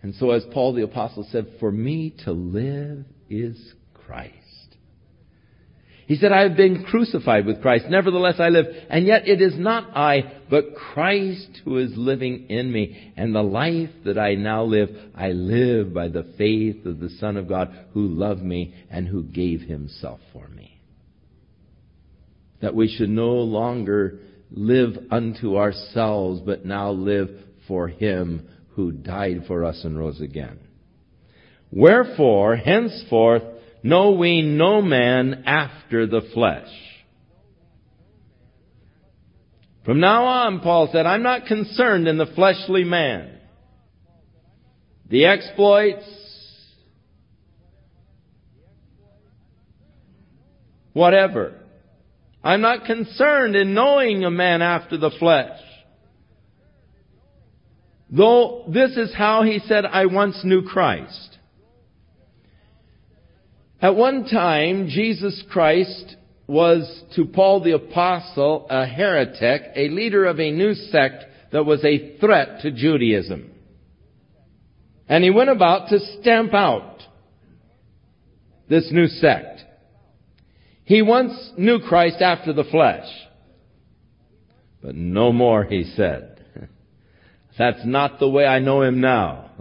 And 0.03 0.14
so 0.14 0.30
as 0.30 0.45
Paul 0.53 0.74
the 0.74 0.82
apostle 0.82 1.26
said, 1.30 1.47
for 1.61 1.70
me 1.70 2.14
to 2.24 2.32
live 2.32 3.05
is 3.28 3.74
Christ. 3.95 4.34
He 6.07 6.16
said, 6.16 6.32
I 6.32 6.41
have 6.41 6.57
been 6.57 6.82
crucified 6.82 7.47
with 7.47 7.62
Christ. 7.62 7.84
Nevertheless 7.88 8.41
I 8.41 8.49
live. 8.49 8.66
And 8.88 9.07
yet 9.07 9.28
it 9.28 9.41
is 9.41 9.57
not 9.57 9.97
I, 9.97 10.41
but 10.51 10.74
Christ 10.74 11.61
who 11.64 11.78
is 11.78 11.93
living 11.95 12.47
in 12.49 12.72
me. 12.72 13.12
And 13.16 13.32
the 13.32 13.43
life 13.43 13.91
that 14.05 14.18
I 14.18 14.34
now 14.34 14.64
live, 14.64 14.88
I 15.14 15.28
live 15.28 15.95
by 15.95 16.09
the 16.09 16.24
faith 16.36 16.84
of 16.84 16.99
the 16.99 17.11
Son 17.20 17.36
of 17.36 17.49
God 17.49 17.72
who 17.93 18.09
loved 18.09 18.43
me 18.43 18.74
and 18.91 19.07
who 19.07 19.22
gave 19.22 19.61
himself 19.61 20.18
for 20.32 20.49
me. 20.49 20.80
That 22.61 22.75
we 22.75 22.89
should 22.89 23.09
no 23.09 23.31
longer 23.31 24.19
live 24.51 24.97
unto 25.11 25.57
ourselves, 25.57 26.41
but 26.45 26.65
now 26.65 26.91
live 26.91 27.31
for 27.67 27.89
him 27.89 28.49
who 28.71 28.93
died 28.93 29.45
for 29.47 29.65
us 29.65 29.83
and 29.85 29.99
rose 29.99 30.21
again. 30.21 30.59
Wherefore, 31.71 32.57
henceforth, 32.57 33.43
know 33.83 34.13
we 34.13 34.43
no 34.43 34.83
man 34.83 35.45
after 35.47 36.07
the 36.07 36.23
flesh. 36.35 36.69
From 39.85 40.01
now 40.01 40.25
on, 40.25 40.61
Paul 40.61 40.91
said, 40.93 41.07
I'm 41.07 41.23
not 41.23 41.47
concerned 41.47 42.07
in 42.07 42.19
the 42.19 42.27
fleshly 42.27 42.85
man. 42.85 43.39
The 45.09 45.25
exploits, 45.25 46.05
whatever. 50.93 51.60
I'm 52.43 52.61
not 52.61 52.86
concerned 52.86 53.55
in 53.55 53.74
knowing 53.74 54.24
a 54.24 54.30
man 54.30 54.62
after 54.62 54.97
the 54.97 55.11
flesh. 55.18 55.59
Though 58.11 58.64
this 58.72 58.97
is 58.97 59.14
how 59.14 59.43
he 59.43 59.61
said, 59.61 59.84
I 59.84 60.07
once 60.07 60.41
knew 60.43 60.62
Christ. 60.62 61.38
At 63.80 63.95
one 63.95 64.26
time, 64.26 64.88
Jesus 64.88 65.43
Christ 65.51 66.16
was 66.47 67.03
to 67.14 67.24
Paul 67.26 67.62
the 67.62 67.72
Apostle 67.72 68.66
a 68.68 68.84
heretic, 68.84 69.62
a 69.76 69.88
leader 69.88 70.24
of 70.24 70.41
a 70.41 70.51
new 70.51 70.74
sect 70.74 71.24
that 71.53 71.64
was 71.64 71.84
a 71.84 72.18
threat 72.18 72.61
to 72.62 72.72
Judaism. 72.72 73.51
And 75.09 75.24
he 75.24 75.30
went 75.30 75.51
about 75.51 75.88
to 75.91 75.99
stamp 76.20 76.53
out 76.53 76.99
this 78.68 78.88
new 78.93 79.07
sect. 79.07 79.60
He 80.91 81.03
once 81.03 81.53
knew 81.57 81.78
Christ 81.78 82.20
after 82.20 82.53
the 82.53 82.64
flesh. 82.64 83.07
But 84.82 84.97
no 84.97 85.32
more, 85.32 85.62
he 85.62 85.84
said. 85.84 86.45
That's 87.57 87.86
not 87.86 88.18
the 88.18 88.28
way 88.28 88.45
I 88.45 88.59
know 88.59 88.82
him 88.82 89.01
now. 89.01 89.53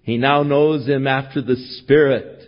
He 0.00 0.16
now 0.16 0.42
knows 0.42 0.88
him 0.88 1.06
after 1.06 1.42
the 1.42 1.56
Spirit 1.82 2.40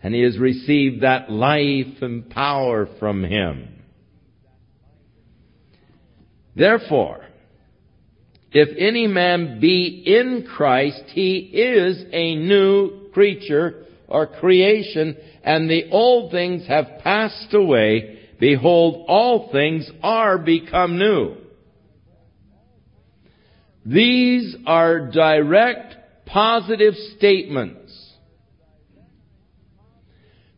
and 0.00 0.14
he 0.14 0.22
has 0.22 0.38
received 0.38 1.02
that 1.02 1.28
life 1.28 2.02
and 2.02 2.30
power 2.30 2.88
from 3.00 3.24
him. 3.24 3.82
Therefore, 6.54 7.24
if 8.52 8.68
any 8.78 9.08
man 9.08 9.58
be 9.58 10.04
in 10.06 10.46
Christ, 10.48 11.02
he 11.08 11.38
is 11.38 12.00
a 12.12 12.36
new 12.36 13.10
creature 13.12 13.86
or 14.08 14.26
creation, 14.26 15.16
and 15.44 15.68
the 15.68 15.90
old 15.90 16.32
things 16.32 16.66
have 16.66 16.86
passed 17.02 17.52
away. 17.52 18.18
Behold, 18.40 19.04
all 19.08 19.50
things 19.52 19.90
are 20.02 20.38
become 20.38 20.98
new. 20.98 21.36
These 23.84 24.56
are 24.66 25.10
direct 25.10 25.96
positive 26.26 26.94
statements 27.16 27.88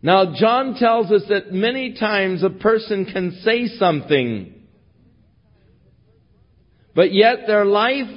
now, 0.02 0.34
John 0.34 0.76
tells 0.76 1.10
us 1.10 1.22
that 1.28 1.52
many 1.52 1.92
times 1.92 2.42
a 2.42 2.50
person 2.50 3.04
can 3.04 3.40
say 3.42 3.66
something, 3.66 4.54
but 6.94 7.12
yet 7.12 7.40
their 7.46 7.66
life 7.66 8.08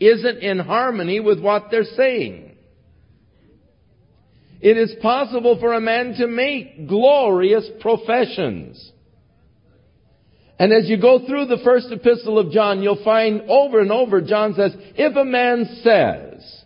isn't 0.00 0.38
in 0.38 0.58
harmony 0.58 1.20
with 1.20 1.40
what 1.40 1.66
they're 1.70 1.84
saying. 1.84 2.45
It 4.60 4.76
is 4.76 4.94
possible 5.02 5.58
for 5.60 5.74
a 5.74 5.80
man 5.80 6.14
to 6.14 6.26
make 6.26 6.88
glorious 6.88 7.68
professions. 7.80 8.92
And 10.58 10.72
as 10.72 10.88
you 10.88 11.00
go 11.00 11.26
through 11.26 11.46
the 11.46 11.62
first 11.62 11.88
epistle 11.92 12.38
of 12.38 12.50
John, 12.50 12.82
you'll 12.82 13.04
find 13.04 13.42
over 13.48 13.80
and 13.80 13.92
over 13.92 14.22
John 14.22 14.54
says, 14.54 14.74
if 14.94 15.14
a 15.14 15.24
man 15.24 15.66
says, 15.82 16.64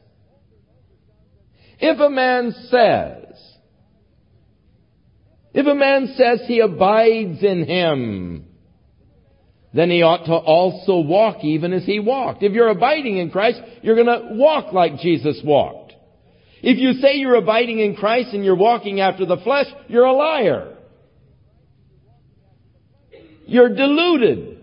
if 1.81 1.99
a 1.99 2.11
man 2.11 2.53
says, 2.69 3.27
if 5.53 5.67
a 5.67 5.75
man 5.75 6.15
says 6.17 6.43
he 6.47 6.61
abides 6.61 7.43
in 7.43 7.65
him, 7.65 8.45
then 9.73 9.91
he 9.91 10.03
ought 10.03 10.27
to 10.27 10.35
also 10.35 10.99
walk 11.01 11.43
even 11.43 11.73
as 11.73 11.85
he 11.85 11.99
walked. 11.99 12.43
If 12.43 12.53
you're 12.53 12.69
abiding 12.69 13.19
in 13.19 13.31
Christ, 13.31 13.61
you're 13.83 13.97
gonna 13.97 14.35
walk 14.35 14.73
like 14.73 14.99
Jesus 14.99 15.41
walked. 15.45 15.80
If 16.63 16.79
you 16.79 16.95
say 16.95 17.15
you're 17.15 17.37
abiding 17.37 17.79
in 17.79 17.97
Christ 17.97 18.31
and 18.33 18.45
you're 18.45 18.57
walking 18.57 19.01
after 19.01 19.25
the 19.25 19.39
flesh, 19.39 19.67
you're 19.89 20.05
a 20.05 20.13
liar. 20.13 20.77
You're 23.47 23.75
deluded. 23.75 24.59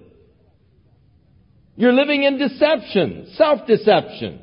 You're 1.75 1.93
living 1.93 2.23
in 2.23 2.37
deception, 2.37 3.31
self-deception. 3.35 4.41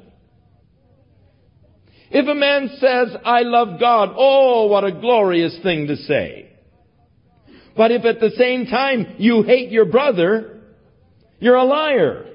If 2.11 2.29
a 2.29 2.35
man 2.35 2.71
says, 2.79 3.17
I 3.25 3.43
love 3.43 3.81
God, 3.81 4.15
oh, 4.17 4.67
what 4.67 4.85
a 4.85 4.93
glorious 4.93 5.59
thing 5.63 5.89
to 5.89 5.97
say. 5.97 6.53
But 7.77 7.91
if 7.91 8.05
at 8.05 8.21
the 8.21 8.31
same 8.37 8.67
time 8.67 9.17
you 9.19 9.43
hate 9.43 9.71
your 9.71 9.87
brother, 9.87 10.61
you're 11.41 11.57
a 11.57 11.65
liar. 11.65 12.34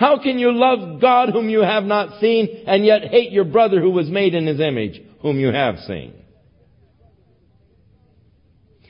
How 0.00 0.18
can 0.18 0.38
you 0.38 0.50
love 0.50 0.98
God 0.98 1.28
whom 1.28 1.50
you 1.50 1.60
have 1.60 1.84
not 1.84 2.20
seen 2.22 2.64
and 2.66 2.86
yet 2.86 3.04
hate 3.04 3.32
your 3.32 3.44
brother 3.44 3.82
who 3.82 3.90
was 3.90 4.08
made 4.08 4.32
in 4.34 4.46
his 4.46 4.58
image, 4.58 4.98
whom 5.20 5.38
you 5.38 5.52
have 5.52 5.76
seen? 5.80 6.14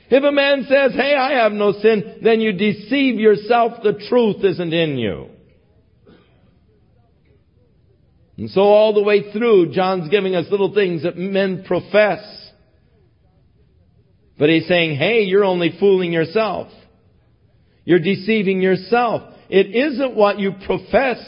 If 0.09 0.23
a 0.23 0.31
man 0.31 0.67
says, 0.69 0.93
hey, 0.93 1.13
I 1.13 1.43
have 1.43 1.51
no 1.51 1.73
sin, 1.73 2.19
then 2.23 2.39
you 2.39 2.53
deceive 2.53 3.19
yourself, 3.19 3.83
the 3.83 4.01
truth 4.07 4.37
isn't 4.41 4.73
in 4.73 4.97
you. 4.97 5.27
And 8.37 8.49
so 8.49 8.61
all 8.61 8.93
the 8.93 9.03
way 9.03 9.33
through, 9.33 9.73
John's 9.73 10.07
giving 10.07 10.33
us 10.33 10.45
little 10.49 10.73
things 10.73 11.03
that 11.03 11.17
men 11.17 11.65
profess. 11.67 12.23
But 14.39 14.49
he's 14.49 14.65
saying, 14.65 14.95
hey, 14.95 15.23
you're 15.23 15.43
only 15.43 15.75
fooling 15.77 16.13
yourself. 16.13 16.69
You're 17.83 17.99
deceiving 17.99 18.61
yourself. 18.61 19.30
It 19.51 19.75
isn't 19.75 20.15
what 20.15 20.39
you 20.39 20.53
profess, 20.65 21.19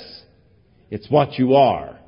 it's 0.90 1.12
what 1.12 1.38
you 1.38 1.56
are. 1.56 2.00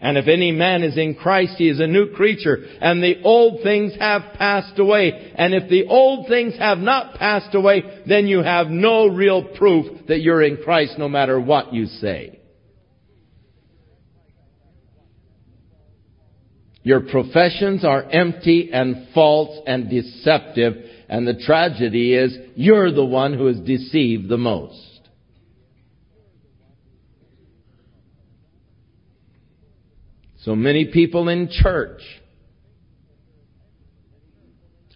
And 0.00 0.18
if 0.18 0.26
any 0.26 0.50
man 0.50 0.82
is 0.82 0.96
in 0.96 1.14
Christ, 1.14 1.54
he 1.58 1.68
is 1.68 1.78
a 1.78 1.86
new 1.86 2.10
creature, 2.12 2.64
and 2.80 3.00
the 3.02 3.22
old 3.22 3.62
things 3.62 3.94
have 3.98 4.34
passed 4.34 4.78
away. 4.78 5.32
And 5.36 5.54
if 5.54 5.68
the 5.68 5.86
old 5.86 6.26
things 6.28 6.56
have 6.58 6.78
not 6.78 7.14
passed 7.14 7.54
away, 7.54 8.02
then 8.06 8.26
you 8.26 8.42
have 8.42 8.68
no 8.68 9.06
real 9.06 9.44
proof 9.44 10.06
that 10.08 10.20
you're 10.20 10.42
in 10.42 10.58
Christ 10.58 10.98
no 10.98 11.08
matter 11.08 11.40
what 11.40 11.72
you 11.72 11.86
say. 11.86 12.38
Your 16.82 17.00
professions 17.00 17.84
are 17.84 18.02
empty 18.02 18.70
and 18.72 19.08
false 19.14 19.60
and 19.66 19.90
deceptive, 19.90 20.74
and 21.08 21.26
the 21.26 21.34
tragedy 21.34 22.14
is 22.14 22.36
you're 22.54 22.92
the 22.92 23.04
one 23.04 23.32
who 23.32 23.48
is 23.48 23.58
deceived 23.60 24.28
the 24.28 24.36
most. 24.36 24.84
So 30.42 30.54
many 30.54 30.86
people 30.86 31.28
in 31.28 31.48
church 31.50 32.02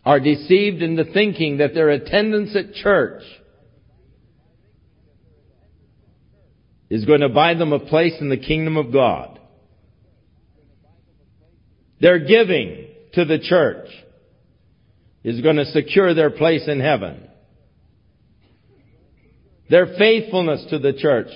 are 0.05 0.21
deceived 0.21 0.83
into 0.83 1.05
thinking 1.05 1.59
that 1.59 1.75
their 1.75 1.89
attendance 1.91 2.55
at 2.57 2.75
church 2.75 3.23
is 6.91 7.05
going 7.05 7.21
to 7.21 7.29
buy 7.29 7.55
them 7.55 7.73
a 7.73 7.79
place 7.79 8.15
in 8.21 8.29
the 8.29 8.37
kingdom 8.37 8.77
of 8.77 8.93
God. 8.93 9.39
Their 12.01 12.19
giving 12.19 12.89
to 13.15 13.25
the 13.25 13.39
church 13.39 13.89
is 15.25 15.41
going 15.41 15.57
to 15.57 15.67
secure 15.67 16.15
their 16.15 16.31
place 16.31 16.67
in 16.67 16.81
heaven. 16.81 17.29
Their 19.71 19.87
faithfulness 19.99 20.67
to 20.71 20.79
the 20.79 20.93
church 20.93 21.29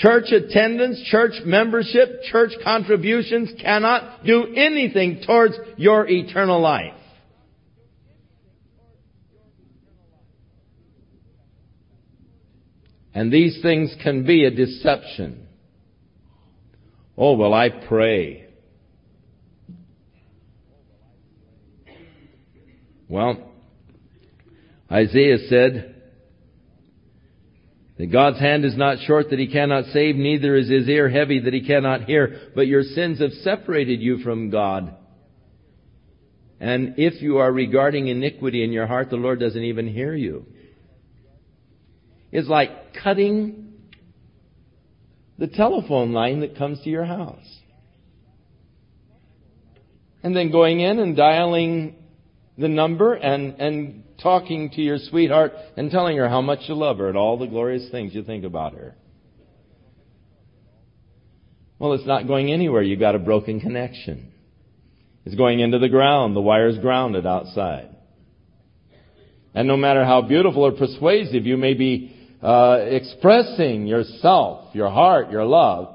Church 0.00 0.30
attendance, 0.30 1.02
church 1.10 1.32
membership, 1.44 2.22
church 2.30 2.52
contributions 2.62 3.50
cannot 3.60 4.24
do 4.24 4.54
anything 4.54 5.22
towards 5.26 5.56
your 5.76 6.06
eternal 6.08 6.60
life. 6.60 6.94
And 13.12 13.32
these 13.32 13.60
things 13.60 13.92
can 14.00 14.24
be 14.24 14.44
a 14.44 14.52
deception. 14.52 15.48
Oh, 17.16 17.36
well, 17.36 17.52
I 17.52 17.68
pray. 17.68 18.47
Well, 23.08 23.52
Isaiah 24.90 25.38
said, 25.48 25.98
that 27.98 28.12
God's 28.12 28.38
hand 28.38 28.64
is 28.64 28.76
not 28.76 28.98
short 29.00 29.30
that 29.30 29.40
he 29.40 29.48
cannot 29.48 29.86
save, 29.86 30.14
neither 30.14 30.54
is 30.54 30.70
his 30.70 30.88
ear 30.88 31.08
heavy 31.08 31.40
that 31.40 31.52
he 31.52 31.66
cannot 31.66 32.04
hear, 32.04 32.52
but 32.54 32.68
your 32.68 32.84
sins 32.84 33.20
have 33.20 33.32
separated 33.42 34.00
you 34.00 34.18
from 34.18 34.50
God. 34.50 34.94
And 36.60 36.94
if 36.96 37.20
you 37.20 37.38
are 37.38 37.52
regarding 37.52 38.06
iniquity 38.06 38.62
in 38.62 38.72
your 38.72 38.86
heart, 38.86 39.10
the 39.10 39.16
Lord 39.16 39.40
doesn't 39.40 39.62
even 39.62 39.88
hear 39.88 40.14
you. 40.14 40.46
It's 42.30 42.48
like 42.48 42.94
cutting 43.02 43.72
the 45.38 45.48
telephone 45.48 46.12
line 46.12 46.40
that 46.40 46.56
comes 46.56 46.80
to 46.82 46.90
your 46.90 47.04
house. 47.04 47.46
And 50.22 50.36
then 50.36 50.52
going 50.52 50.80
in 50.80 50.98
and 50.98 51.16
dialing 51.16 51.96
the 52.58 52.68
number 52.68 53.14
and, 53.14 53.60
and 53.60 54.04
talking 54.20 54.70
to 54.70 54.82
your 54.82 54.98
sweetheart 54.98 55.52
and 55.76 55.90
telling 55.90 56.16
her 56.16 56.28
how 56.28 56.42
much 56.42 56.60
you 56.66 56.74
love 56.74 56.98
her 56.98 57.08
and 57.08 57.16
all 57.16 57.38
the 57.38 57.46
glorious 57.46 57.88
things 57.90 58.14
you 58.14 58.24
think 58.24 58.44
about 58.44 58.74
her. 58.74 58.96
Well, 61.78 61.92
it's 61.92 62.06
not 62.06 62.26
going 62.26 62.52
anywhere. 62.52 62.82
You've 62.82 62.98
got 62.98 63.14
a 63.14 63.20
broken 63.20 63.60
connection. 63.60 64.32
It's 65.24 65.36
going 65.36 65.60
into 65.60 65.78
the 65.78 65.88
ground. 65.88 66.34
The 66.34 66.40
wire's 66.40 66.78
grounded 66.78 67.24
outside. 67.24 67.94
And 69.54 69.68
no 69.68 69.76
matter 69.76 70.04
how 70.04 70.22
beautiful 70.22 70.64
or 70.64 70.72
persuasive 70.72 71.46
you 71.46 71.56
may 71.56 71.74
be 71.74 72.14
uh, 72.42 72.78
expressing 72.80 73.86
yourself, 73.86 74.74
your 74.74 74.90
heart, 74.90 75.30
your 75.30 75.44
love, 75.44 75.94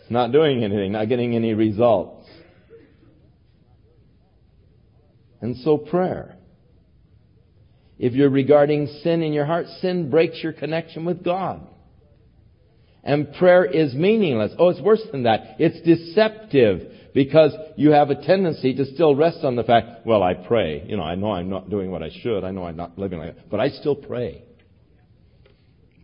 it's 0.00 0.10
not 0.10 0.32
doing 0.32 0.64
anything, 0.64 0.92
not 0.92 1.08
getting 1.08 1.34
any 1.34 1.52
results. 1.52 2.11
And 5.42 5.56
so 5.58 5.76
prayer. 5.76 6.36
If 7.98 8.14
you're 8.14 8.30
regarding 8.30 8.86
sin 9.02 9.22
in 9.22 9.32
your 9.32 9.44
heart, 9.44 9.66
sin 9.80 10.08
breaks 10.08 10.42
your 10.42 10.52
connection 10.52 11.04
with 11.04 11.22
God. 11.22 11.66
And 13.04 13.34
prayer 13.34 13.64
is 13.64 13.92
meaningless. 13.94 14.52
Oh, 14.58 14.68
it's 14.68 14.80
worse 14.80 15.02
than 15.10 15.24
that. 15.24 15.56
It's 15.58 15.80
deceptive 15.82 16.92
because 17.14 17.52
you 17.76 17.90
have 17.90 18.10
a 18.10 18.14
tendency 18.14 18.74
to 18.74 18.86
still 18.86 19.14
rest 19.16 19.38
on 19.42 19.56
the 19.56 19.64
fact, 19.64 20.06
well, 20.06 20.22
I 20.22 20.34
pray. 20.34 20.84
You 20.86 20.96
know, 20.96 21.02
I 21.02 21.16
know 21.16 21.32
I'm 21.32 21.50
not 21.50 21.68
doing 21.68 21.90
what 21.90 22.02
I 22.02 22.10
should. 22.22 22.44
I 22.44 22.52
know 22.52 22.64
I'm 22.64 22.76
not 22.76 22.96
living 22.96 23.18
like 23.18 23.34
that. 23.34 23.50
But 23.50 23.60
I 23.60 23.68
still 23.70 23.96
pray. 23.96 24.44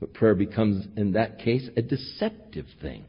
But 0.00 0.12
prayer 0.14 0.34
becomes, 0.34 0.86
in 0.96 1.12
that 1.12 1.38
case, 1.38 1.68
a 1.76 1.82
deceptive 1.82 2.66
thing. 2.82 3.04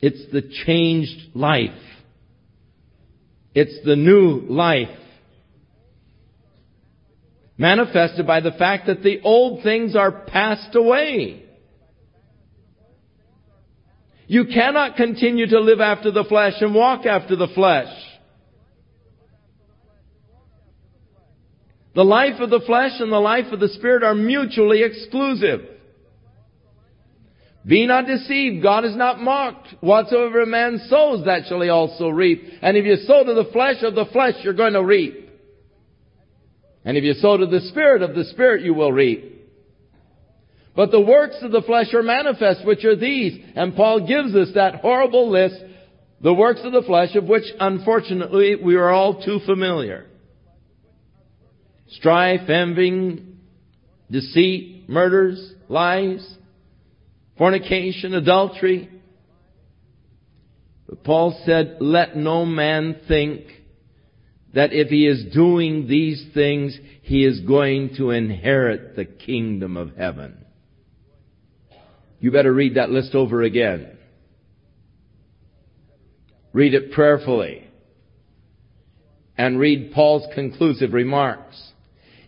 It's 0.00 0.30
the 0.32 0.42
changed 0.64 1.34
life. 1.34 1.70
It's 3.56 3.82
the 3.86 3.96
new 3.96 4.42
life 4.50 4.94
manifested 7.56 8.26
by 8.26 8.40
the 8.40 8.52
fact 8.52 8.86
that 8.86 9.02
the 9.02 9.22
old 9.22 9.62
things 9.62 9.96
are 9.96 10.12
passed 10.12 10.74
away. 10.74 11.42
You 14.26 14.44
cannot 14.52 14.96
continue 14.96 15.46
to 15.46 15.58
live 15.58 15.80
after 15.80 16.10
the 16.10 16.24
flesh 16.24 16.52
and 16.60 16.74
walk 16.74 17.06
after 17.06 17.34
the 17.34 17.48
flesh. 17.48 17.88
The 21.94 22.04
life 22.04 22.38
of 22.40 22.50
the 22.50 22.60
flesh 22.60 23.00
and 23.00 23.10
the 23.10 23.18
life 23.18 23.50
of 23.52 23.60
the 23.60 23.70
spirit 23.70 24.02
are 24.02 24.14
mutually 24.14 24.82
exclusive. 24.82 25.60
Be 27.66 27.86
not 27.86 28.06
deceived. 28.06 28.62
God 28.62 28.84
is 28.84 28.94
not 28.94 29.20
mocked. 29.20 29.68
Whatsoever 29.80 30.42
a 30.42 30.46
man 30.46 30.80
sows, 30.88 31.24
that 31.24 31.46
shall 31.48 31.60
he 31.60 31.68
also 31.68 32.08
reap. 32.08 32.44
And 32.62 32.76
if 32.76 32.84
you 32.84 32.96
sow 33.06 33.24
to 33.24 33.34
the 33.34 33.50
flesh 33.52 33.82
of 33.82 33.96
the 33.96 34.06
flesh, 34.06 34.34
you're 34.44 34.54
going 34.54 34.74
to 34.74 34.84
reap. 34.84 35.28
And 36.84 36.96
if 36.96 37.02
you 37.02 37.14
sow 37.14 37.36
to 37.36 37.46
the 37.46 37.60
Spirit 37.72 38.02
of 38.02 38.14
the 38.14 38.24
Spirit, 38.26 38.62
you 38.62 38.72
will 38.72 38.92
reap. 38.92 39.32
But 40.76 40.92
the 40.92 41.00
works 41.00 41.38
of 41.42 41.50
the 41.50 41.62
flesh 41.62 41.92
are 41.92 42.02
manifest, 42.04 42.64
which 42.64 42.84
are 42.84 42.94
these. 42.94 43.42
And 43.56 43.74
Paul 43.74 44.06
gives 44.06 44.36
us 44.36 44.54
that 44.54 44.76
horrible 44.76 45.28
list, 45.28 45.56
the 46.20 46.34
works 46.34 46.60
of 46.62 46.72
the 46.72 46.82
flesh, 46.82 47.16
of 47.16 47.24
which 47.24 47.44
unfortunately 47.58 48.54
we 48.62 48.76
are 48.76 48.90
all 48.90 49.24
too 49.24 49.40
familiar. 49.44 50.06
Strife, 51.88 52.48
envying, 52.48 53.38
deceit, 54.08 54.88
murders, 54.88 55.54
lies, 55.68 56.36
fornication, 57.38 58.14
adultery. 58.14 58.90
But 60.88 61.04
Paul 61.04 61.40
said, 61.44 61.78
let 61.80 62.16
no 62.16 62.44
man 62.46 63.00
think 63.08 63.46
that 64.54 64.72
if 64.72 64.88
he 64.88 65.06
is 65.06 65.34
doing 65.34 65.86
these 65.86 66.24
things, 66.32 66.78
he 67.02 67.24
is 67.24 67.40
going 67.40 67.96
to 67.96 68.10
inherit 68.10 68.96
the 68.96 69.04
kingdom 69.04 69.76
of 69.76 69.96
heaven. 69.96 70.44
You 72.20 72.30
better 72.30 72.52
read 72.52 72.76
that 72.76 72.90
list 72.90 73.14
over 73.14 73.42
again. 73.42 73.98
Read 76.52 76.72
it 76.72 76.92
prayerfully. 76.92 77.68
And 79.36 79.58
read 79.58 79.92
Paul's 79.92 80.26
conclusive 80.34 80.94
remarks. 80.94 81.62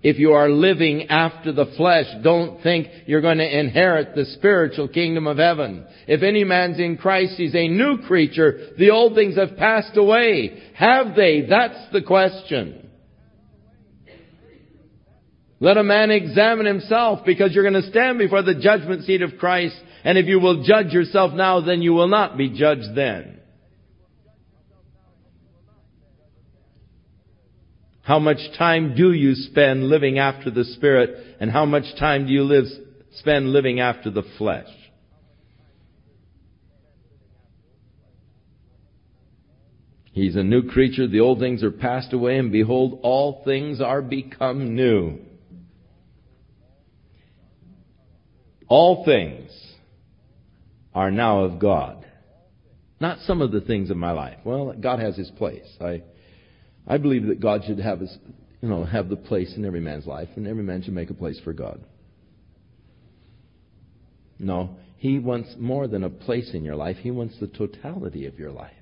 If 0.02 0.18
you 0.18 0.32
are 0.32 0.48
living 0.48 1.08
after 1.08 1.52
the 1.52 1.66
flesh, 1.76 2.06
don't 2.22 2.62
think 2.62 2.86
you're 3.06 3.20
going 3.20 3.38
to 3.38 3.58
inherit 3.58 4.14
the 4.14 4.26
spiritual 4.26 4.88
kingdom 4.88 5.26
of 5.26 5.38
heaven. 5.38 5.86
If 6.06 6.22
any 6.22 6.44
man's 6.44 6.78
in 6.78 6.96
Christ, 6.96 7.34
he's 7.36 7.54
a 7.54 7.68
new 7.68 7.98
creature. 8.06 8.70
The 8.78 8.90
old 8.90 9.14
things 9.14 9.36
have 9.36 9.56
passed 9.56 9.96
away. 9.96 10.62
Have 10.74 11.16
they? 11.16 11.46
That's 11.48 11.92
the 11.92 12.02
question. 12.02 12.88
Let 15.60 15.76
a 15.76 15.82
man 15.82 16.12
examine 16.12 16.66
himself 16.66 17.24
because 17.26 17.52
you're 17.52 17.68
going 17.68 17.82
to 17.82 17.90
stand 17.90 18.18
before 18.18 18.42
the 18.42 18.54
judgment 18.54 19.04
seat 19.04 19.22
of 19.22 19.38
Christ. 19.38 19.74
And 20.04 20.16
if 20.16 20.26
you 20.26 20.38
will 20.38 20.62
judge 20.62 20.92
yourself 20.92 21.34
now, 21.34 21.60
then 21.60 21.82
you 21.82 21.92
will 21.92 22.06
not 22.06 22.38
be 22.38 22.56
judged 22.56 22.94
then. 22.94 23.37
How 28.08 28.18
much 28.18 28.38
time 28.56 28.94
do 28.96 29.12
you 29.12 29.34
spend 29.34 29.90
living 29.90 30.18
after 30.18 30.50
the 30.50 30.64
Spirit 30.64 31.36
and 31.40 31.50
how 31.50 31.66
much 31.66 31.84
time 31.98 32.26
do 32.26 32.32
you 32.32 32.42
live, 32.42 32.64
spend 33.18 33.52
living 33.52 33.80
after 33.80 34.10
the 34.10 34.22
flesh? 34.38 34.70
He's 40.12 40.36
a 40.36 40.42
new 40.42 40.62
creature. 40.70 41.06
The 41.06 41.20
old 41.20 41.38
things 41.38 41.62
are 41.62 41.70
passed 41.70 42.14
away 42.14 42.38
and 42.38 42.50
behold, 42.50 43.00
all 43.02 43.42
things 43.44 43.78
are 43.78 44.00
become 44.00 44.74
new. 44.74 45.18
All 48.68 49.04
things 49.04 49.50
are 50.94 51.10
now 51.10 51.40
of 51.40 51.58
God. 51.58 52.06
Not 53.00 53.18
some 53.26 53.42
of 53.42 53.52
the 53.52 53.60
things 53.60 53.90
of 53.90 53.98
my 53.98 54.12
life. 54.12 54.38
Well, 54.44 54.72
God 54.80 54.98
has 54.98 55.14
His 55.14 55.30
place. 55.32 55.68
I, 55.78 56.04
I 56.88 56.96
believe 56.96 57.26
that 57.26 57.38
God 57.38 57.62
should 57.66 57.78
have 57.78 58.00
His, 58.00 58.16
you 58.62 58.68
know, 58.68 58.82
have 58.84 59.10
the 59.10 59.16
place 59.16 59.54
in 59.56 59.64
every 59.64 59.80
man's 59.80 60.06
life, 60.06 60.30
and 60.36 60.46
every 60.46 60.64
man 60.64 60.82
should 60.82 60.94
make 60.94 61.10
a 61.10 61.14
place 61.14 61.38
for 61.44 61.52
God. 61.52 61.84
No, 64.38 64.76
He 64.96 65.18
wants 65.18 65.54
more 65.58 65.86
than 65.86 66.02
a 66.02 66.10
place 66.10 66.52
in 66.54 66.64
your 66.64 66.76
life. 66.76 66.96
He 66.96 67.10
wants 67.10 67.38
the 67.38 67.46
totality 67.46 68.24
of 68.26 68.38
your 68.38 68.50
life. 68.50 68.72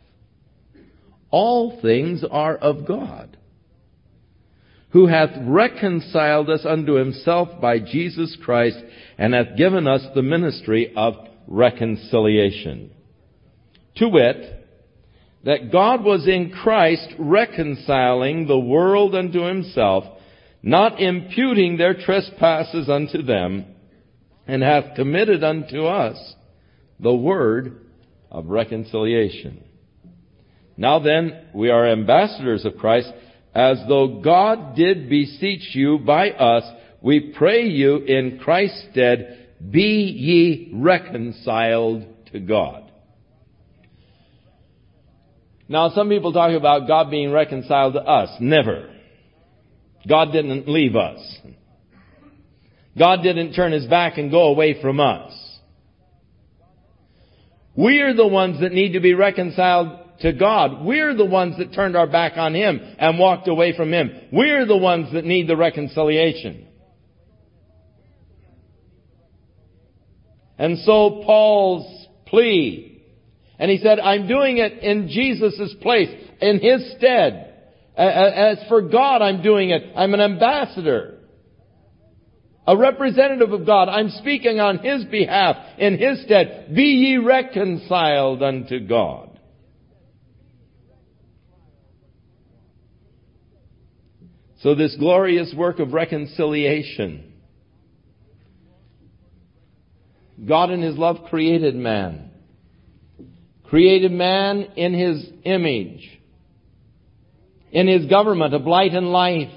All 1.31 1.81
things 1.83 2.25
are 2.31 2.57
of 2.57 2.87
God, 2.87 3.37
who 4.91 5.09
hath 5.09 5.31
reconciled 5.43 6.49
us 6.49 6.65
unto 6.65 6.95
himself 6.95 7.61
by 7.61 7.81
Jesus 7.81 8.37
Christ, 8.43 8.79
and 9.19 9.35
hath 9.35 9.57
given 9.57 9.89
us 9.89 10.07
the 10.15 10.23
ministry 10.23 10.93
of 10.97 11.15
reconciliation. 11.49 12.93
To 13.97 14.09
wit, 14.09 14.56
that 15.47 15.71
God 15.71 16.03
was 16.03 16.27
in 16.27 16.51
Christ 16.51 17.07
reconciling 17.21 18.49
the 18.49 18.59
world 18.59 19.15
unto 19.15 19.43
himself, 19.43 20.03
not 20.61 21.01
imputing 21.01 21.77
their 21.77 21.95
trespasses 21.95 22.89
unto 22.89 23.23
them, 23.23 23.65
and 24.49 24.61
hath 24.61 24.97
committed 24.97 25.45
unto 25.45 25.87
us 25.87 26.35
the 26.99 27.15
word 27.15 27.81
of 28.29 28.49
reconciliation. 28.49 29.63
Now 30.77 30.99
then, 30.99 31.47
we 31.55 31.71
are 31.71 31.93
ambassadors 31.93 32.65
of 32.65 32.77
Christ, 32.79 33.13
as 33.55 33.79
though 33.89 34.21
God 34.21 34.75
did 34.75 35.09
beseech 35.09 35.77
you 35.77 36.01
by 36.01 36.31
us, 36.31 36.65
we 37.01 37.33
pray 37.39 37.67
you 37.67 37.99
in 37.99 38.41
Christ's 38.43 38.89
stead, 38.91 39.47
be 39.71 39.81
ye 39.81 40.73
reconciled 40.75 42.05
to 42.33 42.41
God. 42.41 42.86
Now 45.69 45.91
some 45.91 46.09
people 46.09 46.33
talk 46.33 46.53
about 46.53 46.87
God 46.87 47.11
being 47.11 47.33
reconciled 47.33 47.95
to 47.95 48.01
us. 48.01 48.31
Never. 48.41 48.95
God 50.09 50.33
didn't 50.33 50.69
leave 50.69 50.95
us. 50.95 51.39
God 52.97 53.23
didn't 53.23 53.53
turn 53.55 53.73
his 53.73 53.87
back 53.87 54.17
and 54.17 54.31
go 54.31 54.45
away 54.45 54.81
from 54.81 55.01
us. 55.01 55.33
We're 57.75 58.15
the 58.15 58.27
ones 58.27 58.61
that 58.61 58.73
need 58.73 58.93
to 58.93 59.01
be 59.01 59.13
reconciled 59.13 60.07
to 60.21 60.33
God. 60.33 60.85
We're 60.85 61.15
the 61.15 61.27
ones 61.27 61.59
that 61.59 61.75
turned 61.75 61.97
our 61.97 62.07
back 62.07 62.39
on 62.39 62.55
Him 62.55 62.81
and 62.99 63.19
walked 63.19 63.49
away 63.49 63.77
from 63.77 63.93
Him. 63.93 64.11
We're 64.33 64.65
the 64.65 64.77
ones 64.77 65.13
that 65.13 65.25
need 65.25 65.47
the 65.47 65.57
reconciliation. 65.57 66.67
And 70.59 70.79
so 70.79 71.23
Paul's 71.27 72.07
plea, 72.27 72.86
and 73.59 73.71
he 73.71 73.79
said, 73.79 73.99
I'm 73.99 74.27
doing 74.29 74.59
it 74.59 74.83
in 74.83 75.09
Jesus' 75.09 75.75
place, 75.81 76.11
in 76.41 76.61
His 76.61 76.95
stead. 76.97 77.55
As 77.97 78.59
for 78.69 78.83
God, 78.83 79.23
I'm 79.23 79.43
doing 79.43 79.71
it. 79.71 79.83
I'm 79.97 80.13
an 80.13 80.21
ambassador. 80.21 81.15
A 82.67 82.77
representative 82.77 83.53
of 83.53 83.65
God. 83.65 83.89
I'm 83.89 84.11
speaking 84.11 84.61
on 84.61 84.81
His 84.81 85.05
behalf, 85.07 85.57
in 85.79 85.99
His 85.99 86.23
stead. 86.25 86.75
Be 86.75 86.83
ye 86.83 87.17
reconciled 87.17 88.43
unto 88.43 88.81
God. 88.87 89.41
So 94.61 94.75
this 94.75 94.97
glorious 94.99 95.55
work 95.57 95.79
of 95.79 95.93
reconciliation. 95.93 97.33
God 100.47 100.71
in 100.71 100.83
His 100.83 100.97
love 100.97 101.29
created 101.31 101.75
man. 101.75 102.26
Created 103.69 104.13
man 104.13 104.63
in 104.77 104.95
His 104.95 105.27
image. 105.45 106.09
In 107.73 107.89
His 107.89 108.07
government 108.07 108.55
of 108.55 108.63
light 108.63 108.93
and 108.93 109.09
life. 109.09 109.53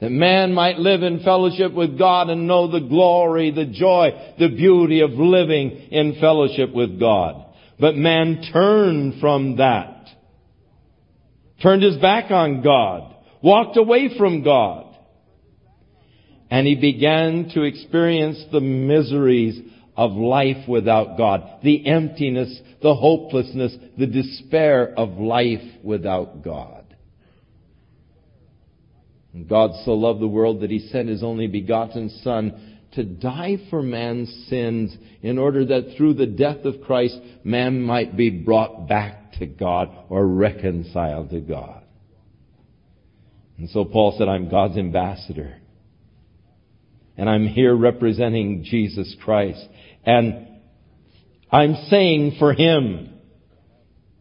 That 0.00 0.10
man 0.10 0.52
might 0.52 0.78
live 0.78 1.02
in 1.02 1.22
fellowship 1.22 1.72
with 1.72 1.96
God 1.96 2.28
and 2.28 2.48
know 2.48 2.70
the 2.70 2.80
glory, 2.80 3.52
the 3.52 3.66
joy, 3.66 4.34
the 4.38 4.48
beauty 4.48 5.00
of 5.00 5.12
living 5.12 5.70
in 5.70 6.16
fellowship 6.20 6.74
with 6.74 6.98
God. 6.98 7.46
But 7.78 7.94
man 7.94 8.42
turned 8.52 9.20
from 9.20 9.58
that. 9.58 10.08
Turned 11.62 11.84
his 11.84 11.98
back 11.98 12.32
on 12.32 12.62
God 12.62 13.12
walked 13.42 13.76
away 13.76 14.16
from 14.16 14.42
God. 14.42 14.86
And 16.50 16.66
he 16.66 16.76
began 16.76 17.50
to 17.54 17.62
experience 17.62 18.42
the 18.52 18.60
miseries 18.60 19.60
of 19.96 20.12
life 20.12 20.68
without 20.68 21.16
God, 21.18 21.60
the 21.62 21.86
emptiness, 21.86 22.60
the 22.80 22.94
hopelessness, 22.94 23.76
the 23.98 24.06
despair 24.06 24.92
of 24.96 25.18
life 25.18 25.62
without 25.82 26.42
God. 26.42 26.96
And 29.34 29.48
God 29.48 29.70
so 29.84 29.92
loved 29.92 30.20
the 30.20 30.28
world 30.28 30.60
that 30.60 30.70
he 30.70 30.78
sent 30.88 31.08
his 31.08 31.22
only 31.22 31.46
begotten 31.46 32.10
Son 32.22 32.78
to 32.92 33.04
die 33.04 33.56
for 33.70 33.82
man's 33.82 34.30
sins 34.48 34.94
in 35.22 35.38
order 35.38 35.64
that 35.64 35.94
through 35.96 36.14
the 36.14 36.26
death 36.26 36.64
of 36.64 36.82
Christ 36.82 37.18
man 37.42 37.80
might 37.80 38.16
be 38.16 38.28
brought 38.30 38.86
back 38.88 39.32
to 39.38 39.46
God 39.46 39.88
or 40.10 40.26
reconciled 40.26 41.30
to 41.30 41.40
God. 41.40 41.82
And 43.58 43.70
so 43.70 43.84
Paul 43.84 44.16
said, 44.18 44.28
I'm 44.28 44.50
God's 44.50 44.76
ambassador. 44.76 45.56
And 47.16 47.28
I'm 47.28 47.46
here 47.46 47.74
representing 47.74 48.64
Jesus 48.64 49.14
Christ. 49.22 49.64
And 50.04 50.48
I'm 51.50 51.74
saying 51.88 52.36
for 52.38 52.52
him, 52.52 53.10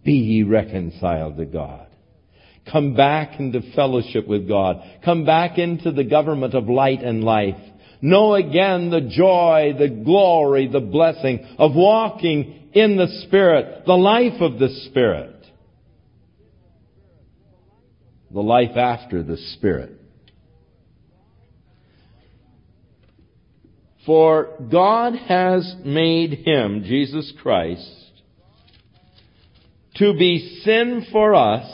be 0.04 0.14
ye 0.14 0.44
reconciled 0.44 1.38
to 1.38 1.46
God. 1.46 1.88
Come 2.72 2.96
back 2.96 3.40
into 3.40 3.62
fellowship 3.76 4.28
with 4.28 4.48
God. 4.48 4.82
Come 5.04 5.26
back 5.26 5.58
into 5.58 5.92
the 5.92 6.04
government 6.04 6.54
of 6.54 6.70
light 6.70 7.02
and 7.02 7.24
life. 7.24 7.58
Know 8.02 8.36
again 8.36 8.90
the 8.90 9.02
joy, 9.02 9.74
the 9.78 9.90
glory, 9.90 10.68
the 10.68 10.80
blessing 10.80 11.56
of 11.58 11.76
walking 11.76 12.70
in 12.74 12.98
the 12.98 13.24
Spirit, 13.26 13.86
the 13.86 13.94
life 13.94 14.42
of 14.42 14.60
the 14.60 14.70
Spirit 14.86 15.42
the 18.34 18.42
life 18.42 18.78
after 18.78 19.24
the 19.24 19.38
Spirit. 19.56 20.01
For 24.06 24.58
God 24.72 25.14
has 25.16 25.76
made 25.86 26.34
him, 26.46 26.84
Jesus 26.84 27.32
Christ, 27.42 28.12
to 29.96 30.14
be 30.14 30.62
sin 30.64 31.06
for 31.12 31.36
us 31.36 31.70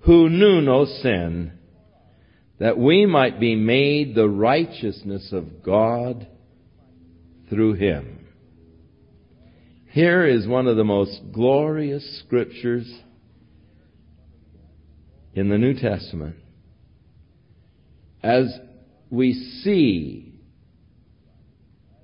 who 0.00 0.30
knew 0.30 0.60
no 0.60 0.86
sin, 0.86 1.52
that 2.58 2.78
we 2.78 3.04
might 3.04 3.38
be 3.38 3.54
made 3.54 4.14
the 4.14 4.28
righteousness 4.28 5.30
of 5.32 5.62
God 5.62 6.26
through 7.50 7.74
him. 7.74 8.26
Here 9.90 10.26
is 10.26 10.46
one 10.46 10.66
of 10.66 10.76
the 10.76 10.84
most 10.84 11.20
glorious 11.32 12.20
scriptures 12.24 12.90
in 15.34 15.50
the 15.50 15.58
New 15.58 15.74
Testament, 15.74 16.36
as 18.22 18.58
we 19.10 19.34
see 19.34 20.25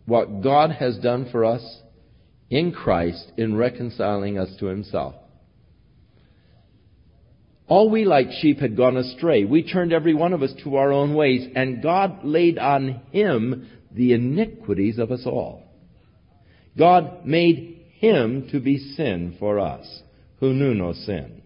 what 0.06 0.42
God 0.42 0.72
has 0.72 0.98
done 0.98 1.28
for 1.30 1.44
us 1.44 1.62
in 2.50 2.72
Christ 2.72 3.32
in 3.36 3.56
reconciling 3.56 4.38
us 4.38 4.50
to 4.60 4.66
Himself. 4.66 5.14
All 7.66 7.88
we 7.88 8.04
like 8.04 8.26
sheep 8.40 8.58
had 8.58 8.76
gone 8.76 8.96
astray. 8.96 9.44
We 9.44 9.62
turned 9.62 9.92
every 9.92 10.14
one 10.14 10.32
of 10.32 10.42
us 10.42 10.52
to 10.64 10.76
our 10.76 10.92
own 10.92 11.14
ways, 11.14 11.48
and 11.54 11.82
God 11.82 12.24
laid 12.24 12.58
on 12.58 13.00
Him 13.10 13.68
the 13.90 14.12
iniquities 14.12 14.98
of 14.98 15.10
us 15.10 15.22
all. 15.24 15.62
God 16.76 17.24
made 17.24 17.86
Him 17.94 18.48
to 18.50 18.60
be 18.60 18.78
sin 18.78 19.36
for 19.38 19.58
us, 19.58 20.02
who 20.40 20.52
knew 20.52 20.74
no 20.74 20.92
sin. 20.92 21.42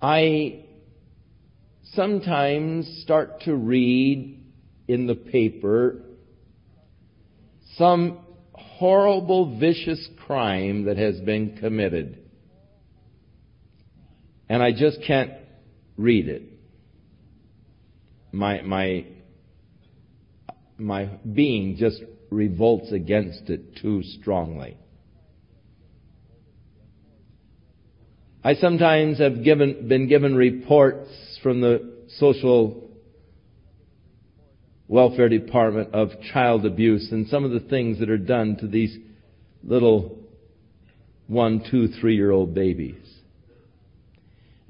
I 0.00 0.64
sometimes 1.94 3.00
start 3.02 3.42
to 3.42 3.54
read 3.54 4.42
in 4.88 5.06
the 5.06 5.14
paper 5.14 6.02
some 7.76 8.18
horrible, 8.52 9.58
vicious 9.58 10.08
crime 10.26 10.84
that 10.84 10.96
has 10.96 11.20
been 11.20 11.56
committed. 11.56 12.18
And 14.48 14.62
I 14.62 14.72
just 14.72 14.98
can't 15.06 15.32
read 15.96 16.28
it. 16.28 16.42
My, 18.32 18.62
my, 18.62 19.06
my 20.78 21.04
being 21.32 21.76
just 21.76 22.02
revolts 22.30 22.92
against 22.92 23.48
it 23.50 23.76
too 23.76 24.02
strongly. 24.02 24.76
I 28.42 28.54
sometimes 28.54 29.18
have 29.18 29.44
given, 29.44 29.86
been 29.88 30.08
given 30.08 30.34
reports 30.34 31.10
from 31.42 31.60
the 31.60 31.92
social 32.16 32.88
welfare 34.88 35.28
department 35.28 35.94
of 35.94 36.08
child 36.32 36.64
abuse 36.64 37.12
and 37.12 37.28
some 37.28 37.44
of 37.44 37.50
the 37.50 37.60
things 37.60 38.00
that 38.00 38.08
are 38.08 38.18
done 38.18 38.56
to 38.56 38.66
these 38.66 38.96
little 39.62 40.18
one, 41.26 41.64
two, 41.70 41.88
three 42.00 42.16
year 42.16 42.30
old 42.30 42.54
babies. 42.54 42.96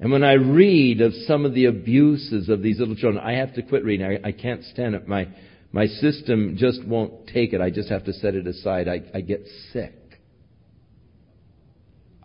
And 0.01 0.11
when 0.11 0.23
I 0.23 0.33
read 0.33 0.99
of 0.99 1.13
some 1.25 1.45
of 1.45 1.53
the 1.53 1.65
abuses 1.65 2.49
of 2.49 2.61
these 2.61 2.79
little 2.79 2.95
children, 2.95 3.23
I 3.23 3.33
have 3.33 3.53
to 3.53 3.61
quit 3.61 3.85
reading. 3.85 4.05
I, 4.05 4.29
I 4.29 4.31
can't 4.31 4.63
stand 4.65 4.95
it. 4.95 5.07
My, 5.07 5.27
my 5.71 5.85
system 5.85 6.55
just 6.57 6.83
won't 6.85 7.27
take 7.27 7.53
it. 7.53 7.61
I 7.61 7.69
just 7.69 7.89
have 7.89 8.05
to 8.05 8.13
set 8.13 8.35
it 8.35 8.47
aside. 8.47 8.87
I, 8.87 9.01
I 9.13 9.21
get 9.21 9.45
sick. 9.71 9.93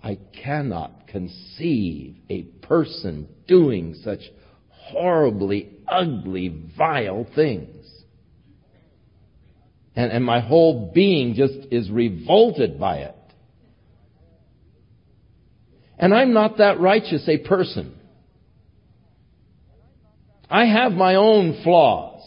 I 0.07 0.20
cannot 0.40 1.09
conceive 1.09 2.14
a 2.30 2.42
person 2.62 3.26
doing 3.48 3.96
such 4.04 4.20
horribly 4.70 5.68
ugly, 5.88 6.62
vile 6.78 7.26
things. 7.34 7.84
And, 9.96 10.12
and 10.12 10.24
my 10.24 10.38
whole 10.38 10.92
being 10.94 11.34
just 11.34 11.72
is 11.72 11.90
revolted 11.90 12.78
by 12.78 12.98
it. 12.98 13.16
And 15.98 16.14
I'm 16.14 16.32
not 16.32 16.59
that 16.59 16.78
righteous 16.78 17.28
a 17.28 17.38
person. 17.38 17.92
I 20.48 20.66
have 20.66 20.92
my 20.92 21.16
own 21.16 21.62
flaws. 21.64 22.22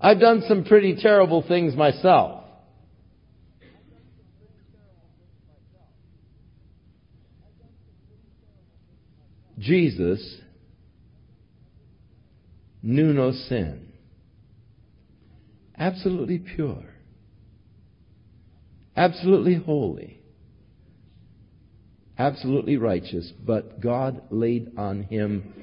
I've 0.00 0.20
done 0.20 0.44
some 0.46 0.62
pretty 0.62 0.98
terrible 1.02 1.42
things 1.42 1.74
myself. 1.74 2.39
Jesus 9.60 10.40
knew 12.82 13.12
no 13.12 13.30
sin. 13.30 13.92
Absolutely 15.76 16.38
pure, 16.38 16.84
absolutely 18.96 19.54
holy, 19.54 20.20
absolutely 22.18 22.76
righteous, 22.76 23.32
but 23.44 23.80
God 23.80 24.22
laid 24.30 24.72
on 24.78 25.04
him 25.04 25.54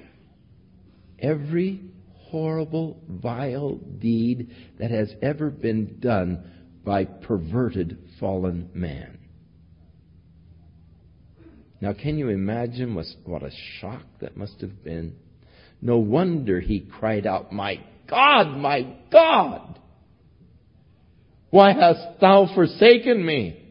every 1.20 1.82
horrible, 2.14 3.00
vile 3.08 3.76
deed 3.76 4.52
that 4.80 4.92
has 4.92 5.12
ever 5.22 5.50
been 5.50 6.00
done 6.00 6.44
by 6.84 7.06
perverted, 7.06 7.98
fallen 8.20 8.70
man. 8.74 9.17
Now, 11.80 11.94
can 11.94 12.18
you 12.18 12.30
imagine 12.30 12.96
what 13.26 13.44
a 13.44 13.52
shock 13.80 14.04
that 14.20 14.36
must 14.36 14.62
have 14.62 14.84
been? 14.84 15.16
No 15.82 16.00
wonder 16.00 16.60
he 16.60 16.80
cried 16.80 17.28
out, 17.28 17.52
My 17.52 17.80
God, 18.10 18.58
my 18.58 18.96
God! 19.12 19.80
Why 21.50 21.74
hast 21.74 22.20
thou 22.20 22.50
forsaken 22.54 23.24
me? 23.24 23.64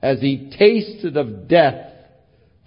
As 0.00 0.20
he 0.20 0.54
tasted 0.56 1.16
of 1.16 1.48
death 1.48 1.92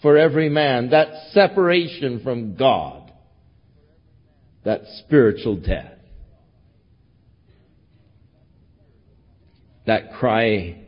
for 0.01 0.17
every 0.17 0.49
man, 0.49 0.89
that 0.89 1.31
separation 1.31 2.21
from 2.23 2.55
God, 2.55 3.11
that 4.65 4.81
spiritual 5.05 5.57
death. 5.57 5.93
That 9.85 10.13
cry 10.13 10.80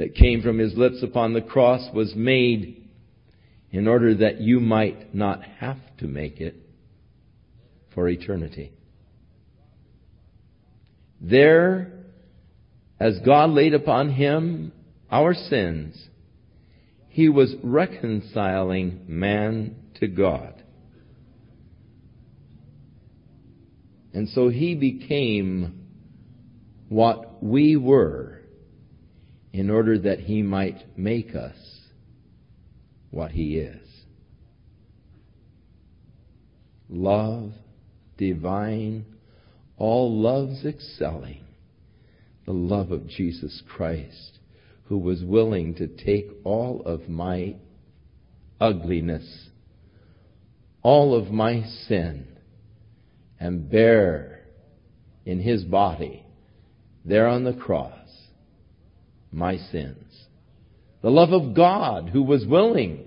that 0.00 0.14
came 0.14 0.40
from 0.40 0.56
his 0.56 0.74
lips 0.76 1.02
upon 1.02 1.34
the 1.34 1.42
cross 1.42 1.86
was 1.92 2.14
made 2.16 2.88
in 3.70 3.86
order 3.86 4.14
that 4.14 4.40
you 4.40 4.58
might 4.58 5.14
not 5.14 5.42
have 5.58 5.76
to 5.98 6.06
make 6.06 6.40
it 6.40 6.56
for 7.94 8.08
eternity. 8.08 8.72
There, 11.20 11.92
as 12.98 13.20
God 13.26 13.50
laid 13.50 13.74
upon 13.74 14.08
him 14.08 14.72
our 15.10 15.34
sins, 15.34 16.08
he 17.10 17.28
was 17.28 17.54
reconciling 17.62 19.04
man 19.06 19.76
to 19.96 20.08
God. 20.08 20.64
And 24.14 24.30
so 24.30 24.48
he 24.48 24.74
became 24.74 25.90
what 26.88 27.44
we 27.44 27.76
were 27.76 28.39
in 29.52 29.70
order 29.70 29.98
that 29.98 30.20
he 30.20 30.42
might 30.42 30.96
make 30.96 31.34
us 31.34 31.56
what 33.10 33.32
he 33.32 33.56
is. 33.56 33.86
Love, 36.88 37.52
divine, 38.16 39.04
all 39.76 40.20
loves 40.20 40.64
excelling 40.64 41.44
the 42.46 42.52
love 42.52 42.90
of 42.90 43.06
Jesus 43.06 43.62
Christ, 43.68 44.38
who 44.84 44.98
was 44.98 45.22
willing 45.22 45.74
to 45.76 45.86
take 45.86 46.28
all 46.44 46.82
of 46.84 47.08
my 47.08 47.54
ugliness, 48.60 49.48
all 50.82 51.14
of 51.14 51.30
my 51.30 51.62
sin, 51.86 52.26
and 53.38 53.70
bear 53.70 54.40
in 55.24 55.40
his 55.40 55.64
body, 55.64 56.24
there 57.04 57.28
on 57.28 57.44
the 57.44 57.52
cross, 57.52 57.99
my 59.32 59.56
sins. 59.56 60.26
The 61.02 61.10
love 61.10 61.32
of 61.32 61.54
God, 61.54 62.10
who 62.10 62.22
was 62.22 62.46
willing 62.46 63.06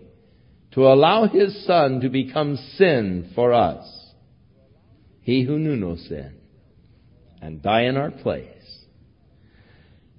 to 0.71 0.87
allow 0.87 1.27
his 1.27 1.65
Son 1.65 2.01
to 2.01 2.09
become 2.09 2.57
sin 2.77 3.31
for 3.35 3.53
us. 3.53 3.85
He 5.21 5.43
who 5.43 5.59
knew 5.59 5.75
no 5.75 5.95
sin 5.95 6.33
and 7.41 7.61
die 7.61 7.83
in 7.83 7.97
our 7.97 8.11
place. 8.11 8.47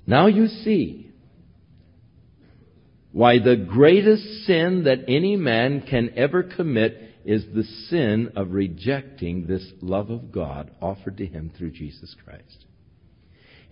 Now 0.07 0.27
you 0.27 0.47
see 0.47 1.11
why 3.13 3.39
the 3.39 3.57
greatest 3.57 4.23
sin 4.47 4.85
that 4.85 5.05
any 5.09 5.37
man 5.37 5.85
can 5.89 6.13
ever 6.17 6.43
commit 6.43 7.01
is 7.25 7.45
the 7.55 7.65
sin 7.89 8.33
of 8.37 8.53
rejecting 8.53 9.47
this 9.47 9.73
love 9.81 10.11
of 10.11 10.31
God 10.31 10.71
offered 10.81 11.17
to 11.19 11.27
him 11.27 11.51
through 11.57 11.71
Jesus 11.71 12.15
Christ. 12.25 12.67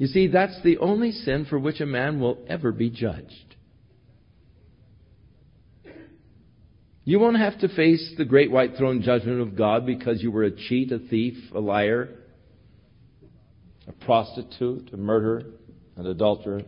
You 0.03 0.09
see, 0.09 0.27
that's 0.27 0.61
the 0.65 0.79
only 0.79 1.13
sin 1.13 1.47
for 1.49 1.61
which 1.61 1.81
a 1.81 1.87
man 1.87 2.19
will 2.19 2.45
ever 2.49 2.73
be 2.73 2.91
judged. 2.91 3.55
You 7.05 7.21
won't 7.21 7.37
have 7.37 7.61
to 7.61 7.69
face 7.69 8.13
the 8.19 8.25
great 8.25 8.51
white 8.51 8.75
throne 8.77 9.03
judgment 9.03 9.41
of 9.41 9.57
God 9.57 9.87
because 9.87 10.21
you 10.21 10.33
were 10.33 10.43
a 10.43 10.51
cheat, 10.51 10.91
a 10.91 10.99
thief, 10.99 11.37
a 11.55 11.61
liar, 11.61 12.09
a 13.87 13.93
prostitute, 14.05 14.93
a 14.93 14.97
murderer, 14.97 15.45
an 15.95 16.07
adulterer, 16.07 16.63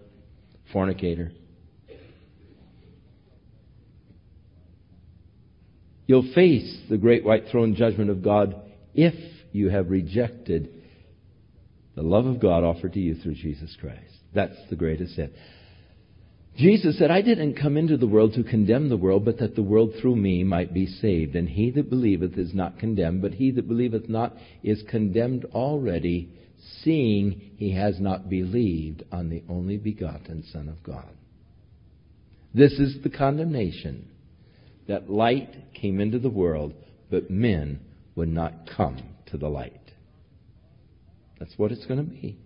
fornicator. 0.72 1.32
You'll 6.06 6.32
face 6.36 6.82
the 6.88 6.98
great 6.98 7.24
white 7.24 7.48
throne 7.50 7.74
judgment 7.74 8.10
of 8.10 8.22
God 8.22 8.54
if 8.94 9.14
you 9.50 9.70
have 9.70 9.90
rejected 9.90 10.83
the 11.94 12.02
love 12.02 12.26
of 12.26 12.40
God 12.40 12.64
offered 12.64 12.92
to 12.94 13.00
you 13.00 13.14
through 13.14 13.34
Jesus 13.34 13.76
Christ. 13.80 14.14
That's 14.34 14.56
the 14.68 14.76
greatest 14.76 15.14
sin. 15.14 15.30
Jesus 16.56 16.98
said, 16.98 17.10
I 17.10 17.22
didn't 17.22 17.60
come 17.60 17.76
into 17.76 17.96
the 17.96 18.06
world 18.06 18.34
to 18.34 18.44
condemn 18.44 18.88
the 18.88 18.96
world, 18.96 19.24
but 19.24 19.38
that 19.38 19.56
the 19.56 19.62
world 19.62 19.94
through 20.00 20.14
me 20.14 20.44
might 20.44 20.72
be 20.72 20.86
saved. 20.86 21.34
And 21.34 21.48
he 21.48 21.70
that 21.72 21.90
believeth 21.90 22.38
is 22.38 22.54
not 22.54 22.78
condemned, 22.78 23.22
but 23.22 23.34
he 23.34 23.50
that 23.52 23.66
believeth 23.66 24.08
not 24.08 24.36
is 24.62 24.82
condemned 24.88 25.46
already 25.52 26.30
seeing 26.82 27.52
he 27.56 27.72
has 27.72 27.98
not 28.00 28.30
believed 28.30 29.02
on 29.10 29.30
the 29.30 29.42
only 29.48 29.76
begotten 29.76 30.44
Son 30.52 30.68
of 30.68 30.82
God. 30.82 31.10
This 32.54 32.72
is 32.72 33.02
the 33.02 33.10
condemnation 33.10 34.08
that 34.86 35.10
light 35.10 35.74
came 35.74 36.00
into 36.00 36.20
the 36.20 36.30
world, 36.30 36.72
but 37.10 37.30
men 37.30 37.80
would 38.14 38.28
not 38.28 38.70
come 38.76 39.02
to 39.26 39.36
the 39.36 39.48
light. 39.48 39.83
That's 41.38 41.52
what 41.56 41.72
it's 41.72 41.86
going 41.86 42.04
to 42.04 42.10
be. 42.10 42.38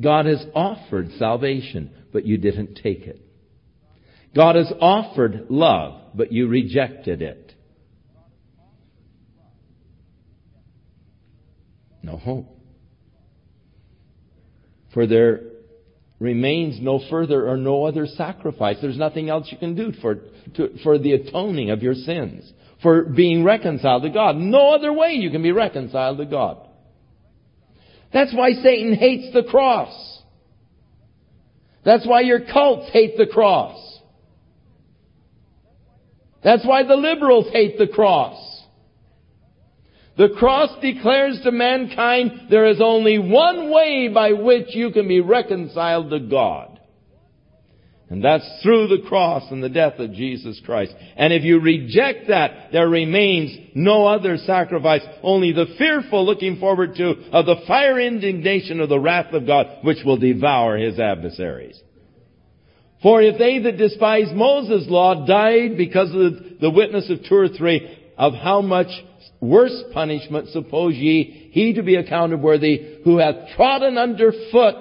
God 0.00 0.26
has 0.26 0.44
offered 0.54 1.10
salvation, 1.18 1.90
but 2.12 2.24
you 2.24 2.38
didn't 2.38 2.78
take 2.82 3.02
it. 3.02 3.20
God 4.34 4.56
has 4.56 4.72
offered 4.80 5.46
love, 5.48 6.00
but 6.14 6.32
you 6.32 6.48
rejected 6.48 7.22
it. 7.22 7.54
No 12.02 12.16
hope. 12.16 12.56
For 14.94 15.06
there 15.06 15.40
remains 16.20 16.80
no 16.80 17.00
further 17.10 17.48
or 17.48 17.56
no 17.56 17.84
other 17.84 18.06
sacrifice. 18.06 18.76
There's 18.80 18.98
nothing 18.98 19.28
else 19.28 19.48
you 19.50 19.58
can 19.58 19.74
do 19.74 19.92
for, 20.00 20.16
to, 20.56 20.78
for 20.82 20.98
the 20.98 21.12
atoning 21.12 21.70
of 21.70 21.82
your 21.82 21.94
sins, 21.94 22.50
for 22.82 23.04
being 23.04 23.44
reconciled 23.44 24.02
to 24.04 24.10
God. 24.10 24.36
No 24.36 24.74
other 24.74 24.92
way 24.92 25.12
you 25.12 25.30
can 25.30 25.42
be 25.42 25.52
reconciled 25.52 26.18
to 26.18 26.26
God. 26.26 26.67
That's 28.12 28.34
why 28.34 28.52
Satan 28.52 28.94
hates 28.94 29.32
the 29.34 29.42
cross. 29.42 30.22
That's 31.84 32.06
why 32.06 32.20
your 32.22 32.40
cults 32.40 32.90
hate 32.92 33.16
the 33.16 33.26
cross. 33.26 34.00
That's 36.42 36.64
why 36.66 36.84
the 36.84 36.96
liberals 36.96 37.46
hate 37.52 37.78
the 37.78 37.88
cross. 37.88 38.36
The 40.16 40.30
cross 40.36 40.70
declares 40.82 41.40
to 41.44 41.52
mankind 41.52 42.48
there 42.50 42.66
is 42.66 42.80
only 42.80 43.18
one 43.18 43.70
way 43.70 44.08
by 44.12 44.32
which 44.32 44.74
you 44.74 44.90
can 44.90 45.06
be 45.06 45.20
reconciled 45.20 46.10
to 46.10 46.18
God. 46.18 46.67
And 48.10 48.24
that's 48.24 48.62
through 48.62 48.88
the 48.88 49.06
cross 49.06 49.50
and 49.50 49.62
the 49.62 49.68
death 49.68 49.98
of 49.98 50.14
Jesus 50.14 50.60
Christ. 50.64 50.94
And 51.16 51.30
if 51.30 51.42
you 51.42 51.60
reject 51.60 52.28
that, 52.28 52.72
there 52.72 52.88
remains 52.88 53.54
no 53.74 54.06
other 54.06 54.38
sacrifice, 54.38 55.02
only 55.22 55.52
the 55.52 55.74
fearful 55.76 56.24
looking 56.24 56.58
forward 56.58 56.94
to 56.96 57.10
of 57.32 57.44
the 57.44 57.62
fire 57.66 58.00
indignation 58.00 58.80
of 58.80 58.88
the 58.88 58.98
wrath 58.98 59.34
of 59.34 59.46
God, 59.46 59.84
which 59.84 59.98
will 60.06 60.16
devour 60.16 60.78
his 60.78 60.98
adversaries. 60.98 61.78
For 63.02 63.22
if 63.22 63.38
they 63.38 63.58
that 63.60 63.76
despise 63.76 64.28
Moses' 64.32 64.88
law 64.88 65.26
died 65.26 65.76
because 65.76 66.08
of 66.08 66.60
the 66.60 66.70
witness 66.70 67.10
of 67.10 67.18
two 67.28 67.36
or 67.36 67.48
three, 67.48 67.94
of 68.16 68.32
how 68.32 68.62
much 68.62 68.88
worse 69.40 69.84
punishment 69.92 70.48
suppose 70.48 70.94
ye 70.94 71.50
he 71.52 71.74
to 71.74 71.82
be 71.82 71.94
accounted 71.94 72.40
worthy 72.40 73.00
who 73.04 73.18
hath 73.18 73.54
trodden 73.54 73.96
under 73.96 74.32
foot 74.50 74.74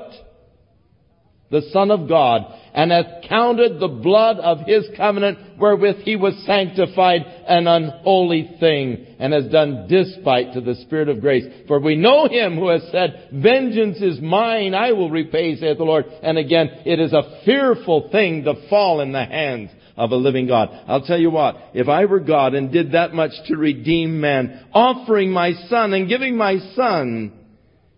the 1.50 1.62
Son 1.72 1.92
of 1.92 2.10
God, 2.10 2.42
and 2.74 2.92
hath 2.92 3.24
counted 3.28 3.80
the 3.80 3.88
blood 3.88 4.38
of 4.38 4.60
his 4.68 4.86
covenant 4.98 5.40
wherewith 5.58 5.98
he 5.98 6.16
was 6.16 6.36
sanctified 6.46 7.22
an 7.48 7.68
unholy 7.68 8.58
thing, 8.60 9.16
and 9.20 9.34
has 9.34 9.48
done 9.48 9.88
despite 9.90 10.54
to 10.54 10.62
the 10.62 10.76
Spirit 10.76 11.10
of 11.10 11.22
grace. 11.22 11.46
For 11.68 11.80
we 11.80 11.96
know 11.96 12.28
him 12.28 12.56
who 12.56 12.68
has 12.68 12.84
said, 12.92 13.30
Vengeance 13.34 14.02
is 14.02 14.22
mine, 14.22 14.76
I 14.76 14.92
will 14.92 15.10
repay, 15.10 15.56
saith 15.56 15.78
the 15.78 15.84
Lord. 15.84 16.06
And 16.22 16.38
again, 16.38 16.70
it 16.86 17.00
is 17.00 17.14
a 17.14 17.42
fearful 17.46 18.10
thing 18.12 18.44
to 18.44 18.68
fall 18.70 19.02
in 19.02 19.14
the 19.14 19.26
hands 19.26 19.72
of 19.96 20.12
a 20.12 20.16
living 20.16 20.48
God. 20.48 20.70
I'll 20.88 21.06
tell 21.06 21.20
you 21.20 21.32
what, 21.32 21.56
if 21.74 21.88
I 21.88 22.06
were 22.06 22.20
God 22.20 22.54
and 22.54 22.72
did 22.72 22.92
that 22.92 23.14
much 23.14 23.32
to 23.48 23.58
redeem 23.58 24.22
man, 24.22 24.68
offering 24.74 25.32
my 25.32 25.54
son 25.70 25.94
and 25.94 26.08
giving 26.08 26.38
my 26.38 26.58
son, 26.76 27.34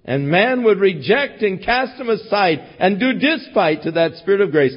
and 0.05 0.29
man 0.29 0.63
would 0.63 0.79
reject 0.79 1.41
and 1.41 1.63
cast 1.63 1.99
him 1.99 2.09
aside 2.09 2.59
and 2.79 2.99
do 2.99 3.13
despite 3.13 3.83
to 3.83 3.91
that 3.91 4.15
spirit 4.15 4.41
of 4.41 4.51
grace, 4.51 4.75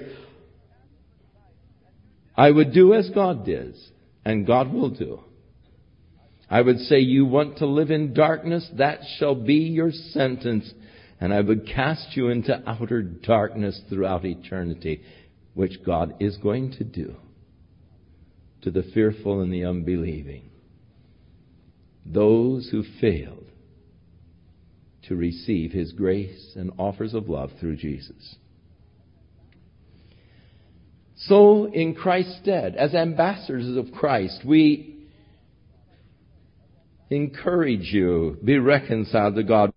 I 2.36 2.51
would 2.51 2.73
do 2.73 2.94
as 2.94 3.11
God 3.11 3.47
does, 3.47 3.90
and 4.24 4.47
God 4.47 4.73
will 4.73 4.90
do. 4.90 5.20
I 6.51 6.61
would 6.61 6.81
say, 6.81 6.99
you 6.99 7.24
want 7.24 7.59
to 7.59 7.66
live 7.66 7.90
in 7.90 8.12
darkness, 8.12 8.69
that 8.77 9.01
shall 9.19 9.35
be 9.35 9.55
your 9.55 9.90
sentence. 9.90 10.70
And 11.19 11.32
I 11.32 11.40
would 11.40 11.66
cast 11.66 12.16
you 12.16 12.28
into 12.28 12.62
outer 12.69 13.01
darkness 13.01 13.81
throughout 13.89 14.24
eternity 14.24 15.03
which 15.55 15.85
God 15.85 16.16
is 16.20 16.36
going 16.39 16.73
to 16.73 16.85
do 16.85 17.16
to 18.62 18.70
the 18.70 18.82
fearful 18.94 19.40
and 19.40 19.53
the 19.53 19.65
unbelieving. 19.65 20.51
Those 22.05 22.69
who 22.70 22.85
failed 23.01 23.41
to 25.09 25.16
receive 25.16 25.73
His 25.73 25.93
grace 25.93 26.53
and 26.57 26.73
offers 26.79 27.15
of 27.15 27.29
love 27.29 27.51
through 27.61 27.77
Jesus. 27.77 28.37
So, 31.16 31.66
in 31.66 31.95
Christ's 31.95 32.39
stead, 32.43 32.74
as 32.74 32.95
ambassadors 32.95 33.77
of 33.77 33.93
Christ, 33.93 34.41
we 34.45 34.97
encourage 37.11 37.93
you, 37.93 38.39
be 38.43 38.59
reconciled 38.59 39.37
to 39.37 39.43
God. 39.43 39.72